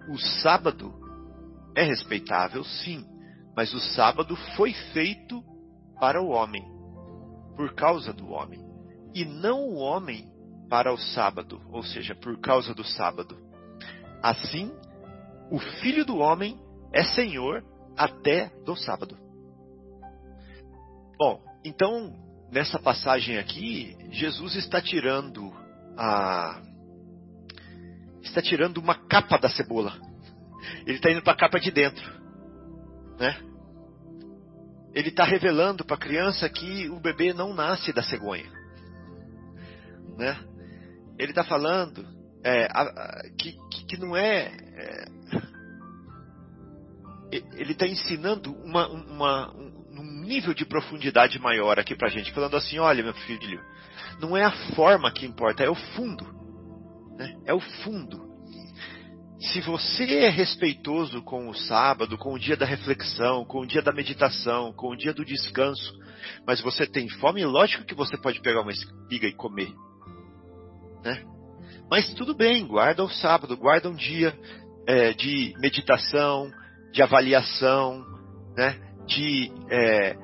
O 0.08 0.16
sábado 0.16 0.94
é 1.74 1.82
respeitável, 1.82 2.62
sim, 2.62 3.04
mas 3.56 3.74
o 3.74 3.80
sábado 3.80 4.36
foi 4.56 4.72
feito 4.92 5.42
para 5.98 6.22
o 6.22 6.28
homem 6.28 6.79
por 7.60 7.74
causa 7.74 8.10
do 8.10 8.30
homem, 8.30 8.58
e 9.14 9.22
não 9.22 9.68
o 9.68 9.74
homem 9.74 10.32
para 10.70 10.90
o 10.94 10.96
sábado, 10.96 11.60
ou 11.70 11.82
seja, 11.82 12.14
por 12.14 12.40
causa 12.40 12.72
do 12.72 12.82
sábado. 12.82 13.36
Assim, 14.22 14.72
o 15.50 15.58
filho 15.58 16.02
do 16.06 16.16
homem 16.16 16.58
é 16.90 17.04
senhor 17.04 17.62
até 17.98 18.48
do 18.64 18.74
sábado. 18.74 19.14
Bom, 21.18 21.44
então, 21.62 22.14
nessa 22.50 22.78
passagem 22.78 23.36
aqui, 23.36 23.94
Jesus 24.10 24.56
está 24.56 24.80
tirando 24.80 25.52
a 25.98 26.62
está 28.22 28.40
tirando 28.40 28.78
uma 28.78 28.94
capa 28.94 29.36
da 29.36 29.50
cebola. 29.50 29.92
Ele 30.86 30.96
está 30.96 31.10
indo 31.10 31.20
para 31.20 31.34
a 31.34 31.36
capa 31.36 31.60
de 31.60 31.70
dentro, 31.70 32.10
né? 33.18 33.49
Ele 34.94 35.08
está 35.08 35.24
revelando 35.24 35.84
para 35.84 35.96
a 35.96 36.00
criança 36.00 36.48
que 36.48 36.88
o 36.88 36.98
bebê 37.00 37.32
não 37.32 37.54
nasce 37.54 37.92
da 37.92 38.02
cegonha. 38.02 38.50
Né? 40.16 40.38
Ele 41.18 41.30
está 41.30 41.44
falando 41.44 42.06
é, 42.42 42.66
a, 42.70 42.82
a, 42.82 43.22
que, 43.38 43.56
que, 43.86 43.96
não 43.96 44.16
é, 44.16 44.50
é, 44.74 45.04
ele 47.54 47.72
está 47.72 47.86
ensinando 47.86 48.52
uma, 48.52 48.88
uma, 48.88 49.54
um 49.54 50.22
nível 50.24 50.54
de 50.54 50.64
profundidade 50.64 51.38
maior 51.38 51.78
aqui 51.78 51.94
para 51.94 52.08
a 52.08 52.10
gente, 52.10 52.32
falando 52.32 52.56
assim: 52.56 52.78
olha, 52.78 53.02
meu 53.02 53.14
filho, 53.14 53.60
não 54.20 54.36
é 54.36 54.44
a 54.44 54.52
forma 54.74 55.12
que 55.12 55.26
importa, 55.26 55.62
é 55.62 55.70
o 55.70 55.74
fundo. 55.74 56.24
Né? 57.16 57.36
É 57.44 57.54
o 57.54 57.60
fundo. 57.60 58.29
Se 59.40 59.60
você 59.62 60.04
é 60.04 60.28
respeitoso 60.28 61.22
com 61.22 61.48
o 61.48 61.54
sábado, 61.54 62.18
com 62.18 62.34
o 62.34 62.38
dia 62.38 62.56
da 62.56 62.66
reflexão, 62.66 63.44
com 63.44 63.60
o 63.60 63.66
dia 63.66 63.80
da 63.80 63.90
meditação, 63.90 64.70
com 64.72 64.90
o 64.90 64.96
dia 64.96 65.14
do 65.14 65.24
descanso, 65.24 65.98
mas 66.46 66.60
você 66.60 66.86
tem 66.86 67.08
fome, 67.08 67.44
lógico 67.44 67.84
que 67.84 67.94
você 67.94 68.18
pode 68.18 68.40
pegar 68.42 68.60
uma 68.60 68.70
espiga 68.70 69.26
e 69.26 69.32
comer. 69.32 69.72
Né? 71.02 71.24
Mas 71.90 72.12
tudo 72.14 72.34
bem, 72.34 72.66
guarda 72.66 73.02
o 73.02 73.08
sábado, 73.08 73.56
guarda 73.56 73.88
um 73.88 73.94
dia 73.94 74.38
é, 74.86 75.14
de 75.14 75.54
meditação, 75.58 76.50
de 76.92 77.02
avaliação, 77.02 78.04
né? 78.54 78.78
de, 79.06 79.50
é, 79.70 80.16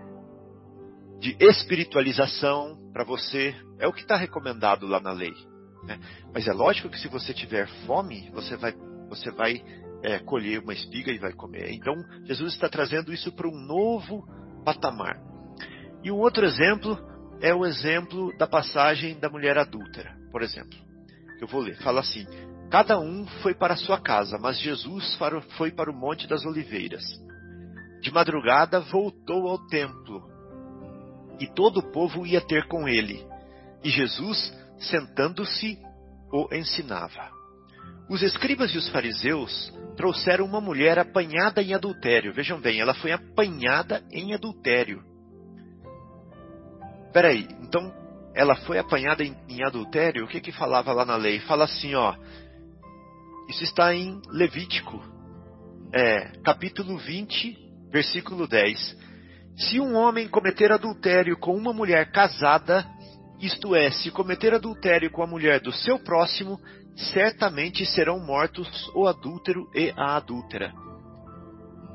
de 1.21 1.37
espiritualização 1.41 2.79
para 2.93 3.05
você. 3.05 3.55
É 3.79 3.89
o 3.89 3.93
que 3.93 4.03
está 4.03 4.17
recomendado 4.17 4.87
lá 4.87 5.01
na 5.01 5.12
lei. 5.12 5.33
Né? 5.85 5.99
Mas 6.35 6.47
é 6.47 6.53
lógico 6.53 6.91
que 6.91 6.99
se 6.99 7.09
você 7.09 7.33
tiver 7.33 7.67
fome, 7.87 8.31
você 8.31 8.57
vai, 8.57 8.75
você 9.09 9.30
vai 9.30 9.62
é, 10.02 10.18
colher 10.18 10.61
uma 10.61 10.72
espiga 10.72 11.11
e 11.11 11.18
vai 11.18 11.32
comer. 11.32 11.72
Então, 11.72 11.94
Jesus 12.24 12.54
está 12.54 12.68
trazendo 12.68 13.12
isso 13.12 13.32
para 13.32 13.48
um 13.48 13.57
novo 13.57 14.26
patamar. 14.64 15.20
E 16.02 16.11
um 16.11 16.18
outro 16.18 16.44
exemplo 16.44 16.98
é 17.40 17.54
o 17.54 17.64
exemplo 17.64 18.36
da 18.38 18.46
passagem 18.46 19.18
da 19.18 19.28
mulher 19.28 19.59
adúltera, 19.59 20.16
por 20.30 20.42
exemplo. 20.42 20.78
Eu 21.40 21.46
vou 21.46 21.61
ler. 21.61 21.76
Fala 21.78 22.00
assim: 22.00 22.26
Cada 22.70 22.98
um 22.98 23.26
foi 23.42 23.54
para 23.54 23.74
a 23.74 23.76
sua 23.76 24.00
casa, 24.00 24.38
mas 24.38 24.59
Jesus 24.61 25.16
foi 25.57 25.70
para 25.70 25.90
o 25.90 25.94
Monte 25.94 26.26
das 26.26 26.44
Oliveiras. 26.44 27.04
De 28.00 28.12
madrugada 28.12 28.80
voltou 28.80 29.48
ao 29.48 29.66
templo, 29.66 30.28
e 31.38 31.46
todo 31.46 31.78
o 31.78 31.92
povo 31.92 32.26
ia 32.26 32.40
ter 32.40 32.66
com 32.68 32.88
ele. 32.88 33.26
E 33.82 33.90
Jesus, 33.90 34.52
sentando-se, 34.78 35.78
o 36.32 36.52
ensinava. 36.54 37.36
Os 38.09 38.22
escribas 38.22 38.72
e 38.72 38.78
os 38.78 38.88
fariseus 38.88 39.72
trouxeram 39.96 40.44
uma 40.44 40.61
mulher 40.61 40.98
apanhada 40.98 41.61
em 41.61 41.74
adultério. 41.74 42.32
Vejam 42.32 42.61
bem, 42.61 42.80
ela 42.80 42.94
foi 42.94 43.11
apanhada 43.11 44.02
em 44.12 44.32
adultério. 44.32 45.02
Peraí, 47.12 47.48
então 47.62 47.92
ela 48.34 48.54
foi 48.54 48.78
apanhada 48.78 49.24
em, 49.24 49.34
em 49.48 49.64
adultério? 49.64 50.24
O 50.24 50.28
que 50.28 50.40
que 50.40 50.52
falava 50.52 50.92
lá 50.92 51.04
na 51.04 51.16
lei? 51.16 51.40
Fala 51.40 51.64
assim, 51.64 51.94
ó. 51.94 52.14
Isso 53.48 53.64
está 53.64 53.94
em 53.94 54.20
Levítico, 54.28 55.02
é, 55.92 56.32
capítulo 56.44 56.98
20, 56.98 57.57
versículo 57.90 58.46
10. 58.46 58.96
Se 59.57 59.80
um 59.80 59.94
homem 59.94 60.28
cometer 60.28 60.70
adultério 60.70 61.36
com 61.38 61.57
uma 61.57 61.72
mulher 61.72 62.12
casada, 62.12 62.86
isto 63.40 63.74
é, 63.74 63.90
se 63.90 64.11
cometer 64.11 64.52
adultério 64.52 65.11
com 65.11 65.22
a 65.22 65.26
mulher 65.26 65.61
do 65.61 65.72
seu 65.72 65.98
próximo, 65.98 66.61
certamente 66.97 67.84
serão 67.86 68.18
mortos 68.18 68.90
o 68.94 69.07
adúltero 69.07 69.70
e 69.74 69.92
a 69.97 70.16
adúltera. 70.16 70.72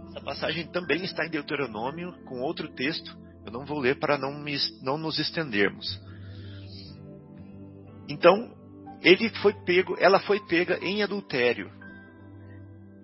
Essa 0.09 0.21
passagem 0.21 0.67
também 0.67 1.03
está 1.03 1.25
em 1.25 1.29
Deuteronômio, 1.29 2.13
com 2.25 2.41
outro 2.41 2.71
texto. 2.73 3.17
Eu 3.45 3.51
não 3.51 3.65
vou 3.65 3.79
ler 3.79 3.97
para 3.97 4.17
não, 4.17 4.33
me, 4.33 4.55
não 4.83 4.97
nos 4.97 5.17
estendermos. 5.17 5.99
Então, 8.07 8.53
ele 9.01 9.29
foi 9.41 9.53
pego, 9.65 9.95
ela 9.97 10.19
foi 10.19 10.39
pega 10.41 10.77
em 10.79 11.01
adultério. 11.01 11.71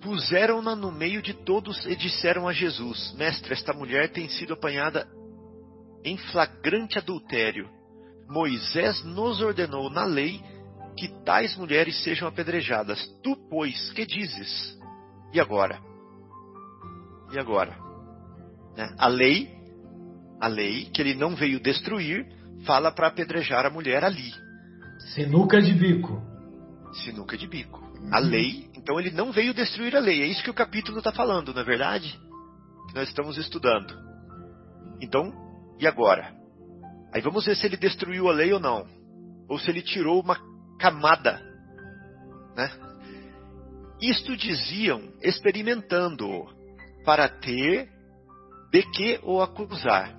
Puseram-na 0.02 0.76
no 0.76 0.92
meio 0.92 1.22
de 1.22 1.34
todos 1.34 1.86
e 1.86 1.96
disseram 1.96 2.48
a 2.48 2.54
Jesus: 2.54 3.16
Mestre, 3.18 3.54
esta 3.54 3.74
mulher 3.74 4.12
tem 4.12 4.30
sido 4.30 4.54
apanhada 4.54 5.08
em 6.04 6.18
flagrante 6.18 7.00
adultério. 7.00 7.68
Moisés 8.30 9.04
nos 9.04 9.42
ordenou 9.42 9.90
na 9.90 10.06
lei 10.06 10.42
que 10.98 11.08
tais 11.24 11.56
mulheres 11.56 12.04
sejam 12.04 12.28
apedrejadas. 12.28 13.08
Tu, 13.24 13.36
pois, 13.50 13.92
que 13.92 14.06
dizes? 14.06 14.78
E 15.32 15.40
agora? 15.40 15.80
E 17.32 17.40
agora? 17.40 17.78
Né? 18.76 18.94
A 18.98 19.08
lei, 19.08 19.56
a 20.42 20.48
lei 20.48 20.86
que 20.86 21.02
ele 21.02 21.14
não 21.14 21.36
veio 21.36 21.60
destruir, 21.60 22.26
fala 22.66 22.92
para 22.92 23.08
apedrejar 23.08 23.66
a 23.66 23.70
mulher 23.70 24.04
ali. 24.04 24.32
Sinuca 25.14 25.62
de 25.62 25.74
bico. 25.74 26.22
Sinuca 27.04 27.38
de 27.38 27.48
bico. 27.48 27.86
A 28.12 28.20
lei, 28.20 28.70
então 28.76 29.00
ele 29.00 29.12
não 29.12 29.32
veio 29.32 29.54
destruir 29.54 29.96
a 29.96 30.00
lei. 30.00 30.24
É 30.24 30.26
isso 30.26 30.44
que 30.44 30.50
o 30.50 30.56
capítulo 30.56 30.98
está 30.98 31.12
falando, 31.12 31.54
não 31.54 31.62
é 31.62 31.66
verdade? 31.66 32.20
Que 32.88 32.96
nós 32.96 33.08
estamos 33.08 33.38
estudando. 33.38 33.94
Então, 35.02 35.32
e 35.80 35.86
agora? 35.86 36.34
Aí 37.14 37.22
vamos 37.22 37.46
ver 37.46 37.56
se 37.56 37.66
ele 37.66 37.78
destruiu 37.78 38.30
a 38.30 38.34
lei 38.34 38.52
ou 38.52 38.60
não. 38.60 38.88
Ou 39.48 39.60
se 39.60 39.70
ele 39.70 39.82
tirou 39.82 40.22
uma 40.22 40.38
camada. 40.80 41.42
Né? 42.56 42.72
Isto 44.02 44.36
diziam 44.36 45.02
experimentando-o, 45.22 46.56
para 47.04 47.30
ter 47.30 47.90
de 48.72 48.84
que 48.92 49.20
o 49.24 49.42
acusar. 49.42 50.14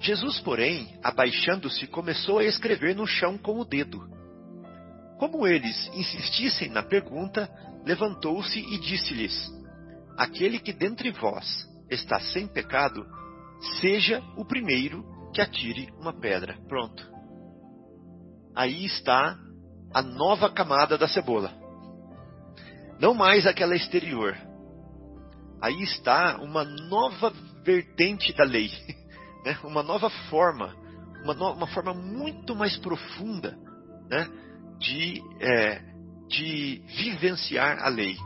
Jesus, 0.00 0.40
porém, 0.40 0.98
abaixando-se, 1.02 1.86
começou 1.86 2.38
a 2.38 2.44
escrever 2.44 2.96
no 2.96 3.06
chão 3.06 3.36
com 3.36 3.58
o 3.58 3.64
dedo. 3.64 4.00
Como 5.18 5.46
eles 5.46 5.88
insistissem 5.88 6.70
na 6.70 6.82
pergunta, 6.82 7.50
levantou-se 7.84 8.58
e 8.58 8.78
disse-lhes: 8.78 9.50
Aquele 10.16 10.58
que 10.58 10.72
dentre 10.72 11.10
vós 11.10 11.68
está 11.90 12.18
sem 12.18 12.48
pecado, 12.48 13.06
seja 13.80 14.22
o 14.36 14.44
primeiro 14.46 15.04
que 15.34 15.42
atire 15.42 15.92
uma 15.98 16.18
pedra. 16.18 16.58
Pronto. 16.66 17.06
Aí 18.56 18.86
está 18.86 19.38
a 19.92 20.02
nova 20.02 20.50
camada 20.50 20.96
da 20.96 21.08
cebola. 21.08 21.52
Não 22.98 23.14
mais 23.14 23.46
aquela 23.46 23.74
exterior. 23.74 24.36
Aí 25.60 25.82
está 25.82 26.38
uma 26.40 26.64
nova 26.64 27.32
vertente 27.64 28.32
da 28.32 28.44
lei, 28.44 28.70
né? 29.44 29.58
uma 29.64 29.82
nova 29.82 30.08
forma, 30.30 30.74
uma, 31.22 31.34
no, 31.34 31.52
uma 31.52 31.66
forma 31.66 31.92
muito 31.92 32.54
mais 32.54 32.76
profunda 32.78 33.56
né? 34.08 34.28
de, 34.78 35.22
é, 35.40 35.82
de 36.28 36.82
vivenciar 36.96 37.78
a 37.82 37.88
lei. 37.88 38.16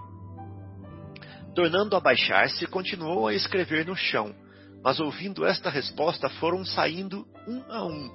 Tornando 1.55 1.97
a 1.97 2.01
baixar-se, 2.01 2.67
continuou 2.67 3.29
a 3.29 3.35
escrever 3.35 3.87
no 3.87 3.97
chão, 3.97 4.35
mas 4.83 4.99
ouvindo 5.01 5.45
esta 5.47 5.71
resposta 5.71 6.29
foram 6.29 6.65
saindo 6.65 7.27
um 7.47 7.63
a 7.73 7.85
um, 7.85 8.11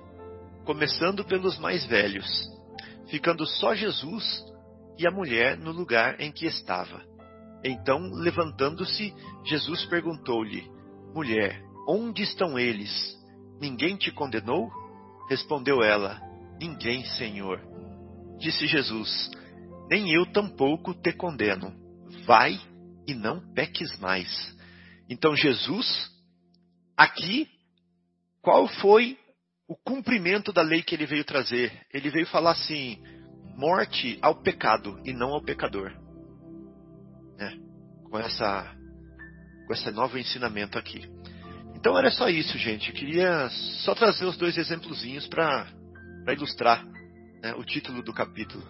começando 0.66 1.24
pelos 1.24 1.58
mais 1.58 1.86
velhos, 1.86 2.28
ficando 3.10 3.46
só 3.46 3.74
Jesus 3.74 4.44
e 4.98 5.08
a 5.08 5.12
mulher 5.12 5.58
no 5.58 5.72
lugar 5.72 6.20
em 6.20 6.32
que 6.32 6.46
estava. 6.46 7.02
Então, 7.64 8.00
levantando-se, 8.14 9.14
Jesus 9.46 9.86
perguntou-lhe: 9.86 10.70
Mulher, 11.14 11.62
onde 11.88 12.24
estão 12.24 12.58
eles? 12.58 13.18
Ninguém 13.60 13.98
te 13.98 14.12
condenou? 14.12 14.70
Respondeu 15.30 15.84
ela: 15.84 16.22
Ninguém, 16.60 17.04
Senhor. 17.18 17.62
Disse 18.40 18.66
Jesus: 18.68 19.30
Nem 19.90 20.14
eu 20.14 20.26
tampouco 20.32 20.94
te 20.94 21.12
condeno. 21.12 21.74
Vai 22.26 22.60
e 23.08 23.14
não 23.14 23.42
peques 23.54 23.98
mais. 24.00 24.58
Então 25.10 25.36
Jesus, 25.36 26.10
aqui, 26.96 27.48
qual 28.42 28.68
foi 28.68 29.18
o 29.70 29.76
cumprimento 29.76 30.52
da 30.52 30.64
lei 30.64 30.82
que 30.82 30.96
ele 30.96 31.06
veio 31.06 31.24
trazer? 31.24 31.72
Ele 31.94 32.10
veio 32.10 32.26
falar 32.26 32.52
assim: 32.52 32.98
morte 33.56 34.18
ao 34.20 34.42
pecado 34.42 35.00
e 35.06 35.14
não 35.14 35.30
ao 35.30 35.44
pecador. 35.44 35.92
É, 37.40 37.52
com 38.10 38.18
essa 38.18 38.76
com 39.68 39.74
esse 39.74 39.92
novo 39.92 40.18
ensinamento 40.18 40.80
aqui. 40.80 41.08
Então 41.76 41.96
era 41.96 42.10
só 42.10 42.28
isso, 42.28 42.58
gente. 42.58 42.90
Eu 42.90 42.96
queria 42.96 43.48
só 43.86 43.94
trazer 43.94 44.26
os 44.26 44.36
dois 44.36 44.58
exemplozinhos 44.58 45.28
para 45.28 45.68
ilustrar 46.34 46.84
né, 47.44 47.54
o 47.54 47.64
título 47.64 48.02
do 48.02 48.12
capítulo. 48.12 48.64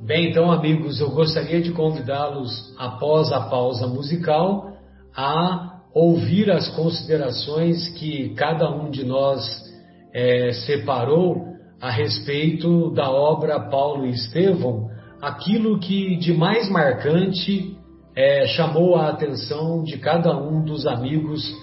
Bem, 0.00 0.30
então, 0.30 0.50
amigos, 0.50 1.00
eu 1.00 1.10
gostaria 1.10 1.60
de 1.60 1.72
convidá-los, 1.72 2.74
após 2.76 3.32
a 3.32 3.48
pausa 3.48 3.86
musical, 3.86 4.76
a 5.16 5.80
ouvir 5.94 6.50
as 6.50 6.68
considerações 6.74 7.88
que 7.90 8.34
cada 8.34 8.70
um 8.70 8.90
de 8.90 9.04
nós 9.04 9.67
é, 10.12 10.52
separou 10.52 11.46
a 11.80 11.90
respeito 11.90 12.90
da 12.92 13.10
obra 13.10 13.60
Paulo 13.68 14.06
e 14.06 14.10
Estevão, 14.10 14.88
aquilo 15.20 15.78
que 15.78 16.16
de 16.16 16.32
mais 16.32 16.68
marcante 16.70 17.76
é, 18.16 18.46
chamou 18.48 18.96
a 18.96 19.08
atenção 19.08 19.82
de 19.84 19.98
cada 19.98 20.36
um 20.36 20.64
dos 20.64 20.86
amigos 20.86 21.54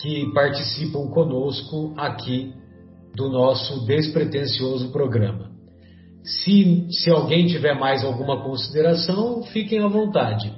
que 0.00 0.32
participam 0.32 1.08
conosco 1.08 1.94
aqui 1.96 2.52
do 3.14 3.28
nosso 3.28 3.84
despretensioso 3.86 4.92
programa. 4.92 5.50
Se, 6.22 6.86
se 6.90 7.10
alguém 7.10 7.46
tiver 7.46 7.74
mais 7.74 8.04
alguma 8.04 8.42
consideração, 8.42 9.42
fiquem 9.44 9.80
à 9.80 9.88
vontade. 9.88 10.54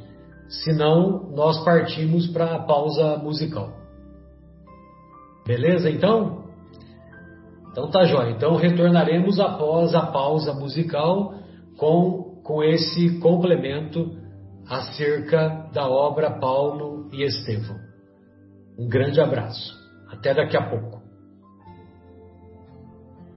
senão 0.64 1.30
nós 1.34 1.64
partimos 1.64 2.26
para 2.26 2.56
a 2.56 2.58
pausa 2.58 3.16
musical. 3.16 3.72
Beleza, 5.46 5.88
então? 5.88 6.41
Então 7.72 7.90
tá 7.90 8.04
jóia. 8.04 8.30
Então 8.30 8.54
retornaremos 8.54 9.40
após 9.40 9.94
a 9.94 10.06
pausa 10.06 10.52
musical 10.52 11.34
com, 11.78 12.40
com 12.44 12.62
esse 12.62 13.18
complemento 13.18 14.14
acerca 14.68 15.70
da 15.72 15.88
obra 15.88 16.38
Paulo 16.38 17.08
e 17.12 17.24
Estevão. 17.24 17.76
Um 18.78 18.88
grande 18.88 19.20
abraço. 19.20 19.74
Até 20.10 20.34
daqui 20.34 20.56
a 20.56 20.68
pouco. 20.68 21.01